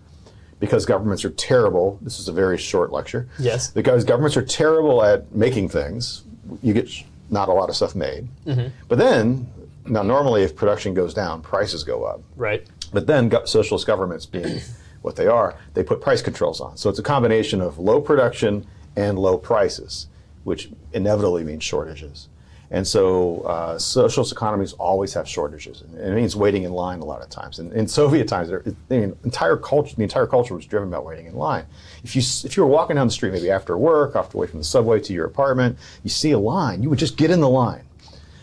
because 0.61 0.85
governments 0.87 1.25
are 1.25 1.31
terrible. 1.31 1.99
This 2.03 2.19
is 2.21 2.29
a 2.29 2.33
very 2.33 2.59
short 2.59 2.93
lecture. 2.93 3.29
Yes. 3.39 3.71
Because 3.71 4.05
governments 4.05 4.37
are 4.37 4.45
terrible 4.45 5.03
at 5.03 5.35
making 5.35 5.69
things. 5.71 6.25
You 6.63 6.75
get 6.75 6.89
not 7.31 7.49
a 7.49 7.53
lot 7.53 7.69
of 7.71 7.77
stuff 7.77 7.95
made. 7.95 8.29
Mm-hmm. 8.47 8.69
But 8.89 8.99
then, 8.99 9.49
now 9.87 10.03
normally, 10.03 10.43
if 10.43 10.55
production 10.55 10.93
goes 10.95 11.15
down, 11.15 11.41
prices 11.43 11.83
go 11.85 12.05
up. 12.05 12.21
right. 12.37 12.67
But 12.93 13.07
then 13.07 13.31
go- 13.31 13.47
socialist 13.47 13.87
governments, 13.87 14.27
being 14.27 14.61
what 15.03 15.17
they 15.17 15.27
are, 15.27 15.57
they 15.75 15.83
put 15.83 16.01
price 16.01 16.23
controls 16.23 16.61
on. 16.61 16.77
So 16.77 16.89
it's 16.89 16.99
a 16.99 17.03
combination 17.03 17.61
of 17.61 17.79
low 17.79 18.01
production 18.01 18.67
and 18.97 19.19
low 19.19 19.37
prices, 19.39 20.07
which 20.45 20.71
inevitably 20.93 21.45
means 21.45 21.63
shortages. 21.63 22.29
And 22.73 22.87
so 22.87 23.43
uh, 23.43 23.79
socialist 23.79 24.33
economies 24.33 24.73
always 24.73 25.13
have 25.13 25.29
shortages, 25.29 25.83
and 25.83 25.99
it 25.99 26.15
means 26.15 26.35
waiting 26.35 26.63
in 26.63 26.73
line 26.73 27.01
a 27.01 27.05
lot 27.05 27.21
of 27.21 27.29
times. 27.29 27.59
And 27.59 27.71
in 27.75 27.87
Soviet 27.87 28.27
times, 28.27 28.51
mean, 28.89 29.15
entire 29.25 29.59
culture, 29.59 29.95
the 29.95 30.03
entire 30.03 30.27
culture 30.27 30.55
was 30.55 30.65
driven 30.65 30.89
by 30.89 30.99
waiting 30.99 31.27
in 31.27 31.35
line. 31.35 31.67
If 32.03 32.17
you 32.17 32.23
if 32.45 32.57
you 32.57 32.63
were 32.63 32.71
walking 32.71 32.97
down 32.97 33.07
the 33.07 33.13
street, 33.13 33.35
maybe 33.35 33.51
after 33.51 33.77
work, 33.77 34.17
off 34.17 34.31
the 34.31 34.39
way 34.39 34.47
from 34.47 34.59
the 34.59 34.65
subway 34.65 35.01
to 35.01 35.13
your 35.13 35.27
apartment, 35.27 35.79
you 36.03 36.09
see 36.09 36.31
a 36.31 36.39
line, 36.39 36.83
you 36.83 36.89
would 36.89 36.99
just 36.99 37.19
get 37.19 37.31
in 37.31 37.41
the 37.41 37.49
line, 37.49 37.85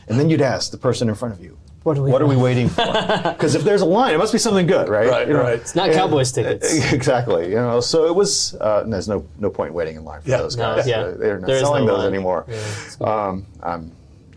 and 0.08 0.20
then 0.20 0.30
you'd 0.30 0.42
ask 0.42 0.70
the 0.70 0.78
person 0.78 1.10
in 1.10 1.16
front 1.16 1.34
of 1.34 1.44
you, 1.44 1.58
What 1.84 1.98
are 1.98 2.04
we- 2.04 2.12
what 2.12 2.22
are 2.22 2.28
we 2.28 2.36
waiting 2.36 2.68
for? 2.70 2.84
Because 3.24 3.56
if 3.56 3.64
there's 3.64 3.82
a 3.82 3.86
line, 3.86 4.14
it 4.14 4.18
must 4.18 4.34
be 4.34 4.40
something 4.40 4.68
good, 4.68 4.90
right? 4.90 5.08
Right, 5.10 5.28
You 5.28 5.34
know, 5.34 5.42
right. 5.44 5.54
It's 5.60 5.76
not 5.76 5.92
Cowboys 5.92 6.32
tickets. 6.32 6.74
Exactly. 6.94 7.50
You 7.50 7.56
know, 7.56 7.80
so 7.80 8.06
it 8.06 8.14
was. 8.16 8.56
Uh, 8.56 8.84
there's 8.86 9.08
no 9.08 9.26
no 9.40 9.50
point 9.50 9.74
waiting 9.74 9.96
in 9.96 10.04
line 10.04 10.22
for 10.22 10.30
Yeah. 10.30 10.38
those 10.38 10.58
No, 10.58 10.76
guys. 10.76 10.88
yeah. 10.88 11.00
Uh, 11.02 11.12
they're 11.18 11.40
not 11.40 11.48
There 11.48 11.56
is 11.56 11.62
selling 11.62 11.86
no 11.86 11.94
those 11.94 12.04
line. 12.06 12.14
anymore. 12.14 12.46
Yeah. 12.50 13.08
Um, 13.28 13.46
I'm 13.64 13.92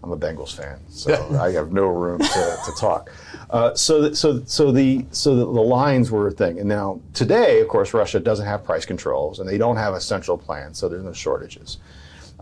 I'm 0.05 0.11
a 0.13 0.17
Bengals 0.17 0.55
fan, 0.55 0.79
so 0.89 1.13
I 1.41 1.51
have 1.53 1.73
no 1.73 1.87
room 1.87 2.19
to, 2.21 2.57
to 2.67 2.73
talk. 2.79 3.11
Uh, 3.51 3.73
so 3.75 4.01
th- 4.03 4.17
so 4.17 4.43
so 4.47 4.73
the 4.73 5.05
so 5.13 5.35
the, 5.37 5.45
the 5.45 5.61
lines 5.79 6.11
were 6.11 6.27
a 6.29 6.33
thing, 6.33 6.59
and 6.59 6.69
now 6.69 7.01
today, 7.15 7.61
of 7.61 7.69
course, 7.69 7.93
Russia 7.95 8.19
doesn't 8.19 8.47
have 8.47 8.65
price 8.65 8.85
controls, 8.85 9.39
and 9.41 9.49
they 9.49 9.59
don't 9.59 9.77
have 9.77 9.95
a 9.95 10.01
central 10.01 10.37
plan, 10.39 10.75
so 10.75 10.89
there's 10.89 11.05
no 11.05 11.13
shortages. 11.13 11.79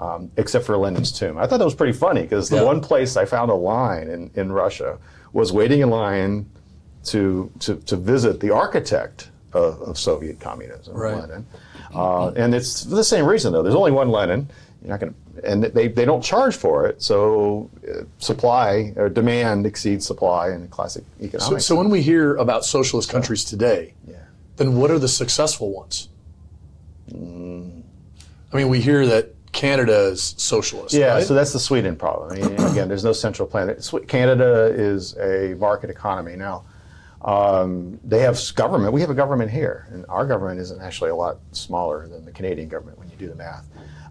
Um, 0.01 0.31
except 0.39 0.65
for 0.65 0.79
Lenin's 0.79 1.13
tomb. 1.13 1.37
I 1.37 1.47
thought 1.47 1.59
that 1.59 1.65
was 1.67 1.75
pretty 1.75 1.93
funny 1.93 2.23
because 2.23 2.49
the 2.49 2.57
Yeah. 2.57 2.63
one 2.63 2.81
place 2.81 3.19
I 3.19 3.27
found 3.27 3.51
a 3.51 3.55
line 3.55 4.09
in, 4.09 4.31
in 4.35 4.51
Russia 4.51 4.97
was 5.35 5.53
waiting 5.53 5.83
in 5.83 5.91
line 5.91 6.47
to, 7.05 7.53
to, 7.61 7.77
to 7.77 7.97
visit 7.97 8.41
the 8.41 8.51
architect 8.51 9.29
of, 9.53 9.79
of 9.83 9.99
Soviet 9.99 10.41
communism, 10.41 10.95
Right. 10.97 11.17
Lenin. 11.21 11.47
Uh, 11.95 12.29
and 12.31 12.55
it's 12.55 12.85
for 12.85 12.95
the 12.95 13.05
same 13.05 13.27
reason, 13.27 13.53
though. 13.53 13.63
There's 13.63 13.75
only 13.75 13.91
one 13.91 14.09
Lenin. 14.11 14.49
You're 14.81 14.89
not 14.91 15.01
going 15.01 15.15
and 15.45 15.65
they, 15.65 15.89
they 15.89 16.07
don't 16.07 16.23
charge 16.23 16.57
for 16.57 16.87
it. 16.87 17.03
So 17.03 17.71
uh, 17.87 18.05
supply 18.19 18.95
or 18.97 19.11
demand 19.11 19.67
exceeds 19.67 20.07
supply 20.07 20.51
in 20.53 20.69
classic 20.69 21.05
economics. 21.21 21.67
so 21.67 21.77
when 21.77 21.91
we 21.91 22.01
hear 22.01 22.37
about 22.37 22.65
socialist 22.65 23.11
countries 23.11 23.45
today, 23.45 23.93
yeah. 24.09 24.17
then 24.57 24.77
what 24.77 24.91
are 24.91 24.99
the 24.99 25.09
successful 25.09 25.73
ones? 25.73 26.09
I 27.13 28.57
mean, 28.57 28.69
we 28.69 28.81
hear 28.81 29.07
that 29.07 29.35
Canada 29.53 30.07
is 30.07 30.35
socialist. 30.37 30.95
Yeah, 30.95 31.15
right? 31.15 31.27
so 31.27 31.35
that's 31.35 31.53
the 31.53 31.59
Sweden 31.59 31.97
problem. 31.97 32.33
I 32.33 32.35
mean, 32.37 32.61
again, 32.71 32.89
there's 32.89 33.05
no 33.05 33.13
central 33.13 33.49
plan. 33.49 33.77
Canada 34.07 34.73
is 34.73 35.17
a 35.19 35.55
market 35.59 35.91
economy 35.91 36.37
now. 36.37 36.65
Um, 37.23 38.01
they 38.03 38.21
have 38.21 38.41
government. 38.55 38.93
We 38.93 39.01
have 39.03 39.11
a 39.11 39.15
government 39.15 39.51
here, 39.51 39.87
and 39.91 40.07
our 40.09 40.27
government 40.27 40.61
isn't 40.61 40.81
actually 40.81 41.11
a 41.11 41.15
lot 41.15 41.39
smaller 41.53 42.09
than 42.09 42.25
the 42.25 42.33
Canadian 42.33 42.69
government 42.69 42.99
when 42.99 43.11
you 43.11 43.17
do 43.17 43.29
the 43.29 43.35
math. 43.35 43.67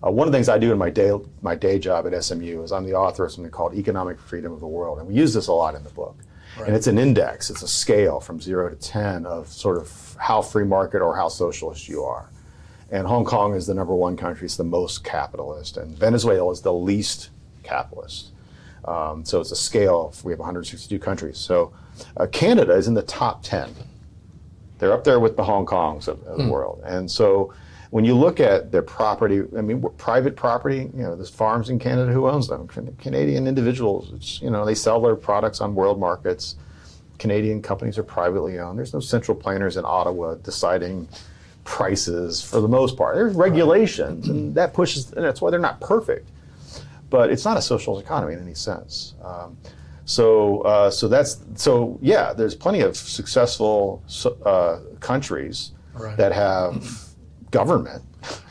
Uh, 0.05 0.11
one 0.11 0.27
of 0.27 0.31
the 0.31 0.37
things 0.37 0.47
I 0.47 0.57
do 0.57 0.71
in 0.71 0.77
my 0.77 0.89
day 0.89 1.11
my 1.41 1.55
day 1.55 1.79
job 1.79 2.05
at 2.05 2.23
SMU 2.23 2.61
is 2.63 2.71
I'm 2.71 2.85
the 2.85 2.93
author 2.93 3.25
of 3.25 3.31
something 3.31 3.51
called 3.51 3.73
Economic 3.73 4.19
Freedom 4.19 4.51
of 4.51 4.59
the 4.59 4.67
World, 4.67 4.99
and 4.99 5.07
we 5.07 5.15
use 5.15 5.33
this 5.33 5.47
a 5.47 5.53
lot 5.53 5.75
in 5.75 5.83
the 5.83 5.89
book. 5.89 6.17
And 6.65 6.75
it's 6.75 6.87
an 6.87 6.97
index. 6.97 7.49
It's 7.49 7.61
a 7.61 7.67
scale 7.67 8.19
from 8.19 8.41
zero 8.41 8.69
to 8.69 8.75
ten 8.75 9.25
of 9.25 9.47
sort 9.47 9.77
of 9.77 10.17
how 10.19 10.41
free 10.41 10.65
market 10.65 11.01
or 11.01 11.15
how 11.15 11.29
socialist 11.29 11.87
you 11.87 12.03
are. 12.03 12.29
And 12.91 13.05
Hong 13.07 13.25
Kong 13.25 13.55
is 13.55 13.67
the 13.67 13.73
number 13.73 13.93
one 13.93 14.17
country. 14.17 14.45
It's 14.45 14.57
the 14.57 14.63
most 14.63 15.03
capitalist, 15.03 15.77
and 15.77 15.97
Venezuela 15.97 16.51
is 16.51 16.61
the 16.61 16.73
least 16.73 17.29
capitalist. 17.63 18.31
Um, 18.85 19.23
so 19.25 19.39
it's 19.39 19.51
a 19.51 19.55
scale. 19.55 20.07
Of, 20.07 20.23
we 20.23 20.31
have 20.31 20.39
162 20.39 20.97
countries. 20.99 21.37
So 21.37 21.73
uh, 22.17 22.25
Canada 22.27 22.73
is 22.73 22.87
in 22.87 22.93
the 22.93 23.03
top 23.03 23.43
10. 23.43 23.73
They're 24.79 24.93
up 24.93 25.03
there 25.03 25.19
with 25.19 25.35
the 25.35 25.43
Hong 25.43 25.65
Kongs 25.65 26.07
of, 26.07 26.23
of 26.23 26.37
the 26.37 26.47
world. 26.47 26.81
And 26.85 27.11
so 27.11 27.53
when 27.91 28.05
you 28.05 28.15
look 28.15 28.39
at 28.39 28.71
their 28.71 28.81
property, 28.81 29.41
I 29.57 29.61
mean, 29.61 29.83
private 29.97 30.35
property. 30.35 30.89
You 30.95 31.03
know, 31.03 31.15
there's 31.15 31.29
farms 31.29 31.69
in 31.69 31.79
Canada. 31.79 32.11
Who 32.11 32.27
owns 32.27 32.47
them? 32.47 32.67
Can- 32.67 32.95
Canadian 32.95 33.47
individuals. 33.47 34.11
It's, 34.13 34.41
you 34.41 34.49
know, 34.49 34.65
they 34.65 34.75
sell 34.75 35.01
their 35.01 35.15
products 35.15 35.59
on 35.59 35.75
world 35.75 35.99
markets. 35.99 36.55
Canadian 37.17 37.61
companies 37.61 37.97
are 37.97 38.03
privately 38.03 38.59
owned. 38.59 38.77
There's 38.77 38.93
no 38.93 39.01
central 39.01 39.35
planners 39.35 39.75
in 39.75 39.83
Ottawa 39.85 40.35
deciding 40.35 41.09
prices 41.69 42.41
for 42.41 42.59
the 42.61 42.67
most 42.67 42.97
part. 42.97 43.15
There's 43.15 43.35
regulations, 43.35 44.27
and 44.27 44.55
that 44.55 44.73
pushes. 44.73 45.13
And 45.13 45.23
that's 45.23 45.39
why 45.39 45.51
they're 45.51 45.59
not 45.59 45.79
perfect. 45.79 46.27
But 47.11 47.29
it's 47.31 47.45
not 47.45 47.57
a 47.57 47.61
socialist 47.61 48.03
economy 48.03 48.33
in 48.33 48.39
any 48.41 48.55
sense. 48.55 49.13
Um, 49.23 49.55
so, 50.05 50.61
uh, 50.61 50.89
so 50.89 51.07
that's 51.07 51.37
so. 51.55 51.99
Yeah, 52.01 52.33
there's 52.33 52.55
plenty 52.55 52.81
of 52.81 52.97
successful 52.97 54.03
uh, 54.45 54.79
countries 54.99 55.71
Right. 55.93 56.17
that 56.17 56.31
have 56.31 56.73
government. 57.51 58.03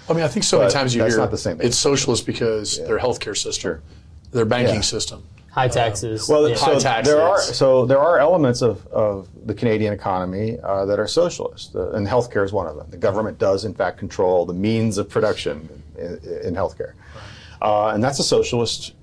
I 0.08 0.12
mean, 0.12 0.22
I 0.24 0.28
think 0.28 0.44
so 0.44 0.58
many 0.58 0.70
times 0.70 0.94
you 0.94 1.00
that's 1.02 1.14
hear 1.14 1.20
not 1.20 1.30
the 1.30 1.38
same 1.38 1.56
thing. 1.58 1.66
it's 1.66 1.76
socialist 1.78 2.24
because 2.26 2.78
their 2.86 2.98
healthcare 2.98 3.36
system, 3.36 3.82
their 4.32 4.44
banking 4.44 4.76
Yeah. 4.76 4.80
system. 4.96 5.24
High 5.58 5.68
taxes. 5.68 6.28
Well, 6.28 6.48
yeah. 6.48 6.54
so 6.54 6.74
High 6.74 6.78
taxes. 6.78 7.12
there 7.12 7.22
are 7.22 7.40
so 7.40 7.84
there 7.84 7.98
are 7.98 8.18
elements 8.18 8.62
of, 8.62 8.86
of 8.88 9.28
the 9.44 9.54
Canadian 9.54 9.92
economy 9.92 10.58
uh, 10.62 10.84
that 10.86 11.00
are 11.00 11.08
socialist, 11.08 11.74
uh, 11.74 11.90
and 11.90 12.06
healthcare 12.06 12.44
is 12.44 12.52
one 12.52 12.68
of 12.68 12.76
them. 12.76 12.88
The 12.90 12.96
government 12.96 13.38
does, 13.38 13.64
in 13.64 13.74
fact, 13.74 13.98
control 13.98 14.46
the 14.46 14.54
means 14.54 14.98
of 14.98 15.08
production 15.08 15.68
in, 15.96 16.20
in 16.44 16.54
healthcare, 16.54 16.92
uh, 17.60 17.88
and 17.88 18.04
that's 18.04 18.20
a 18.20 18.22
socialist 18.22 18.94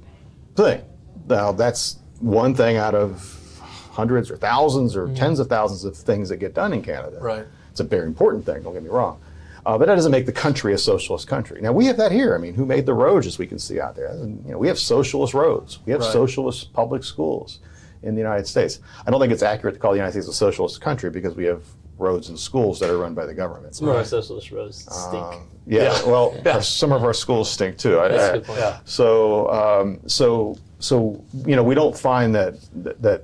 thing. 0.56 0.82
Now, 1.28 1.52
that's 1.52 2.00
one 2.20 2.56
thing 2.56 2.78
out 2.78 2.96
of 2.96 3.60
hundreds 3.91 4.32
or 4.32 4.38
thousands 4.38 4.96
or 4.96 5.13
tens 5.13 5.39
of 5.39 5.48
thousands 5.48 5.84
of 5.84 5.98
things 5.98 6.30
that 6.30 6.38
get 6.38 6.54
done 6.54 6.72
in 6.72 6.82
Canada. 6.82 7.18
Right. 7.20 7.46
It's 7.72 7.82
a 7.82 7.84
very 7.84 8.06
important 8.06 8.46
thing. 8.46 8.63
Don't 8.63 8.74
get 8.74 8.84
me 8.84 8.89
wrong. 8.89 9.20
Uh, 9.65 9.78
but 9.78 9.88
that 9.88 9.95
doesn't 9.95 10.12
make 10.12 10.25
the 10.28 10.32
country 10.32 10.73
a 10.73 10.78
socialist 10.78 11.28
country. 11.28 11.60
Now 11.60 11.71
we 11.71 11.86
have 11.88 11.97
that 11.97 12.12
here. 12.12 12.36
I 12.36 12.38
mean, 12.38 12.54
who 12.54 12.65
made 12.65 12.86
the 12.86 12.93
roads, 12.93 13.25
as 13.25 13.39
we 13.39 13.47
can 13.47 13.58
see 13.58 13.80
out 13.80 13.95
there? 13.95 14.08
And, 14.10 14.43
you 14.45 14.51
know, 14.51 14.58
we 14.60 14.67
have 14.67 14.78
socialist 14.78 15.34
roads. 15.34 15.80
We 15.86 15.91
have 15.91 16.01
Right. 16.01 16.12
socialist 16.13 16.71
public 16.73 17.04
schools 17.04 17.60
in 18.04 18.13
the 18.13 18.21
United 18.21 18.45
States. 18.45 18.80
I 19.08 19.12
don't 19.12 19.19
think 19.19 19.34
it's 19.34 19.41
accurate 19.41 19.73
to 19.75 19.80
call 19.82 19.91
the 19.91 19.97
United 19.97 20.12
States 20.12 20.28
a 20.28 20.34
socialist 20.34 20.82
country 20.82 21.10
because 21.10 21.36
we 21.36 21.45
have 21.45 21.63
roads 21.97 22.30
and 22.30 22.38
schools 22.38 22.80
that 22.80 22.89
are 22.91 22.97
run 22.97 23.15
by 23.15 23.25
the 23.25 23.34
government. 23.34 23.73
Some 23.75 23.88
of 23.88 23.95
our 23.95 24.06
socialist 24.06 24.51
roads 24.51 24.82
stink. 24.82 25.23
Um, 25.23 25.47
yeah, 25.65 25.99
well, 26.06 26.36
our- 26.45 26.62
some 26.62 26.91
of 26.91 27.04
our 27.04 27.13
schools 27.13 27.49
stink 27.49 27.78
too. 27.78 27.99
I- 27.99 28.10
That's 28.10 28.23
a 28.23 28.30
I- 28.30 28.34
good 28.34 28.43
point. 28.43 28.60
Yeah. 28.60 28.78
So, 28.86 29.49
um, 29.49 29.99
so, 30.06 30.58
so 30.78 31.23
you 31.45 31.56
know, 31.56 31.63
we 31.63 31.73
don't 31.73 31.97
find 31.97 32.36
that 32.36 32.56
that, 32.84 33.01
that 33.01 33.23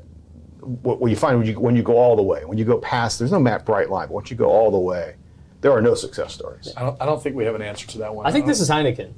what, 0.62 0.99
what 1.01 1.10
you 1.12 1.17
find 1.17 1.38
when 1.38 1.45
you 1.47 1.60
when 1.60 1.75
you 1.75 1.84
go 1.84 1.97
all 1.97 2.15
the 2.15 2.23
way, 2.23 2.45
when 2.45 2.58
you 2.58 2.65
go 2.65 2.77
past, 2.77 3.19
there's 3.19 3.32
no 3.32 3.39
map 3.39 3.65
bright 3.65 3.89
line, 3.91 4.08
but 4.08 4.13
once 4.15 4.32
you 4.32 4.38
go 4.38 4.49
all 4.49 4.71
the 4.71 4.80
way 4.80 5.15
there 5.62 5.71
are 5.71 5.82
no 5.82 5.93
success 5.95 6.34
stories. 6.34 6.74
I 6.76 6.82
don't, 6.82 7.02
I 7.02 7.06
don't 7.06 7.21
think 7.21 7.36
we 7.36 7.45
have 7.45 7.56
an 7.56 7.62
answer 7.62 7.88
to 7.88 7.97
that 8.00 8.13
one. 8.13 8.26
I 8.26 8.32
think 8.32 8.45
this 8.45 8.60
is 8.60 8.69
Heineken. 8.69 9.13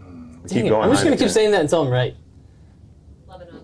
We 0.00 0.10
Dang 0.10 0.48
keep 0.48 0.64
it, 0.66 0.68
going. 0.70 0.82
I'm 0.84 0.90
just 0.90 1.04
going 1.04 1.16
to 1.16 1.22
Heineken. 1.22 1.26
keep 1.26 1.32
saying 1.32 1.50
that 1.52 1.60
until 1.62 1.82
I'm 1.82 1.90
right. 1.90 2.16
Lebanon. 3.28 3.62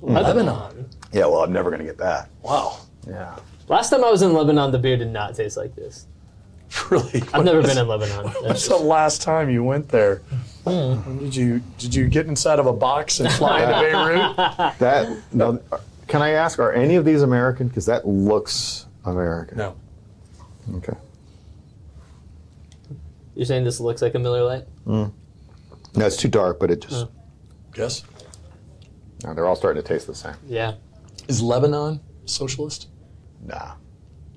Hmm. 0.00 0.14
Lebanon. 0.14 0.88
Yeah, 1.12 1.26
well, 1.26 1.42
I'm 1.42 1.52
never 1.52 1.70
going 1.70 1.80
to 1.80 1.86
get 1.86 1.98
that. 1.98 2.28
Wow. 2.42 2.78
Yeah. 3.06 3.36
Last 3.68 3.90
time 3.90 4.04
I 4.04 4.10
was 4.10 4.22
in 4.22 4.32
Lebanon, 4.32 4.70
the 4.72 4.78
beer 4.78 4.96
did 4.96 5.10
not 5.12 5.34
taste 5.34 5.56
like 5.56 5.74
this. 5.74 6.06
Really? 6.90 7.22
I've 7.34 7.44
never 7.44 7.60
been 7.60 7.76
in 7.76 7.86
Lebanon. 7.86 8.28
What's 8.42 8.66
the 8.66 8.76
last 8.76 9.20
time 9.20 9.50
you 9.50 9.62
went 9.62 9.88
there? 9.90 10.22
When 10.64 11.18
Did 11.18 11.36
you 11.36 11.60
did 11.76 11.94
you 11.94 12.08
get 12.08 12.26
inside 12.26 12.58
of 12.58 12.66
a 12.66 12.72
box 12.72 13.20
and 13.20 13.30
fly 13.34 13.60
into 13.62 13.74
Beirut? 13.80 14.78
That 14.78 15.18
no. 15.32 15.60
Can 16.08 16.22
I 16.22 16.30
ask? 16.30 16.58
Are 16.58 16.72
any 16.72 16.94
of 16.96 17.04
these 17.04 17.20
American? 17.20 17.68
Because 17.68 17.84
that 17.86 18.06
looks 18.08 18.86
American. 19.04 19.58
No. 19.58 19.76
Okay. 20.76 20.94
You're 23.34 23.46
saying 23.46 23.64
this 23.64 23.80
looks 23.80 24.02
like 24.02 24.14
a 24.14 24.18
Miller 24.18 24.42
Lite? 24.42 24.64
Mm. 24.86 25.12
No, 25.96 26.06
it's 26.06 26.16
too 26.16 26.28
dark, 26.28 26.58
but 26.60 26.70
it 26.70 26.80
just. 26.82 27.06
Oh. 27.06 27.10
Yes. 27.76 28.02
no, 29.24 29.32
they're 29.34 29.46
all 29.46 29.56
starting 29.56 29.82
to 29.82 29.88
taste 29.88 30.06
the 30.06 30.14
same. 30.14 30.34
Yeah. 30.46 30.74
Is 31.28 31.40
Lebanon 31.40 32.00
socialist? 32.26 32.88
Nah, 33.44 33.72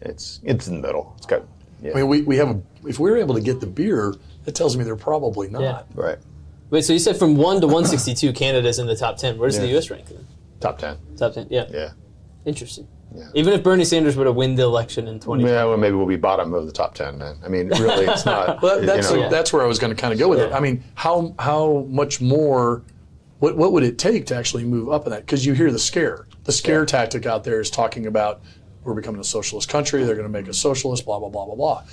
it's 0.01 0.39
it's 0.43 0.67
in 0.67 0.75
the 0.81 0.87
middle. 0.87 1.13
It's 1.17 1.25
got. 1.25 1.43
Yeah. 1.81 1.91
I 1.91 1.95
mean, 1.95 2.07
we, 2.07 2.21
we 2.21 2.37
have 2.37 2.49
a. 2.49 2.61
If 2.85 2.99
we 2.99 3.09
were 3.11 3.17
able 3.17 3.35
to 3.35 3.41
get 3.41 3.59
the 3.59 3.67
beer, 3.67 4.15
that 4.45 4.55
tells 4.55 4.77
me 4.77 4.83
they're 4.83 4.95
probably 4.95 5.49
not. 5.49 5.61
Yeah. 5.61 5.81
right. 5.93 6.17
Wait, 6.69 6.83
so 6.83 6.93
you 6.93 6.99
said 6.99 7.17
from 7.17 7.35
1 7.35 7.61
to 7.61 7.67
162, 7.67 8.33
Canada's 8.33 8.79
in 8.79 8.87
the 8.87 8.95
top 8.95 9.17
10. 9.17 9.37
Where 9.37 9.47
does 9.49 9.59
the 9.59 9.77
US 9.77 9.91
rank 9.91 10.07
then? 10.07 10.25
Top 10.59 10.79
ten. 10.79 10.97
Top 11.15 11.33
10? 11.33 11.47
Yeah. 11.51 11.65
Yeah. 11.71 11.91
Interesting. 12.45 12.87
Yeah. 13.15 13.23
Even 13.33 13.53
if 13.53 13.63
Bernie 13.63 13.85
Sanders 13.85 14.15
were 14.15 14.25
to 14.25 14.31
win 14.31 14.55
the 14.55 14.63
election 14.63 15.07
in 15.07 15.19
2020. 15.19 15.43
Yeah, 15.43 15.63
well, 15.65 15.77
maybe 15.77 15.95
we'll 15.95 16.05
be 16.05 16.15
bottom 16.15 16.53
of 16.53 16.65
the 16.65 16.71
top 16.71 16.95
ten 16.95 17.19
then. 17.19 17.37
I 17.43 17.47
mean, 17.47 17.69
really, 17.69 18.05
it's 18.05 18.25
not. 18.25 18.61
But 18.61 18.85
that's 18.85 19.11
you 19.11 19.17
know, 19.17 19.29
that's 19.29 19.53
where 19.53 19.63
I 19.63 19.65
was 19.65 19.79
going 19.79 19.95
to 19.95 19.99
kind 19.99 20.13
of 20.13 20.19
go 20.19 20.27
with 20.27 20.39
it. 20.39 20.51
I 20.51 20.59
mean, 20.59 20.83
how 20.95 21.33
how 21.39 21.85
much 21.89 22.21
more? 22.21 22.83
What 23.39 23.57
what 23.57 23.71
would 23.71 23.83
it 23.83 23.97
take 23.97 24.25
to 24.27 24.35
actually 24.35 24.63
move 24.63 24.89
up 24.89 25.05
in 25.05 25.11
that? 25.11 25.21
Because 25.21 25.45
you 25.45 25.53
hear 25.53 25.71
the 25.71 25.79
scare. 25.79 26.25
The 26.45 26.51
scare 26.51 26.85
tactic 26.85 27.25
out 27.25 27.43
there 27.43 27.59
is 27.59 27.69
talking 27.69 28.05
about 28.05 28.41
we're 28.83 28.93
becoming 28.93 29.21
a 29.21 29.25
socialist 29.25 29.67
country. 29.69 30.03
They're 30.03 30.15
going 30.15 30.27
to 30.27 30.31
make 30.31 30.47
us 30.47 30.57
socialist. 30.57 31.05
Blah 31.05 31.19
blah 31.19 31.29
blah 31.29 31.45
blah 31.45 31.55
blah. 31.55 31.83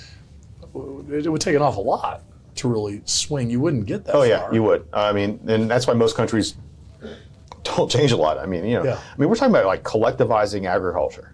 It 1.11 1.29
would 1.29 1.41
take 1.41 1.55
an 1.55 1.61
awful 1.61 1.83
lot 1.83 2.23
to 2.55 2.67
really 2.67 3.01
swing. 3.05 3.49
You 3.49 3.59
wouldn't 3.59 3.85
get 3.85 4.05
that. 4.05 4.15
Oh 4.15 4.23
yeah, 4.23 4.51
you 4.51 4.63
would. 4.63 4.87
I 4.93 5.11
mean, 5.11 5.39
and 5.47 5.69
that's 5.69 5.87
why 5.87 5.93
most 5.93 6.15
countries 6.15 6.55
don't 7.63 7.89
change 7.89 8.11
a 8.11 8.17
lot. 8.17 8.37
I 8.37 8.45
mean, 8.45 8.65
you 8.65 8.75
know, 8.75 8.83
Yeah. 8.85 8.99
I 8.99 9.17
mean, 9.19 9.29
we're 9.29 9.35
talking 9.35 9.51
about 9.53 9.65
like 9.65 9.83
collectivizing 9.83 10.65
agriculture. 10.65 11.29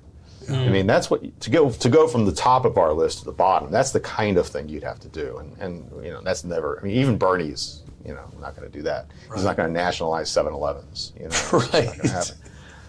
I 0.52 0.68
mean, 0.70 0.88
that's 0.88 1.12
what 1.12 1.22
to 1.42 1.50
go 1.52 1.70
to 1.70 1.90
go 1.90 2.08
from 2.08 2.26
the 2.26 2.32
top 2.32 2.66
of 2.66 2.80
our 2.80 2.92
list 2.92 3.20
to 3.20 3.26
the 3.26 3.32
bottom. 3.32 3.70
That's 3.70 3.92
the 3.92 4.00
kind 4.00 4.36
of 4.40 4.48
thing 4.48 4.68
you'd 4.68 4.82
have 4.84 5.00
to 5.02 5.08
do, 5.08 5.38
and 5.38 5.56
and 5.60 6.04
you 6.04 6.10
know, 6.10 6.22
that's 6.24 6.44
never. 6.44 6.80
I 6.80 6.84
mean, 6.84 6.96
even 6.96 7.20
Bernie's, 7.20 7.84
you 8.04 8.16
know, 8.16 8.24
not 8.42 8.56
going 8.56 8.68
to 8.68 8.76
do 8.76 8.82
that. 8.84 9.06
He's 9.36 9.44
not 9.44 9.58
going 9.58 9.70
to 9.72 9.74
nationalize 9.74 10.28
7-Elevens. 10.32 11.14
You 11.20 11.28
know, 11.30 11.60
Right. 11.72 11.96
gonna 11.96 12.10
happen. 12.10 12.36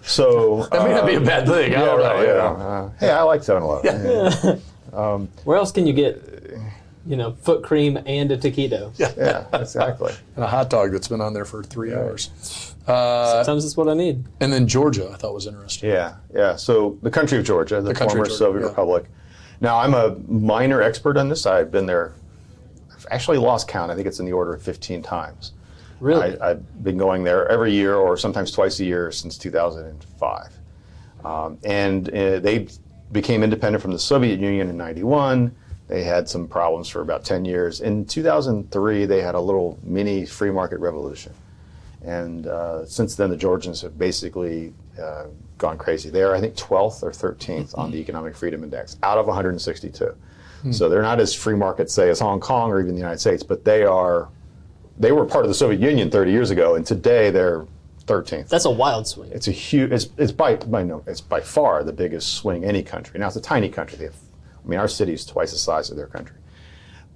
So 0.01 0.67
That 0.73 0.89
may 0.89 0.95
not 0.95 1.05
be 1.07 1.15
a 1.17 1.19
um, 1.19 1.25
bad 1.25 1.47
thing. 1.47 1.75
I 1.75 1.79
Yeah, 1.81 1.85
don't 1.85 1.99
know. 1.99 2.05
right, 2.15 2.21
you 2.21 2.27
yeah. 2.29 2.33
know. 2.35 2.43
Uh, 2.57 2.91
hey, 2.99 3.11
I 3.11 3.23
like 3.25 3.43
7-Eleven. 3.43 4.57
Yeah. 4.93 5.27
Where 5.45 5.57
else 5.59 5.71
can 5.71 5.87
you 5.87 5.93
get, 5.93 6.23
you 7.07 7.17
know, 7.17 7.33
foot 7.33 7.63
cream 7.63 7.99
and 8.07 8.33
a 8.33 8.39
taquito? 8.39 8.91
yeah, 8.99 9.45
exactly. 9.53 10.15
And 10.37 10.45
a 10.45 10.49
hot 10.49 10.71
dog 10.71 10.93
that's 10.93 11.09
been 11.09 11.21
on 11.21 11.35
there 11.35 11.45
for 11.45 11.63
three 11.63 11.93
hours. 11.95 12.70
Sometimes 12.87 13.65
it's 13.65 13.77
what 13.77 13.89
I 13.89 13.95
need. 13.95 14.25
And 14.41 14.53
then 14.53 14.67
Georgia, 14.67 15.11
I 15.13 15.17
thought 15.17 15.35
was 15.35 15.47
interesting. 15.47 15.91
Yeah, 15.91 16.17
yeah. 16.35 16.57
So 16.57 16.99
the 17.03 17.11
country 17.11 17.39
of 17.39 17.45
Georgia, 17.45 17.81
the, 17.81 17.95
country 17.95 18.17
former 18.17 18.25
Georgia, 18.25 18.39
Soviet 18.39 18.61
yeah. 18.63 18.69
Republic. 18.69 19.07
Now 19.61 19.79
I'm 19.79 19.95
a 19.95 20.17
minor 20.29 20.81
expert 20.83 21.17
on 21.17 21.29
this. 21.29 21.47
I've 21.47 21.71
been 21.71 21.87
there. 21.87 22.15
I've 22.93 23.07
actually 23.11 23.39
lost 23.39 23.69
count. 23.69 23.91
I 23.91 23.95
think 23.95 24.07
it's 24.07 24.19
in 24.19 24.27
the 24.27 24.33
order 24.33 24.55
of 24.55 24.63
15 24.63 25.03
times. 25.03 25.53
Really? 26.01 26.41
I, 26.41 26.51
I've 26.51 26.85
been 26.85 26.97
going 26.97 27.25
there 27.25 27.47
every 27.49 27.73
year, 27.73 27.95
or 27.95 28.17
sometimes 28.17 28.51
twice 28.51 28.81
a 28.81 28.85
year, 28.85 29.13
since 29.13 29.37
2005. 29.37 30.53
Um, 31.25 31.59
and 31.63 32.09
uh, 32.09 32.41
they 32.41 32.69
became 33.13 33.43
independent 33.43 33.83
from 33.83 33.93
the 33.93 33.99
Soviet 33.99 34.41
Union 34.41 34.71
in 34.71 34.79
'91. 34.79 35.55
They 35.89 36.05
had 36.05 36.29
some 36.29 36.47
problems 36.47 36.89
for 36.89 37.01
about 37.01 37.25
10 37.25 37.45
years. 37.45 37.81
In 37.81 38.05
2003, 38.07 39.07
they 39.07 39.21
had 39.21 39.35
a 39.35 39.41
little 39.41 39.77
mini 39.83 40.25
free 40.25 40.53
market 40.53 40.79
revolution. 40.79 41.35
And 42.03 42.47
uh, 42.47 42.87
since 42.87 43.15
then, 43.15 43.31
the 43.31 43.37
Georgians 43.37 43.83
have 43.83 43.99
basically 43.99 44.73
uh, 45.01 45.27
gone 45.59 45.77
crazy. 45.77 46.09
They 46.11 46.23
are, 46.23 46.35
I 46.35 46.41
think, 46.41 46.57
12th 46.57 47.03
or 47.03 47.11
13th 47.11 47.77
on 47.77 47.91
the 47.91 47.99
Economic 47.99 48.35
Freedom 48.35 48.65
Index 48.65 48.97
out 49.03 49.19
of 49.19 49.27
162. 49.27 50.17
So 50.73 50.91
they're 50.91 51.03
not 51.03 51.21
as 51.21 51.35
free 51.35 51.57
market, 51.57 51.91
say, 51.91 52.11
as 52.11 52.21
Hong 52.21 52.39
Kong 52.39 52.71
or 52.71 52.81
even 52.81 52.93
the 52.95 53.01
United 53.01 53.19
States, 53.19 53.43
but 53.43 53.65
they 53.65 53.85
are. 53.85 54.29
They 54.99 55.13
were 55.13 55.25
part 55.25 55.47
of 55.47 55.49
the 55.49 55.55
Soviet 55.55 55.81
Union 55.81 56.11
30 56.11 56.31
years 56.31 56.51
ago, 56.51 56.75
and 56.75 56.85
today 56.85 57.31
they're 57.31 57.67
13th. 58.05 58.49
That's 58.49 58.67
a 58.67 58.71
wild 58.71 59.07
swing. 59.07 59.31
It's 59.33 59.49
a 59.49 59.53
huge. 59.53 59.91
It's, 59.91 60.09
it's 60.19 60.33
by 60.33 60.57
by 60.57 60.83
no. 60.83 61.03
It's 61.07 61.23
by 61.23 61.41
far 61.41 61.83
the 61.83 61.93
biggest 61.95 62.35
swing 62.35 62.65
any 62.65 62.83
country. 62.83 63.19
Now 63.19 63.29
it's 63.29 63.37
a 63.37 63.41
tiny 63.41 63.71
country. 63.71 63.97
They 63.97 64.05
have, 64.05 64.17
I 64.63 64.69
mean, 64.69 64.79
our 64.79 64.89
city 64.89 65.15
is 65.15 65.25
twice 65.25 65.53
the 65.53 65.59
size 65.59 65.89
of 65.89 65.97
their 65.97 66.09
country, 66.09 66.37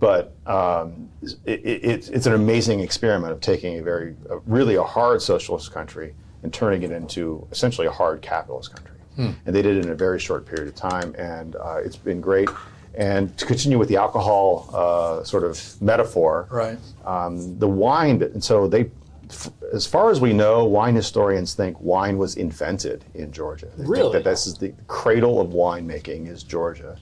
but 0.05 0.35
um, 0.47 1.09
it, 1.47 1.61
it, 1.65 1.85
it's 1.93 2.09
it's 2.09 2.27
an 2.27 2.35
amazing 2.35 2.81
experiment 2.81 3.33
of 3.33 3.41
taking 3.41 3.79
a 3.79 3.83
very 3.83 4.15
a, 4.29 4.37
really 4.57 4.75
a 4.77 4.83
hard 4.83 5.23
socialist 5.23 5.73
country 5.73 6.15
and 6.43 6.53
turning 6.53 6.83
it 6.83 6.91
into 6.91 7.47
essentially 7.51 7.87
a 7.87 7.91
hard 7.91 8.21
capitalist 8.21 8.75
country. 8.75 8.91
And 9.17 9.55
they 9.55 9.63
did 9.63 9.77
it 9.77 9.85
in 9.87 9.93
a 9.93 9.95
very 9.95 10.19
short 10.19 10.45
period 10.45 10.67
of 10.69 10.75
time, 10.75 11.15
and 11.17 11.55
uh, 11.57 11.77
it's 11.87 11.97
been 11.97 12.21
great. 12.21 12.49
And 12.97 13.23
to 13.39 13.47
continue 13.47 13.79
with 13.79 13.89
the 13.89 13.97
alcohol 13.97 14.69
uh, 14.75 15.23
sort 15.25 15.45
of 15.45 15.57
metaphor, 15.81 16.49
Right. 16.51 16.79
um, 17.07 17.57
the 17.61 17.69
wine, 17.69 18.21
and 18.23 18.43
so 18.43 18.67
they, 18.67 18.91
f- 19.31 19.51
as 19.73 19.87
far 19.87 20.11
as 20.11 20.21
we 20.21 20.33
know, 20.33 20.65
wine 20.65 20.97
historians 20.97 21.55
think 21.55 21.81
wine 21.81 22.19
was 22.19 22.35
invented 22.37 23.05
in 23.15 23.31
Georgia. 23.33 23.67
They 23.67 23.85
think 23.85 23.89
Really? 23.97 24.13
that 24.15 24.25
this 24.25 24.47
is 24.49 24.59
the 24.59 24.75
cradle 24.89 25.41
of 25.41 25.51
winemaking 25.51 26.29
is 26.29 26.43
Georgia, 26.43 26.97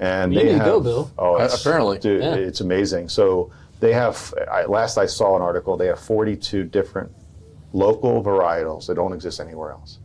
and 0.00 0.32
You 0.32 0.38
they 0.40 0.44
need 0.46 0.52
to 0.52 0.58
have, 0.58 0.66
go, 0.66 0.80
Bill. 0.80 1.10
Oh, 1.18 1.34
Uh, 1.34 1.44
it's- 1.44 1.60
apparently. 1.60 1.98
dude, 1.98 2.22
Yeah. 2.22 2.34
it's 2.34 2.60
amazing. 2.60 3.08
So 3.08 3.50
they 3.80 3.92
have. 3.92 4.34
I, 4.50 4.64
last 4.64 4.98
I 4.98 5.06
saw 5.06 5.36
an 5.36 5.42
article, 5.42 5.76
they 5.76 5.86
have 5.86 5.98
42 6.00 6.64
different 6.64 7.10
local 7.72 8.22
varietals 8.24 8.86
that 8.86 8.94
don't 8.96 9.12
exist 9.12 9.40
anywhere 9.40 9.70
else 9.72 9.98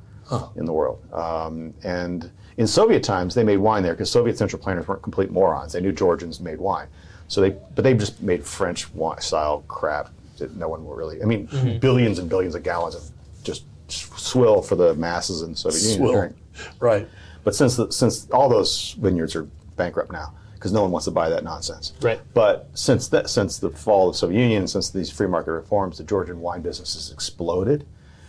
in 0.56 0.66
the 0.66 0.74
world. 0.74 1.00
Um, 1.14 1.74
and 1.84 2.30
in 2.58 2.68
Soviet 2.68 3.04
times, 3.04 3.36
they 3.36 3.44
made 3.44 3.58
wine 3.58 3.84
there 3.84 3.94
because 3.94 4.10
Soviet 4.12 4.38
central 4.38 4.62
planners 4.62 4.88
weren't 4.88 5.02
complete 5.02 5.32
morons. 5.32 5.74
They 5.74 5.82
knew 5.82 5.92
Georgians 5.92 6.40
made 6.40 6.60
wine, 6.60 6.88
so 7.28 7.42
they 7.42 7.52
but 7.76 7.84
they 7.84 7.94
just 7.94 8.22
made 8.22 8.44
French 8.46 8.94
wine 8.94 9.20
style 9.22 9.64
crap 9.68 10.10
that 10.38 10.56
no 10.56 10.68
one 10.68 10.86
will 10.86 10.96
really. 10.96 11.22
I 11.22 11.26
mean, 11.26 11.48
Mm-hmm. 11.48 11.80
billions 11.80 12.20
and 12.20 12.30
billions 12.30 12.56
of 12.56 12.64
gallons 12.64 12.96
of 12.96 13.04
just 13.44 13.64
swill 13.88 14.62
for 14.62 14.76
the 14.76 14.94
masses 14.96 15.42
in 15.42 15.52
the 15.52 15.58
Soviet 15.58 15.82
Union. 15.82 15.98
Swill. 15.98 16.14
drink. 16.14 16.36
Right. 16.80 17.08
But 17.44 17.54
since 17.56 17.76
the, 17.76 17.92
since 17.92 18.28
all 18.32 18.50
those 18.50 18.96
vineyards 19.00 19.36
are 19.36 19.48
bankrupt 19.76 20.12
now 20.12 20.34
because 20.54 20.72
no 20.72 20.82
one 20.82 20.92
wants 20.92 21.06
to 21.06 21.12
buy 21.12 21.30
that 21.30 21.44
nonsense. 21.44 21.94
Right. 22.02 22.20
But 22.34 22.70
since 22.74 23.08
that 23.10 23.30
since 23.30 23.60
the 23.60 23.70
fall 23.70 24.10
of 24.10 24.16
the 24.16 24.18
Soviet 24.20 24.40
Union, 24.40 24.68
since 24.68 24.90
these 24.90 25.12
free 25.12 25.28
market 25.28 25.52
reforms, 25.52 25.98
the 25.98 26.04
Georgian 26.04 26.40
wine 26.40 26.62
business 26.62 26.96
has 26.96 27.12
exploded. 27.12 27.86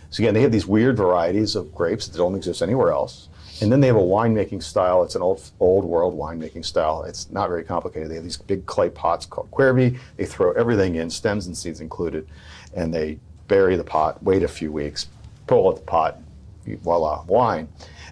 So 0.09 0.23
again, 0.23 0.33
they 0.33 0.41
have 0.41 0.51
these 0.51 0.67
weird 0.67 0.97
varieties 0.97 1.55
of 1.55 1.73
grapes 1.73 2.07
that 2.07 2.17
don't 2.17 2.35
exist 2.35 2.61
anywhere 2.61 2.91
else. 2.91 3.29
And 3.59 3.71
then 3.71 3.79
they 3.79 3.87
have 3.87 3.95
a 3.95 3.99
winemaking 3.99 4.61
style. 4.61 5.03
It's 5.03 5.15
an 5.15 5.21
old 5.21 5.49
old 5.59 5.83
world 5.83 6.17
winemaking 6.17 6.63
style. 6.63 7.03
It's 7.03 7.29
not 7.31 7.49
very 7.49 7.63
complicated. 7.63 8.11
They 8.11 8.15
have 8.15 8.23
these 8.23 8.37
big 8.37 8.65
clay 8.65 8.89
pots 8.89 9.25
called 9.25 9.49
qvevri. 9.51 9.97
They 10.17 10.25
throw 10.25 10.51
everything 10.51 10.95
in, 10.95 11.09
stems 11.09 11.47
and 11.47 11.57
seeds 11.57 11.81
included, 11.81 12.27
and 12.75 12.93
they 12.93 13.19
bury 13.47 13.75
the 13.75 13.83
pot, 13.83 14.21
wait 14.21 14.43
a 14.43 14.47
few 14.47 14.71
weeks, 14.71 15.07
pull 15.47 15.69
out 15.69 15.77
the 15.77 15.81
pot, 15.81 16.19
voila, 16.65 17.23
wine. 17.23 17.67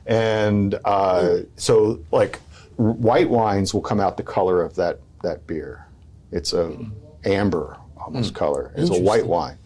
And 0.05 0.79
uh, 0.85 1.39
so, 1.57 1.99
like, 2.11 2.39
white 2.77 3.29
wines 3.29 3.73
will 3.73 3.81
come 3.81 3.99
out 3.99 4.17
the 4.17 4.23
color 4.23 4.61
of 4.61 4.75
that 4.75 4.99
that 5.23 5.45
beer. 5.47 5.85
It's 6.31 6.53
a 6.53 6.77
amber 7.23 7.77
almost 7.97 8.33
color. 8.35 8.71
It's 8.75 8.89
a 8.89 9.01
white 9.01 9.25
wine, 9.25 9.57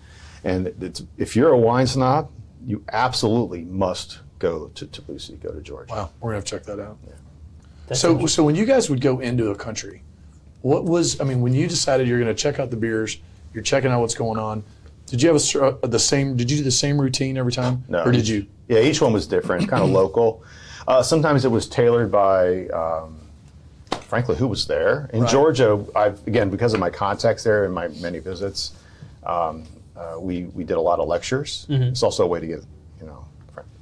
and 0.44 0.68
it's, 0.82 1.04
if 1.18 1.36
you're 1.36 1.52
a 1.52 1.58
wine 1.58 1.88
snob, 1.88 2.32
you 2.66 2.84
absolutely 2.92 3.64
must 3.64 4.20
go 4.40 4.68
to 4.76 4.86
Tbilisi, 4.86 5.42
go 5.42 5.52
to 5.52 5.62
Georgia. 5.62 5.94
Wow. 5.94 6.10
We're 6.22 6.30
gonna 6.30 6.38
have 6.38 6.46
to 6.46 6.50
check 6.50 6.64
that 6.64 6.80
out. 6.80 6.98
That's 7.88 8.00
So, 8.00 8.26
so 8.28 8.44
when 8.44 8.56
you 8.56 8.66
guys 8.66 8.90
would 8.90 9.02
go 9.02 9.20
into 9.20 9.50
a 9.50 9.56
country, 9.56 10.04
what 10.62 10.86
was? 10.86 11.20
I 11.20 11.24
mean, 11.24 11.42
when 11.42 11.54
you 11.54 11.68
decided 11.68 12.08
you're 12.08 12.20
going 12.20 12.34
to 12.34 12.40
check 12.40 12.60
out 12.60 12.70
the 12.70 12.78
beers, 12.78 13.18
you're 13.54 13.64
checking 13.64 13.92
out 13.92 14.02
what's 14.02 14.16
going 14.16 14.38
on. 14.38 14.64
Did 15.06 15.22
you 15.22 15.34
have 15.34 15.42
a, 15.42 15.66
uh, 15.84 15.88
the 15.88 16.00
same? 16.00 16.36
Did 16.36 16.52
you 16.52 16.58
do 16.58 16.64
the 16.64 16.72
same 16.72 17.00
routine 17.00 17.38
every 17.38 17.52
time? 17.52 17.84
No. 17.88 18.04
Or 18.04 18.12
did 18.12 18.28
you? 18.28 18.46
Yeah, 18.68 18.80
each 18.80 19.02
one 19.02 19.14
was 19.14 19.26
different, 19.26 19.68
kind 19.68 19.84
of 19.84 19.90
local. 20.02 20.44
Uh, 20.90 21.04
sometimes 21.04 21.46
it 21.46 21.52
was 21.52 21.68
tailored 21.70 22.12
by, 22.12 22.66
um, 22.70 23.16
frankly, 24.08 24.36
who 24.36 24.48
was 24.48 24.66
there. 24.66 25.08
In 25.14 25.22
Right. 25.22 25.30
Georgia, 25.30 25.86
I've 25.96 26.26
again 26.26 26.50
because 26.50 26.74
of 26.74 26.80
my 26.80 26.90
contacts 26.90 27.44
there 27.44 27.64
and 27.66 27.74
my 27.74 27.90
many 28.02 28.18
visits, 28.18 28.72
um, 29.24 29.66
uh, 29.96 30.16
we 30.20 30.46
we 30.56 30.64
did 30.64 30.78
a 30.78 30.82
lot 30.82 30.98
of 31.00 31.08
lectures. 31.08 31.68
It's 31.70 32.02
also 32.02 32.24
a 32.24 32.28
way 32.28 32.40
to 32.40 32.48
get 32.48 32.62
you 33.00 33.06
know 33.06 33.24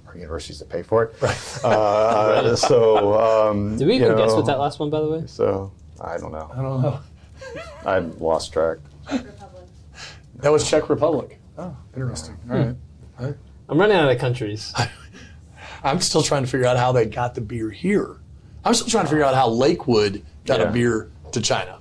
our 0.06 0.18
universities 0.18 0.58
to 0.60 0.66
pay 0.66 0.84
for 0.84 1.04
it. 1.06 1.16
Right. 1.22 1.64
Uh, 1.64 2.56
so 2.70 3.14
um, 3.50 3.78
Did 3.78 3.88
we 3.88 3.96
you 3.96 4.04
even 4.04 4.18
guess 4.18 4.32
know, 4.32 4.38
with 4.38 4.48
that 4.48 4.60
last 4.60 4.78
one, 4.80 4.90
by 4.90 5.00
the 5.00 5.08
way? 5.10 5.24
So 5.28 5.72
I 6.02 6.18
don't 6.18 6.34
know. 6.34 6.52
I 6.54 6.62
don't 6.62 6.82
know. 6.82 7.00
I 7.86 8.00
lost 8.00 8.52
track. 8.52 8.80
Republic. 9.10 9.66
That 10.40 10.52
was 10.52 10.70
Czech 10.70 10.90
Republic. 10.90 11.40
Oh, 11.58 11.74
interesting. 11.96 12.38
All 12.52 12.58
right. 12.58 13.36
I'm 13.70 13.80
running 13.80 13.96
out 13.96 14.12
of 14.12 14.18
countries. 14.20 14.74
I'm 15.84 16.00
still 16.02 16.22
trying 16.24 16.44
to 16.44 16.50
figure 16.50 16.68
out 16.68 16.78
how 16.78 16.92
they 16.92 17.06
got 17.06 17.36
the 17.36 17.42
beer 17.42 17.70
here. 17.70 18.18
I'm 18.66 18.74
still 18.74 18.88
trying 18.88 19.06
to 19.06 19.10
figure 19.10 19.24
out 19.26 19.36
how 19.36 19.48
Lakewood 19.50 20.24
got 20.46 20.60
Yeah. 20.60 20.70
a 20.70 20.72
beer 20.72 21.10
to 21.32 21.42
China. 21.42 21.80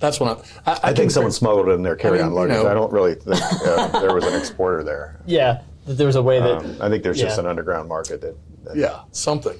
That's 0.00 0.20
what 0.20 0.38
I'm. 0.38 0.44
I, 0.66 0.90
I 0.90 0.92
think 0.94 1.10
someone 1.10 1.32
smuggled 1.32 1.68
it 1.68 1.72
in 1.72 1.82
their 1.82 1.96
carry-on 1.96 2.30
you 2.30 2.34
luggage. 2.34 2.56
know. 2.56 2.68
I 2.68 2.74
don't 2.74 2.92
really 2.92 3.14
think 3.14 3.40
uh, 3.40 3.88
there 4.00 4.12
was 4.14 4.24
an 4.24 4.34
exporter 4.34 4.82
there. 4.84 5.20
Yeah, 5.24 5.62
that 5.86 5.94
there 5.94 6.06
was 6.06 6.16
a 6.16 6.22
way 6.22 6.40
that. 6.40 6.58
Um, 6.58 6.76
I 6.80 6.88
think 6.90 7.02
there's 7.02 7.18
just 7.20 7.38
an 7.38 7.46
underground 7.46 7.88
market 7.88 8.20
that, 8.20 8.36
that. 8.64 8.76
Yeah, 8.76 9.02
something. 9.12 9.56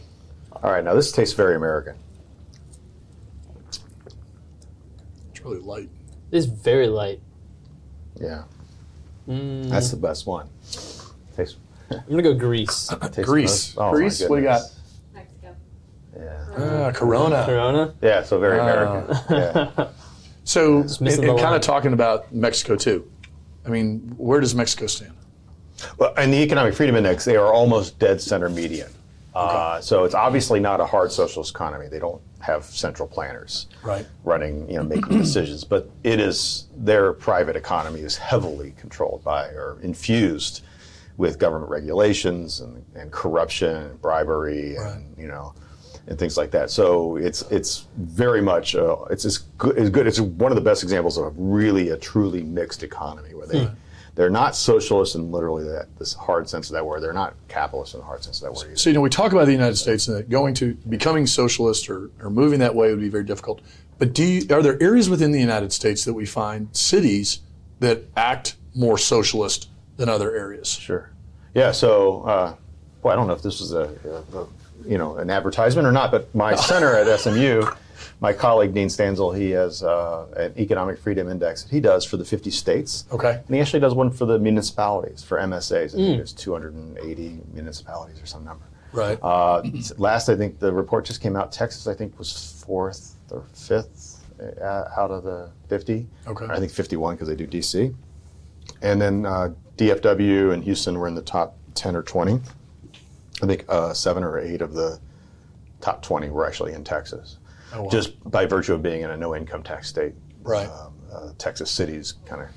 All 0.62 0.70
right, 0.70 0.84
now 0.84 0.92
this 0.94 1.12
tastes 1.12 1.34
very 1.34 1.54
American. 1.56 1.94
It's 5.30 5.40
really 5.42 5.60
light. 5.60 5.88
it's 6.30 6.46
very 6.46 6.88
light. 6.88 7.20
Yeah, 8.20 8.44
Mm, 9.28 9.70
that's 9.70 9.90
the 9.90 9.96
best 9.96 10.26
one. 10.26 10.48
Tastes. 11.36 11.56
I'm 12.02 12.10
gonna 12.10 12.22
go 12.22 12.34
Greece. 12.34 12.90
Greece. 13.22 13.74
oh, 13.76 13.86
my 13.86 13.92
Greece. 13.92 14.20
What 14.22 14.36
do 14.36 14.42
you 14.42 14.48
got? 14.48 14.60
goodness. 14.60 14.80
Mexico. 15.14 15.56
Yeah. 16.18 16.86
Ah, 16.86 16.92
Corona. 16.92 17.44
Corona. 17.46 17.94
Yeah, 18.02 18.22
so 18.22 18.38
very 18.38 18.58
Ah. 18.60 18.62
American. 18.62 19.16
yeah. 19.30 19.88
So, 20.46 20.80
and, 20.82 21.00
missing 21.00 21.24
and 21.24 21.30
the 21.30 21.40
kind 21.40 21.42
line. 21.44 21.54
of 21.54 21.62
talking 21.62 21.94
about 21.94 22.30
Mexico 22.34 22.76
too. 22.76 23.10
I 23.64 23.70
mean, 23.70 24.14
where 24.18 24.40
does 24.40 24.54
Mexico 24.54 24.86
stand? 24.86 25.14
Well, 25.96 26.12
in 26.16 26.30
the 26.30 26.36
Economic 26.36 26.74
Freedom 26.74 26.94
Index, 26.96 27.24
they 27.24 27.36
are 27.36 27.50
almost 27.50 27.98
dead 27.98 28.20
center 28.20 28.50
median. 28.50 28.90
Uh, 29.34 29.80
so 29.80 30.04
it's 30.04 30.14
obviously 30.14 30.60
not 30.60 30.80
a 30.82 30.84
hard 30.86 31.10
socialist 31.10 31.50
economy. 31.54 31.88
They 31.88 31.98
don't 31.98 32.20
have 32.40 32.64
central 32.66 33.08
planners 33.08 33.68
Right. 33.82 34.06
running, 34.22 34.68
you 34.68 34.76
know, 34.76 34.82
making 34.84 35.16
decisions. 35.18 35.64
But 35.64 35.88
it 36.04 36.20
is 36.20 36.66
their 36.76 37.14
private 37.14 37.56
economy 37.56 38.00
is 38.00 38.18
heavily 38.18 38.74
controlled 38.78 39.24
by 39.24 39.46
or 39.46 39.78
infused 39.82 40.60
with 41.16 41.38
government 41.38 41.70
regulations 41.70 42.60
and, 42.60 42.84
and 42.94 43.12
corruption 43.12 43.76
and 43.76 44.02
bribery 44.02 44.76
and 44.76 45.16
you 45.16 45.28
know 45.28 45.54
and 46.06 46.18
things 46.18 46.36
like 46.36 46.50
that. 46.50 46.70
So 46.70 47.16
it's 47.16 47.42
it's 47.50 47.86
very 47.96 48.42
much 48.42 48.74
uh, 48.74 48.96
it's 49.10 49.24
as 49.24 49.38
good, 49.58 49.78
as 49.78 49.90
good. 49.90 50.06
It's 50.06 50.20
one 50.20 50.52
of 50.52 50.56
the 50.56 50.62
best 50.62 50.82
examples 50.82 51.18
of 51.18 51.32
really 51.36 51.90
a 51.90 51.96
truly 51.96 52.42
mixed 52.42 52.82
economy 52.82 53.34
where 53.34 53.46
they. 53.46 53.68
They're 54.16 54.30
not 54.30 54.54
socialist 54.54 55.16
in 55.16 55.32
literally 55.32 55.64
that 55.64 55.88
this 55.98 56.14
hard 56.14 56.48
sense 56.48 56.68
of 56.70 56.74
that 56.74 56.86
word. 56.86 57.02
They're 57.02 57.12
not 57.12 57.34
capitalist 57.48 57.94
in 57.94 58.00
the 58.00 58.06
hard 58.06 58.22
sense 58.22 58.40
of 58.40 58.44
that 58.44 58.52
word. 58.52 58.66
Either. 58.66 58.76
So 58.76 58.90
you 58.90 58.94
know, 58.94 59.00
we 59.00 59.10
talk 59.10 59.32
about 59.32 59.46
the 59.46 59.52
United 59.52 59.74
States 59.74 60.06
and 60.06 60.16
that 60.16 60.28
going 60.28 60.54
to 60.54 60.74
becoming 60.88 61.26
socialist 61.26 61.90
or, 61.90 62.12
or 62.20 62.30
moving 62.30 62.60
that 62.60 62.76
way 62.76 62.90
would 62.90 63.00
be 63.00 63.08
very 63.08 63.24
difficult. 63.24 63.60
But 63.98 64.12
do 64.12 64.22
you, 64.22 64.54
are 64.54 64.62
there 64.62 64.80
areas 64.80 65.10
within 65.10 65.32
the 65.32 65.40
United 65.40 65.72
States 65.72 66.04
that 66.04 66.14
we 66.14 66.26
find 66.26 66.68
cities 66.76 67.40
that 67.80 68.04
act 68.16 68.54
more 68.72 68.98
socialist 68.98 69.68
than 69.96 70.08
other 70.08 70.34
areas? 70.34 70.68
Sure. 70.68 71.10
Yeah. 71.54 71.72
So, 71.72 72.22
uh, 72.22 72.56
boy, 73.02 73.10
I 73.10 73.16
don't 73.16 73.26
know 73.26 73.34
if 73.34 73.42
this 73.42 73.60
was 73.60 73.72
a, 73.72 73.90
a, 74.04 74.38
a 74.38 74.46
you 74.86 74.98
know 74.98 75.16
an 75.16 75.30
advertisement 75.30 75.86
or 75.86 75.92
not, 75.92 76.10
but 76.10 76.34
my 76.34 76.54
center 76.54 76.94
at 76.96 77.20
SMU, 77.20 77.64
my 78.20 78.32
colleague 78.32 78.74
Dean 78.74 78.88
Stansel, 78.88 79.36
he 79.36 79.50
has 79.50 79.82
uh, 79.82 80.26
an 80.36 80.54
economic 80.58 80.98
freedom 80.98 81.28
index 81.28 81.62
that 81.62 81.70
he 81.70 81.80
does 81.80 82.04
for 82.04 82.16
the 82.16 82.24
50 82.24 82.50
states. 82.50 83.04
Okay. 83.12 83.40
And 83.46 83.54
he 83.54 83.60
actually 83.60 83.80
does 83.80 83.94
one 83.94 84.10
for 84.10 84.26
the 84.26 84.38
municipalities 84.38 85.22
for 85.22 85.38
MSAs. 85.38 85.94
I 85.94 85.96
think 85.96 86.16
there's 86.16 86.32
280 86.32 87.40
municipalities 87.52 88.20
or 88.22 88.26
some 88.26 88.44
number. 88.44 88.64
Right. 88.92 89.18
Uh, 89.22 89.62
last, 89.98 90.28
I 90.28 90.36
think 90.36 90.60
the 90.60 90.72
report 90.72 91.04
just 91.04 91.20
came 91.20 91.36
out. 91.36 91.50
Texas, 91.50 91.86
I 91.86 91.94
think, 91.94 92.16
was 92.18 92.62
fourth 92.64 93.16
or 93.30 93.44
fifth 93.52 94.24
uh, 94.40 94.84
out 94.96 95.10
of 95.10 95.24
the 95.24 95.50
50. 95.68 96.06
Okay. 96.26 96.46
I 96.46 96.58
think 96.58 96.70
51 96.70 97.16
because 97.16 97.28
they 97.28 97.34
do 97.34 97.46
DC. 97.46 97.94
And 98.82 99.00
then 99.00 99.26
uh, 99.26 99.50
DFW 99.76 100.52
and 100.52 100.62
Houston 100.64 100.98
were 100.98 101.08
in 101.08 101.14
the 101.14 101.22
top 101.22 101.56
10 101.74 101.96
or 101.96 102.02
20. 102.02 102.40
I 103.42 103.46
think 103.46 103.64
uh, 103.68 103.92
seven 103.92 104.22
or 104.22 104.38
eight 104.38 104.62
of 104.62 104.74
the 104.74 104.98
top 105.80 106.02
20 106.02 106.30
were 106.30 106.46
actually 106.46 106.72
in 106.72 106.84
Texas, 106.84 107.38
Oh, 107.72 107.82
wow. 107.84 107.88
just 107.90 108.30
by 108.30 108.46
virtue 108.46 108.74
of 108.74 108.82
being 108.82 109.02
in 109.02 109.10
a 109.10 109.16
no 109.16 109.34
income 109.34 109.62
tax 109.62 109.88
state. 109.88 110.14
Right. 110.42 110.68
Um, 110.68 110.94
uh, 111.12 111.30
Texas 111.38 111.70
cities 111.70 112.14
kind 112.26 112.42
of 112.42 112.48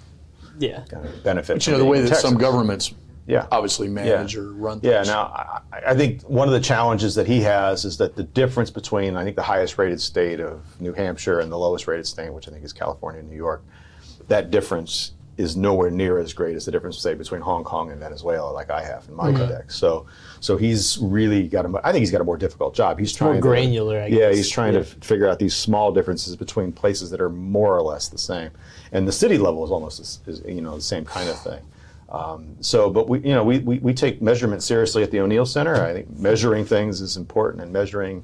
Yeah. 0.60 0.84
kind 0.90 1.06
of 1.06 1.24
benefit. 1.24 1.56
But 1.56 1.68
you 1.68 1.74
know, 1.74 1.80
the 1.80 1.86
way 1.86 2.00
in 2.00 2.06
that 2.06 2.18
some 2.18 2.38
governments 2.38 2.94
yeah. 3.26 3.48
obviously 3.52 3.88
manage 3.88 4.38
or 4.38 4.54
run 4.54 4.80
Yeah, 4.84 5.02
now 5.04 5.24
I, 5.74 5.92
I 5.92 5.96
think 5.96 6.22
one 6.24 6.48
of 6.48 6.54
the 6.54 6.60
challenges 6.60 7.16
that 7.16 7.28
he 7.28 7.42
has 7.42 7.84
is 7.86 7.98
that 7.98 8.16
the 8.16 8.24
difference 8.24 8.70
between 8.70 9.18
I 9.18 9.24
think 9.24 9.36
the 9.36 9.44
highest 9.44 9.78
rated 9.78 10.00
state 10.00 10.40
of 10.40 10.62
New 10.80 10.94
Hampshire 10.94 11.40
and 11.40 11.52
the 11.52 11.58
lowest 11.58 11.88
rated 11.88 12.06
state, 12.08 12.32
which 12.32 12.48
I 12.48 12.52
think 12.52 12.64
is 12.64 12.72
California 12.72 13.20
and 13.20 13.30
New 13.30 13.36
York, 13.36 13.64
that 14.28 14.52
difference 14.52 15.12
is 15.38 15.56
nowhere 15.56 15.92
near 15.92 16.18
as 16.18 16.34
great 16.34 16.56
as 16.56 16.66
the 16.66 16.72
difference, 16.72 16.98
say, 16.98 17.14
between 17.14 17.42
Hong 17.42 17.64
Kong 17.64 17.92
and 17.92 18.00
Venezuela, 18.00 18.52
like 18.52 18.72
I 18.72 18.84
have 18.84 19.08
in 19.08 19.14
my 19.16 19.30
index. 19.30 19.76
So, 19.76 20.08
so 20.40 20.58
he's 20.58 20.98
really 21.00 21.48
got 21.48 21.66
a. 21.66 21.82
I 21.84 21.92
think 21.92 22.02
he's 22.02 22.12
got 22.12 22.22
a 22.22 22.24
more 22.24 22.38
difficult 22.38 22.74
job. 22.76 22.98
He's 22.98 23.14
trying 23.14 23.34
more 23.34 23.36
to- 23.36 23.42
granular, 23.42 24.02
I 24.02 24.08
yeah, 24.08 24.32
he's 24.32 24.50
trying 24.50 24.74
Yeah. 24.74 24.80
to 24.80 24.86
figure 24.86 25.28
out 25.28 25.38
these 25.40 25.56
small 25.56 25.92
differences 25.92 26.36
between 26.36 26.72
places 26.72 27.12
that 27.12 27.22
are 27.22 27.30
more 27.30 27.76
or 27.78 27.82
less 27.84 28.08
the 28.10 28.18
same, 28.18 28.50
and 28.92 29.08
the 29.08 29.12
city 29.12 29.38
level 29.38 29.64
is 29.64 29.70
almost 29.72 30.00
is, 30.00 30.22
is, 30.26 30.42
you 30.48 30.62
know 30.62 30.76
the 30.76 30.82
same 30.82 31.06
kind 31.06 31.30
of 31.30 31.40
thing. 31.40 31.62
Um, 32.10 32.56
so, 32.62 32.90
but 32.90 33.10
we, 33.10 33.20
you 33.20 33.34
know, 33.36 33.44
we, 33.44 33.60
we, 33.60 33.80
we 33.80 33.94
take 33.94 34.22
measurement 34.22 34.64
seriously 34.64 35.04
at 35.04 35.12
the 35.12 35.20
O'Neil 35.20 35.46
Center. 35.46 35.76
I 35.84 35.92
think 35.94 36.18
measuring 36.18 36.66
things 36.66 37.02
is 37.02 37.18
important, 37.18 37.62
and 37.62 37.72
measuring 37.72 38.24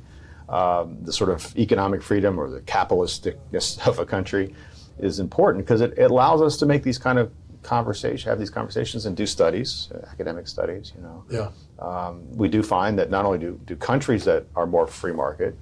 um, 0.49 0.97
the 1.03 1.11
sort 1.13 1.29
of 1.29 1.55
economic 1.57 2.01
freedom 2.01 2.39
or 2.39 2.49
the 2.49 2.61
capitalisticness 2.61 3.85
of 3.87 3.99
a 3.99 4.05
country 4.05 4.55
is 4.99 5.19
important 5.19 5.65
because 5.65 5.81
it, 5.81 5.97
it 5.97 6.11
allows 6.11 6.41
us 6.41 6.57
to 6.57 6.65
make 6.65 6.83
these 6.83 6.97
kind 6.97 7.17
of 7.19 7.31
conversation, 7.63 8.29
have 8.29 8.39
these 8.39 8.49
conversations, 8.49 9.05
and 9.05 9.15
do 9.15 9.25
studies, 9.25 9.89
uh, 9.95 10.05
academic 10.11 10.47
studies. 10.47 10.91
You 10.95 11.03
know, 11.03 11.23
Yeah. 11.29 11.49
um, 11.79 12.21
we 12.35 12.49
do 12.49 12.61
find 12.61 12.99
that 12.99 13.09
not 13.09 13.25
only 13.25 13.37
do, 13.39 13.59
do 13.65 13.75
countries 13.75 14.25
that 14.25 14.45
are 14.55 14.65
more 14.67 14.85
free 14.87 15.13
market 15.13 15.55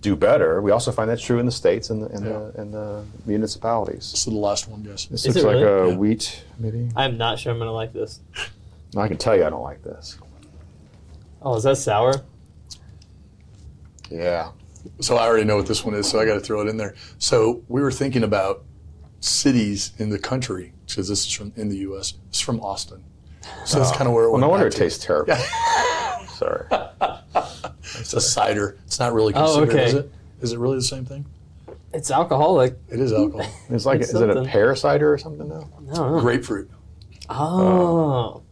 do 0.00 0.16
better, 0.16 0.62
we 0.62 0.70
also 0.70 0.90
find 0.90 1.10
that's 1.10 1.20
true 1.22 1.38
in 1.38 1.44
the 1.44 1.52
states 1.52 1.90
and 1.90 2.02
the, 2.02 2.06
and 2.06 2.24
the, 2.26 2.52
and 2.58 2.72
the 2.72 3.04
municipalities. 3.26 4.06
So 4.06 4.30
the 4.30 4.36
last 4.38 4.66
one, 4.66 4.82
guys. 4.82 5.06
This 5.06 5.26
Is 5.26 5.34
looks 5.36 5.44
it 5.44 5.46
like 5.46 5.56
really? 5.62 5.92
a 5.92 5.94
wheat, 5.98 6.42
maybe. 6.58 6.88
I'm 6.96 7.18
not 7.18 7.38
sure 7.38 7.52
I'm 7.52 7.58
gonna 7.58 7.70
like 7.70 7.92
this. 7.92 8.20
I 8.96 9.08
can 9.08 9.18
tell 9.18 9.36
you 9.36 9.44
I 9.44 9.50
don't 9.50 9.62
like 9.62 9.82
this. 9.84 10.16
Oh, 11.42 11.54
is 11.54 11.64
that 11.64 11.76
sour? 11.76 12.14
Yeah. 14.10 14.52
So 15.00 15.16
I 15.16 15.26
already 15.26 15.44
know 15.44 15.56
what 15.56 15.66
this 15.66 15.84
one 15.84 15.94
is, 15.94 16.08
so 16.08 16.18
I 16.20 16.24
got 16.24 16.34
to 16.34 16.40
throw 16.40 16.60
it 16.60 16.68
in 16.68 16.76
there. 16.76 16.94
So 17.18 17.62
we 17.68 17.80
were 17.82 17.92
thinking 17.92 18.22
about 18.24 18.64
cities 19.20 19.92
in 19.98 20.10
the 20.10 20.18
country 20.18 20.72
because 20.86 21.08
this 21.08 21.26
is 21.26 21.32
from 21.32 21.52
in 21.56 21.68
the 21.68 21.76
U.S. 21.78 22.14
It's 22.28 22.40
from 22.40 22.60
Austin, 22.60 23.04
so 23.64 23.78
that's 23.78 23.90
oh. 23.92 23.94
kind 23.96 24.08
of 24.08 24.14
where 24.14 24.24
it 24.24 24.30
Well, 24.30 24.34
went. 24.34 24.42
no 24.42 24.48
wonder 24.48 24.66
back 24.66 24.72
it 24.74 24.76
to. 24.78 24.82
tastes 24.84 25.04
terrible. 25.04 25.34
Sorry. 26.34 26.66
It's 28.00 28.14
a 28.14 28.20
cider. 28.20 28.78
It's 28.86 28.98
not 28.98 29.12
really 29.12 29.34
Oh, 29.34 29.44
considered, 29.64 29.70
okay. 29.70 29.84
is 29.86 29.94
it? 29.94 30.12
Is 30.40 30.52
it 30.52 30.58
really 30.58 30.76
the 30.76 30.82
same 30.82 31.04
thing? 31.04 31.26
It's 31.92 32.10
alcoholic. 32.10 32.78
It 32.88 33.00
is 33.00 33.12
alcohol. 33.12 33.46
It's 33.68 33.84
like, 33.84 34.00
It's 34.00 34.10
is 34.14 34.20
it 34.20 34.30
a 34.30 34.34
something. 34.34 34.50
pear 34.50 34.74
cider 34.76 35.12
or 35.12 35.18
something 35.18 35.48
now? 35.48 35.68
I 35.76 35.94
don't 35.94 36.12
know. 36.14 36.20
Grapefruit. 36.20 36.70
Oh. 37.28 38.42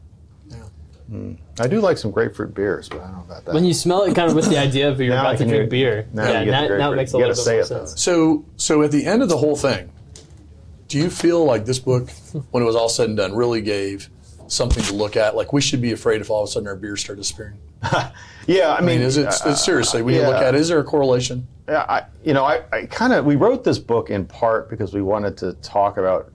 Oh. 1.14 1.34
I 1.59 1.66
do 1.66 1.80
like 1.80 1.96
some 1.98 2.11
grapefruit 2.11 2.54
beers, 2.54 2.88
but 2.88 3.00
I 3.00 3.04
don't 3.06 3.12
know 3.16 3.24
about 3.26 3.44
that. 3.46 3.54
When 3.54 3.64
you 3.64 3.72
smell 3.72 4.02
it, 4.02 4.14
kind 4.14 4.28
of 4.28 4.36
with 4.36 4.48
the 4.50 4.59
idea 4.59 4.90
of 4.90 5.00
you're 5.00 5.09
Now 5.11 5.16
I 5.16 5.20
about 5.20 5.32
to 5.32 5.38
can 5.38 5.48
drink 5.48 5.72
hear- 5.72 6.02
beer. 6.02 6.09
now 6.12 6.24
yeah, 6.30 6.38
you 6.40 6.44
get 6.46 6.50
now, 6.50 6.61
the 6.61 6.68
now 6.78 6.92
it 6.92 6.94
grapefruit. 6.94 6.96
makes 6.96 7.14
a 7.14 7.16
You 7.16 7.18
little 7.26 7.34
gotta 7.34 7.40
bit 7.40 7.44
say 7.44 7.52
more 7.52 7.61
it, 7.62 7.68
though. 7.68 7.86
sense. 7.86 8.02
So, 8.02 8.44
so 8.56 8.82
at 8.82 8.90
the 8.90 9.06
end 9.06 9.22
of 9.22 9.28
the 9.30 9.38
whole 9.38 9.56
thing, 9.56 9.90
do 10.88 10.98
you 10.98 11.09
feel 11.11 11.44
like 11.44 11.64
this 11.66 11.78
book, 11.78 12.11
when 12.50 12.62
it 12.62 12.66
was 12.66 12.76
all 12.76 12.88
said 12.88 13.09
and 13.09 13.16
done, 13.16 13.34
really 13.34 13.61
gave 13.62 14.11
something 14.48 14.82
to 14.84 14.94
look 14.94 15.16
at? 15.16 15.34
Like 15.36 15.52
we 15.52 15.61
should 15.61 15.80
be 15.80 15.92
afraid 15.92 16.20
if 16.20 16.30
all 16.30 16.42
of 16.42 16.48
a 16.48 16.52
sudden 16.52 16.68
our 16.68 16.76
beers 16.76 17.00
start 17.00 17.18
disappearing. 17.18 17.59
yeah, 18.46 18.68
I 18.68 18.76
I 18.76 18.80
mean, 18.80 18.98
mean, 18.98 19.00
is 19.02 19.16
it 19.16 19.26
uh, 19.28 19.54
seriously? 19.54 20.02
When 20.02 20.14
you 20.14 20.20
yeah. 20.20 20.28
look 20.28 20.42
at 20.42 20.54
it, 20.54 20.61
is 20.61 20.68
there 20.68 20.78
a 20.78 20.84
correlation? 20.84 21.46
Yeah, 21.68 21.84
I, 21.88 22.04
you 22.24 22.32
know, 22.34 22.44
I, 22.44 22.62
I 22.72 22.86
kind 22.86 23.12
of 23.12 23.24
we 23.24 23.36
wrote 23.36 23.64
this 23.64 23.78
book 23.78 24.11
in 24.11 24.24
part 24.26 24.68
because 24.70 24.92
we 24.94 25.00
wanted 25.02 25.36
to 25.38 25.52
talk 25.54 25.96
about 25.98 26.32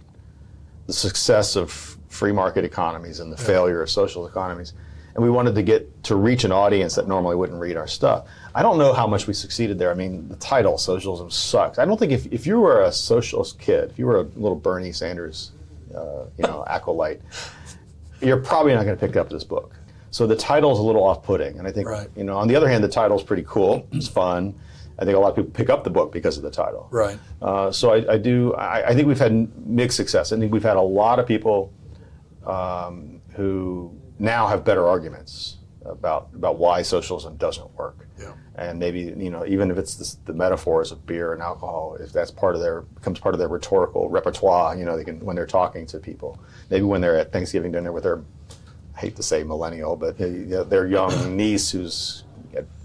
the 0.88 0.94
success 0.94 1.56
of 1.56 1.93
free 2.14 2.32
market 2.32 2.64
economies 2.64 3.20
and 3.20 3.32
the 3.32 3.38
failure 3.38 3.82
of 3.82 3.90
social 3.90 4.26
economies, 4.28 4.74
and 5.16 5.24
we 5.24 5.30
wanted 5.30 5.56
to 5.56 5.64
get 5.64 6.04
to 6.04 6.16
reach 6.16 6.44
an 6.44 6.52
audience 6.52 6.96
that 6.96 7.08
normally 7.08 7.36
wouldn't 7.36 7.60
read 7.60 7.76
our 7.78 7.88
stuff. 7.88 8.26
I 8.56 8.62
don't 8.62 8.78
know 8.78 8.94
how 8.94 9.08
much 9.08 9.28
we 9.28 9.34
succeeded 9.34 9.78
there. 9.80 9.92
I 9.92 9.96
mean, 9.96 10.28
the 10.30 10.36
title 10.38 10.78
"Socialism 10.78 11.30
Sucks." 11.32 11.80
I 11.80 11.86
don't 11.86 11.98
think 12.00 12.12
if, 12.12 12.26
if 12.32 12.46
you 12.48 12.60
were 12.60 12.82
a 12.84 12.92
socialist 12.92 13.60
kid, 13.60 13.90
if 13.92 14.00
you 14.00 14.06
were 14.06 14.20
a 14.20 14.24
little 14.36 14.56
Bernie 14.56 14.92
Sanders, 14.92 15.52
uh, 15.96 16.26
you 16.38 16.44
know, 16.44 16.64
acolyte, 16.68 17.22
you're 18.22 18.38
probably 18.38 18.74
not 18.74 18.86
going 18.86 18.98
to 18.98 19.06
pick 19.08 19.16
up 19.16 19.30
this 19.30 19.44
book. 19.44 19.76
So 20.12 20.28
the 20.28 20.36
title's 20.36 20.78
a 20.80 20.84
little 20.84 21.04
off-putting, 21.04 21.58
and 21.58 21.68
I 21.68 21.72
think 21.72 21.88
Right. 21.90 22.08
you 22.16 22.24
know. 22.24 22.38
On 22.38 22.48
the 22.48 22.56
other 22.56 22.68
hand, 22.70 22.84
the 22.84 22.88
title's 22.88 23.24
pretty 23.24 23.44
cool. 23.48 23.88
It's 23.92 24.08
fun. 24.08 24.54
I 25.00 25.06
think 25.06 25.18
a 25.18 25.20
lot 25.20 25.30
of 25.30 25.36
people 25.36 25.50
pick 25.52 25.72
up 25.72 25.84
the 25.84 25.90
book 25.90 26.12
because 26.12 26.38
of 26.38 26.44
the 26.44 26.52
title. 26.52 26.88
Right. 26.92 27.18
Uh, 27.42 27.72
so 27.72 27.92
I, 27.94 28.14
I 28.14 28.18
do. 28.20 28.54
I, 28.54 28.90
I 28.90 28.94
think 28.94 29.08
we've 29.08 29.18
had 29.20 29.34
mixed 29.68 29.98
success. 29.98 30.32
I 30.32 30.38
think 30.38 30.54
we've 30.54 30.62
had 30.64 30.78
a 30.78 30.82
lot 30.82 31.18
of 31.18 31.26
people 31.26 31.72
um, 32.46 33.22
who 33.36 33.96
now 34.20 34.48
have 34.48 34.64
better 34.64 34.88
arguments 34.88 35.58
about 35.86 36.30
about 36.34 36.58
why 36.58 36.82
socialism 36.82 37.36
doesn't 37.38 37.70
work. 37.76 38.08
Yeah. 38.20 38.34
And 38.56 38.80
maybe 38.80 39.14
you 39.18 39.30
know 39.30 39.46
even 39.46 39.72
if 39.72 39.78
it's 39.78 39.96
this, 39.96 40.16
the 40.26 40.34
metaphors 40.34 40.92
of 40.92 41.06
beer 41.06 41.34
and 41.34 41.42
alcohol, 41.42 41.98
if 42.00 42.14
that's 42.14 42.32
part 42.32 42.56
of 42.56 42.62
their 42.62 42.82
becomes 42.82 43.20
part 43.20 43.36
of 43.36 43.40
their 43.40 43.48
rhetorical 43.48 44.10
repertoire, 44.10 44.78
you 44.78 44.86
know 44.86 44.96
they 44.96 45.04
can 45.04 45.20
when 45.20 45.36
they're 45.36 45.46
talking 45.46 45.86
to 45.88 46.00
people, 46.00 46.40
maybe 46.70 46.84
when 46.84 47.02
they're 47.02 47.18
at 47.18 47.32
Thanksgiving 47.32 47.72
dinner 47.72 47.92
with 47.92 48.04
their 48.04 48.22
I 48.96 49.00
hate 49.00 49.16
to 49.16 49.24
say 49.24 49.44
millennial, 49.44 49.96
but 49.96 50.18
their 50.18 50.88
young 50.88 51.36
niece 51.36 51.72
who's 51.72 52.24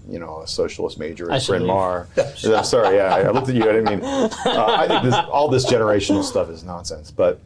you 0.09 0.19
know 0.19 0.41
a 0.41 0.47
socialist 0.47 0.97
major 0.99 1.31
I 1.31 1.35
at 1.35 1.43
should 1.43 1.51
Bryn 1.51 1.61
leave. 1.63 1.69
Mawr. 1.69 2.07
I'm 2.17 2.63
sorry, 2.63 2.97
yeah, 2.97 3.15
I 3.15 3.29
looked 3.29 3.49
at 3.49 3.55
you. 3.55 3.63
I 3.63 3.73
didn't 3.73 3.85
mean. 3.85 3.99
Uh, 4.49 4.65
I 4.65 4.87
think 4.87 5.03
this, 5.03 5.15
all 5.15 5.47
this 5.47 5.65
generational 5.65 6.23
stuff 6.23 6.49
is 6.49 6.63
nonsense, 6.63 7.11
but. 7.11 7.39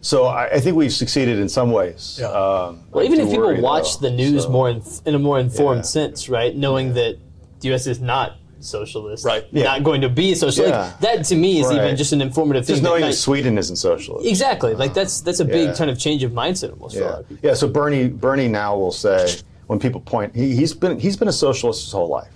So 0.00 0.24
I, 0.26 0.46
I 0.54 0.60
think 0.60 0.76
we've 0.76 0.92
succeeded 0.92 1.38
in 1.38 1.48
some 1.48 1.72
ways. 1.72 2.18
Yeah. 2.20 2.26
Um, 2.28 2.80
Well, 2.92 3.04
even 3.04 3.20
if 3.20 3.28
people 3.30 3.46
worry, 3.46 3.60
watch 3.60 3.98
though. 3.98 4.08
the 4.10 4.14
news 4.16 4.44
So- 4.44 4.50
more 4.50 4.70
in, 4.70 4.82
in 5.04 5.14
a 5.14 5.18
more 5.18 5.38
informed 5.40 5.78
Yeah. 5.78 5.82
sense, 5.82 6.28
right, 6.28 6.56
knowing 6.56 6.94
that 6.94 7.16
the 7.60 7.68
U.S. 7.68 7.86
is 7.86 8.00
not 8.00 8.32
socialist, 8.60 9.24
Right. 9.24 9.44
Yeah. 9.52 9.64
not 9.64 9.84
going 9.84 10.00
to 10.00 10.08
be 10.08 10.34
socialist, 10.34 10.58
Yeah. 10.72 10.80
like, 10.86 11.00
that 11.00 11.24
to 11.26 11.36
me 11.36 11.60
is 11.60 11.70
even 11.70 11.96
just 11.96 12.12
an 12.12 12.20
informative 12.20 12.62
just 12.66 12.74
thing. 12.76 12.82
that 12.82 12.88
knowing 12.88 13.00
that 13.02 13.08
might- 13.08 13.14
Sweden 13.14 13.58
isn't 13.58 13.76
socialist. 13.76 14.26
exactly, 14.26 14.74
like 14.74 14.92
that's 14.94 15.20
that's 15.20 15.40
a 15.40 15.44
big 15.44 15.68
Yeah. 15.68 15.74
kind 15.74 15.90
of 15.90 15.98
change 15.98 16.22
of 16.24 16.32
mindset 16.32 16.70
almost 16.72 16.96
for 16.96 17.02
a 17.02 17.04
lot 17.04 17.12
Yeah, 17.14 17.20
of 17.20 17.28
people. 17.28 17.48
yeah. 17.48 17.54
So 17.54 17.68
Bernie, 17.68 18.08
Bernie 18.08 18.48
now 18.48 18.76
will 18.76 18.92
say 18.92 19.36
when 19.66 19.78
people 19.78 20.00
point, 20.00 20.34
he, 20.34 20.54
he's 20.56 20.72
been 20.74 20.98
he's 20.98 21.16
been 21.16 21.28
a 21.28 21.32
socialist 21.32 21.84
his 21.84 21.92
whole 21.92 22.08
life. 22.08 22.32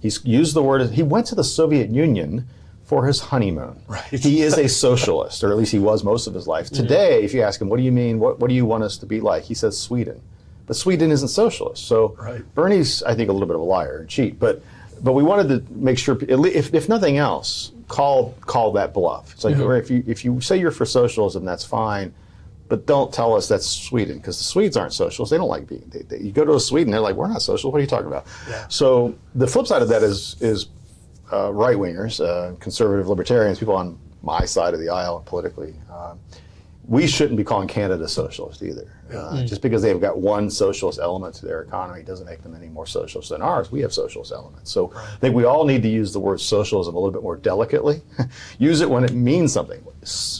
He's 0.00 0.20
used 0.24 0.54
the 0.54 0.62
word. 0.62 0.90
He 0.90 1.02
went 1.02 1.26
to 1.26 1.34
the 1.34 1.44
Soviet 1.44 1.90
Union 1.90 2.46
for 2.84 3.06
his 3.06 3.20
honeymoon. 3.20 3.80
Right. 3.88 4.02
He 4.10 4.42
is 4.42 4.58
a 4.58 4.68
socialist, 4.68 5.42
or 5.42 5.50
at 5.50 5.56
least 5.56 5.72
he 5.72 5.78
was 5.78 6.04
most 6.04 6.26
of 6.26 6.34
his 6.34 6.46
life. 6.46 6.70
Today, 6.70 7.22
if 7.24 7.32
you 7.34 7.42
ask 7.42 7.60
him, 7.60 7.68
"What 7.68 7.78
do 7.78 7.82
you 7.82 7.92
mean? 7.92 8.18
What 8.18 8.38
What 8.40 8.48
do 8.48 8.54
you 8.54 8.66
want 8.66 8.84
us 8.84 8.96
to 8.98 9.06
be 9.06 9.20
like?" 9.20 9.44
He 9.44 9.54
says 9.54 9.78
Sweden, 9.78 10.20
but 10.66 10.76
Sweden 10.76 11.10
isn't 11.10 11.28
socialist. 11.28 11.86
So 11.86 12.16
Right. 12.20 12.42
Bernie's, 12.54 13.02
I 13.02 13.14
think, 13.14 13.28
a 13.30 13.32
little 13.32 13.48
bit 13.48 13.56
of 13.56 13.62
a 13.62 13.64
liar 13.64 13.98
and 13.98 14.08
cheat. 14.08 14.38
But 14.38 14.62
but 15.02 15.12
we 15.12 15.22
wanted 15.22 15.48
to 15.48 15.72
make 15.74 15.98
sure, 15.98 16.16
if, 16.20 16.72
if 16.72 16.88
nothing 16.88 17.16
else, 17.18 17.72
call 17.88 18.34
call 18.42 18.72
that 18.72 18.92
bluff. 18.94 19.32
It's 19.34 19.44
like 19.44 19.56
Mm-hmm. 19.56 19.72
if 19.84 19.90
you 19.90 20.04
if 20.06 20.24
you 20.24 20.40
say 20.40 20.56
you're 20.58 20.70
for 20.70 20.86
socialism, 20.86 21.44
that's 21.44 21.64
fine 21.64 22.12
but 22.66 22.86
don't 22.86 23.12
tell 23.12 23.34
us 23.36 23.46
that's 23.46 23.66
Sweden 23.66 24.16
because 24.16 24.38
the 24.38 24.44
Swedes 24.44 24.74
aren't 24.74 24.94
socialists. 24.94 25.30
They 25.30 25.36
don't 25.36 25.50
like 25.50 25.66
being. 25.68 25.84
They, 25.92 26.00
they, 26.00 26.18
you 26.24 26.32
go 26.32 26.46
to 26.46 26.58
Sweden, 26.58 26.90
they're 26.92 26.98
like, 27.00 27.14
we're 27.14 27.28
not 27.28 27.42
social. 27.42 27.70
What 27.70 27.76
are 27.76 27.82
you 27.82 27.86
talking 27.86 28.06
about? 28.06 28.24
Yeah. 28.48 28.66
So 28.68 29.14
the 29.34 29.46
flip 29.46 29.66
side 29.66 29.82
of 29.82 29.88
that 29.90 30.02
is 30.02 30.36
is 30.40 30.66
uh, 31.32 31.52
right 31.52 31.76
wingers, 31.76 32.24
uh, 32.24 32.54
conservative 32.56 33.08
libertarians, 33.08 33.58
people 33.58 33.74
on 33.74 33.98
my 34.22 34.44
side 34.44 34.74
of 34.74 34.80
the 34.80 34.88
aisle 34.88 35.22
politically. 35.26 35.74
Uh, 35.90 36.14
we 36.86 37.06
shouldn't 37.06 37.38
be 37.38 37.44
calling 37.44 37.66
Canada 37.66 38.06
socialist 38.06 38.62
either. 38.62 38.90
Uh, 39.12 39.44
Just 39.44 39.62
because 39.62 39.80
they've 39.80 40.00
got 40.00 40.18
one 40.18 40.50
socialist 40.50 40.98
element 40.98 41.34
to 41.36 41.46
their 41.46 41.62
economy 41.62 42.02
doesn't 42.02 42.26
make 42.26 42.42
them 42.42 42.54
any 42.54 42.68
more 42.68 42.86
socialist 42.86 43.30
than 43.30 43.40
ours. 43.42 43.72
We 43.72 43.80
have 43.80 43.92
socialist 43.92 44.32
elements. 44.32 44.70
So 44.70 44.92
I 44.94 45.16
think 45.16 45.34
we 45.34 45.44
all 45.44 45.64
need 45.64 45.82
to 45.82 45.88
use 45.88 46.12
the 46.12 46.20
word 46.20 46.40
socialism 46.40 46.94
a 46.94 46.98
little 46.98 47.12
bit 47.12 47.22
more 47.22 47.36
delicately. 47.36 48.02
use 48.58 48.80
it 48.80 48.90
when 48.90 49.04
it 49.04 49.12
means 49.12 49.52
something. 49.52 49.82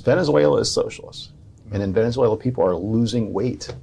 Venezuela 0.05 0.61
is 0.61 0.71
socialist. 0.71 1.31
And 1.73 1.83
in 1.83 1.93
Venezuela, 1.93 2.37
people 2.37 2.63
are 2.65 2.77
losing 2.77 3.33
weight 3.33 3.75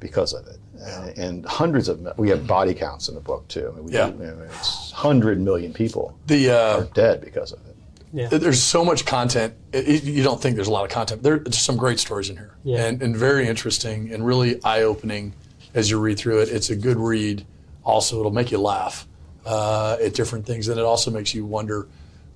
because 0.00 0.32
of 0.32 0.46
it. 0.46 0.58
And, 0.86 1.18
and 1.18 1.46
hundreds 1.46 1.88
of, 1.88 2.00
we 2.16 2.28
have 2.30 2.46
body 2.46 2.72
counts 2.74 3.08
in 3.08 3.14
the 3.14 3.20
book 3.20 3.46
too. 3.48 3.68
I 3.72 3.74
mean, 3.76 3.84
we, 3.86 3.92
Yeah. 3.92 4.08
you 4.08 4.14
know, 4.14 4.38
it's 4.48 4.92
100 4.92 5.40
million 5.40 5.72
people 5.72 6.16
The 6.26 6.50
uh, 6.50 6.80
are 6.80 6.84
dead 6.94 7.20
because 7.20 7.52
of 7.52 7.58
it. 7.66 7.76
Yeah. 8.12 8.28
there's 8.28 8.62
so 8.62 8.84
much 8.84 9.04
content. 9.04 9.54
It, 9.72 9.88
it- 9.88 10.04
you 10.04 10.22
don't 10.22 10.40
think 10.40 10.54
there's 10.56 10.68
a 10.68 10.72
lot 10.72 10.84
of 10.84 10.90
content. 10.90 11.22
There, 11.22 11.38
there's 11.38 11.58
some 11.58 11.76
great 11.76 11.98
stories 11.98 12.30
in 12.30 12.36
here, 12.36 12.54
Yeah. 12.62 12.86
and, 12.86 13.02
and 13.02 13.16
very 13.16 13.46
interesting 13.48 14.12
and 14.12 14.24
really 14.24 14.62
eye 14.64 14.82
opening 14.82 15.34
as 15.74 15.90
you 15.90 15.98
read 15.98 16.18
through 16.18 16.40
it. 16.42 16.48
It's 16.48 16.70
a 16.70 16.76
good 16.76 16.96
read. 16.98 17.44
Also, 17.84 18.18
it'll 18.20 18.32
make 18.32 18.50
you 18.52 18.58
laugh 18.58 19.06
uh, 19.44 19.96
at 20.02 20.14
different 20.14 20.46
things, 20.46 20.68
and 20.68 20.78
it 20.78 20.84
also 20.84 21.10
makes 21.10 21.34
you 21.34 21.44
wonder, 21.44 21.88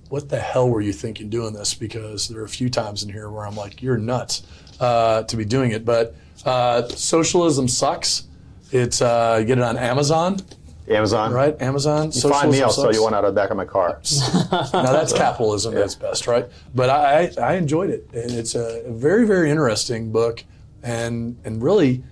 what 0.09 0.27
the 0.29 0.39
hell 0.39 0.69
were 0.69 0.81
you 0.81 0.93
thinking 0.93 1.29
doing 1.29 1.53
this? 1.53 1.73
Because 1.73 2.27
there 2.27 2.41
are 2.41 2.45
a 2.45 2.49
few 2.49 2.69
times 2.69 3.01
in 3.03 3.09
here 3.09 3.29
where 3.29 3.45
I'm 3.47 3.55
like, 3.55 3.81
you're 3.81 3.97
nuts 3.97 4.43
uh, 4.79 5.23
to 5.23 5.37
be 5.37 5.45
doing 5.45 5.71
it. 5.71 5.83
But 5.85 6.15
uh, 6.45 6.87
socialism 6.89 7.67
sucks. 7.67 8.23
It's 8.71 9.01
uh, 9.01 9.37
you 9.39 9.45
get 9.45 9.57
it 9.57 9.63
on 9.63 9.77
Amazon, 9.77 10.37
Amazon. 10.87 11.33
right? 11.33 11.59
Amazon. 11.61 12.11
You 12.13 12.21
find 12.21 12.51
me, 12.51 12.61
I'll 12.61 12.69
sell 12.69 12.93
you 12.93 13.03
one 13.03 13.13
out 13.13 13.25
of 13.25 13.33
the 13.33 13.39
back 13.39 13.49
of 13.49 13.57
my 13.57 13.65
car. 13.65 14.01
Now 14.51 14.91
that's 14.93 15.13
capitalism. 15.13 15.73
That's 15.73 15.95
best, 15.95 16.27
right? 16.27 16.47
But 16.73 16.89
I, 16.89 17.31
I, 17.37 17.51
I 17.51 17.53
enjoyed 17.55 17.89
it, 17.89 18.07
and 18.13 18.31
it's 18.31 18.55
a 18.55 18.83
very, 18.87 19.25
very 19.25 19.49
interesting 19.51 20.11
book, 20.11 20.43
and 20.83 21.37
and 21.43 21.61
really, 21.61 22.03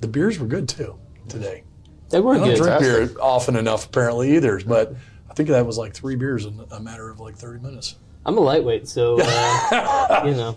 the 0.00 0.08
beers 0.08 0.38
were 0.38 0.46
good 0.46 0.68
too 0.68 0.98
today. 1.28 1.64
They 2.08 2.20
were 2.20 2.34
good. 2.34 2.42
I 2.42 2.46
don't 2.46 2.56
good. 2.56 2.62
drink 2.62 2.80
beer 2.80 3.22
often 3.22 3.56
enough, 3.56 3.86
apparently 3.86 4.36
either. 4.36 4.60
But 4.60 4.94
I 5.30 5.34
think 5.34 5.48
that 5.50 5.64
was 5.66 5.78
like 5.78 5.94
three 5.94 6.16
beers 6.16 6.46
in 6.46 6.60
a 6.70 6.80
matter 6.80 7.10
of 7.10 7.20
like 7.20 7.36
thirty 7.36 7.60
minutes. 7.60 7.96
I'm 8.24 8.36
a 8.36 8.40
lightweight, 8.40 8.88
so 8.88 9.18
uh, 9.20 10.22
you 10.26 10.32
know. 10.32 10.56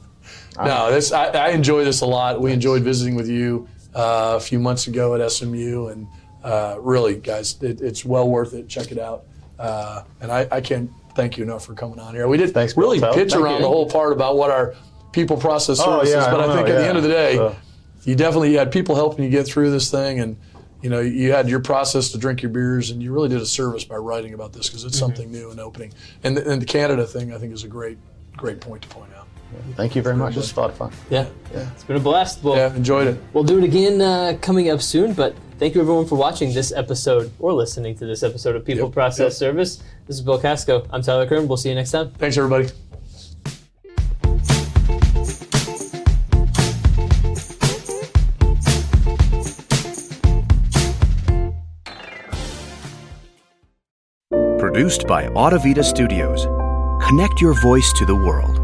No, 0.58 0.92
this 0.92 1.12
I, 1.12 1.26
I 1.28 1.50
enjoy 1.50 1.84
this 1.84 2.02
a 2.02 2.06
lot. 2.06 2.40
We 2.40 2.52
enjoyed 2.52 2.82
visiting 2.84 3.16
with 3.16 3.28
you 3.28 3.68
uh, 3.96 4.34
a 4.38 4.40
few 4.40 4.60
months 4.60 4.88
ago 4.88 5.16
at 5.16 5.32
SMU, 5.32 5.88
and 5.88 6.08
uh, 6.44 6.78
really, 6.80 7.16
guys, 7.16 7.62
it, 7.62 7.82
it's 7.82 8.04
well 8.06 8.28
worth 8.30 8.54
it. 8.54 8.68
Check 8.68 8.92
it 8.92 8.98
out. 9.00 9.26
Uh, 9.60 10.04
and 10.22 10.32
I, 10.32 10.48
I 10.52 10.62
can't 10.62 10.90
thank 11.16 11.38
you 11.38 11.44
enough 11.44 11.66
for 11.66 11.74
coming 11.74 12.00
on 12.00 12.14
here. 12.16 12.28
We 12.28 12.38
did 12.38 12.54
Thanks, 12.54 12.76
really 12.76 13.00
Bill. 13.00 13.14
pitch 13.14 13.32
Thank 13.32 13.44
around 13.44 13.56
you. 13.58 13.62
the 13.62 13.68
whole 13.68 13.88
part 13.90 14.12
about 14.14 14.36
what 14.36 14.50
our 14.52 14.74
people 15.12 15.38
process 15.38 15.80
Oh, 15.80 15.86
services, 15.86 16.16
yeah, 16.16 16.32
but 16.32 16.40
I, 16.42 16.48
don't 16.48 16.56
think 16.56 16.68
know, 16.68 16.76
at 16.76 16.80
the 16.82 16.88
end 16.88 16.98
of 16.98 17.04
the 17.04 17.10
day, 17.10 17.36
So- 17.36 17.56
you 18.04 18.16
definitely 18.16 18.54
had 18.56 18.72
people 18.72 18.96
helping 18.96 19.24
you 19.24 19.30
get 19.32 19.46
through 19.48 19.72
this 19.72 19.90
thing, 19.90 20.20
and 20.20 20.36
you 20.82 20.90
know 20.90 21.00
you 21.00 21.32
had 21.32 21.48
your 21.48 21.62
process 21.62 22.10
to 22.12 22.18
drink 22.18 22.42
your 22.42 22.50
beers, 22.52 22.90
and 22.90 23.02
you 23.02 23.14
really 23.14 23.30
did 23.30 23.40
a 23.40 23.46
service 23.46 23.86
by 23.86 23.96
writing 23.96 24.34
about 24.34 24.52
this 24.52 24.68
because 24.68 24.84
it's 24.84 24.96
Mm-hmm. 24.98 25.06
something 25.06 25.32
new 25.32 25.52
and 25.52 25.60
opening. 25.60 25.94
And 26.24 26.36
the, 26.36 26.52
and 26.52 26.62
the 26.62 26.66
Canada 26.66 27.06
thing, 27.08 27.32
I 27.34 27.38
think, 27.38 27.54
is 27.54 27.64
a 27.64 27.68
great 27.70 27.98
great 28.36 28.60
point 28.60 28.82
to 28.82 28.90
point 28.90 29.12
out. 29.16 29.23
Thank 29.76 29.96
you 29.96 30.02
very 30.02 30.16
much. 30.16 30.36
This 30.36 30.44
was 30.46 30.58
a 30.58 30.60
lot 30.62 30.70
of 30.70 30.78
fun. 30.78 30.92
Yeah. 31.10 31.26
yeah, 31.54 31.70
It's 31.74 31.84
been 31.84 31.96
a 31.98 32.00
blast. 32.00 32.44
Well, 32.44 32.56
Yeah, 32.56 32.76
enjoyed 32.76 33.08
it. 33.08 33.18
We'll 33.34 33.44
do 33.44 33.58
it 33.58 33.64
again 33.64 34.02
uh, 34.02 34.38
coming 34.42 34.70
up 34.70 34.82
soon, 34.82 35.14
but 35.14 35.36
thank 35.60 35.76
you 35.76 35.82
everyone 35.82 36.06
for 36.06 36.16
watching 36.16 36.54
this 36.54 36.72
episode 36.72 37.32
or 37.40 37.54
listening 37.54 37.96
to 37.96 38.06
this 38.06 38.24
episode 38.24 38.56
of 38.56 38.66
People 38.66 38.86
Yep, 38.86 38.94
Process 38.94 39.20
yep. 39.20 39.34
Service. 39.34 39.78
This 40.08 40.18
is 40.18 40.22
Bill 40.22 40.40
Kasko. 40.40 40.88
I'm 40.92 41.02
Tyler 41.02 41.28
Kern. 41.28 41.48
We'll 41.48 41.58
see 41.58 41.70
you 41.70 41.76
next 41.76 41.92
time. 41.92 42.12
Thanks, 42.12 42.38
everybody. 42.38 42.70
Produced 54.60 55.06
by 55.08 55.28
Audavita 55.28 55.84
Studios. 55.84 56.46
Connect 57.08 57.42
your 57.42 57.54
voice 57.62 57.92
to 57.94 58.06
the 58.06 58.16
world. 58.16 58.63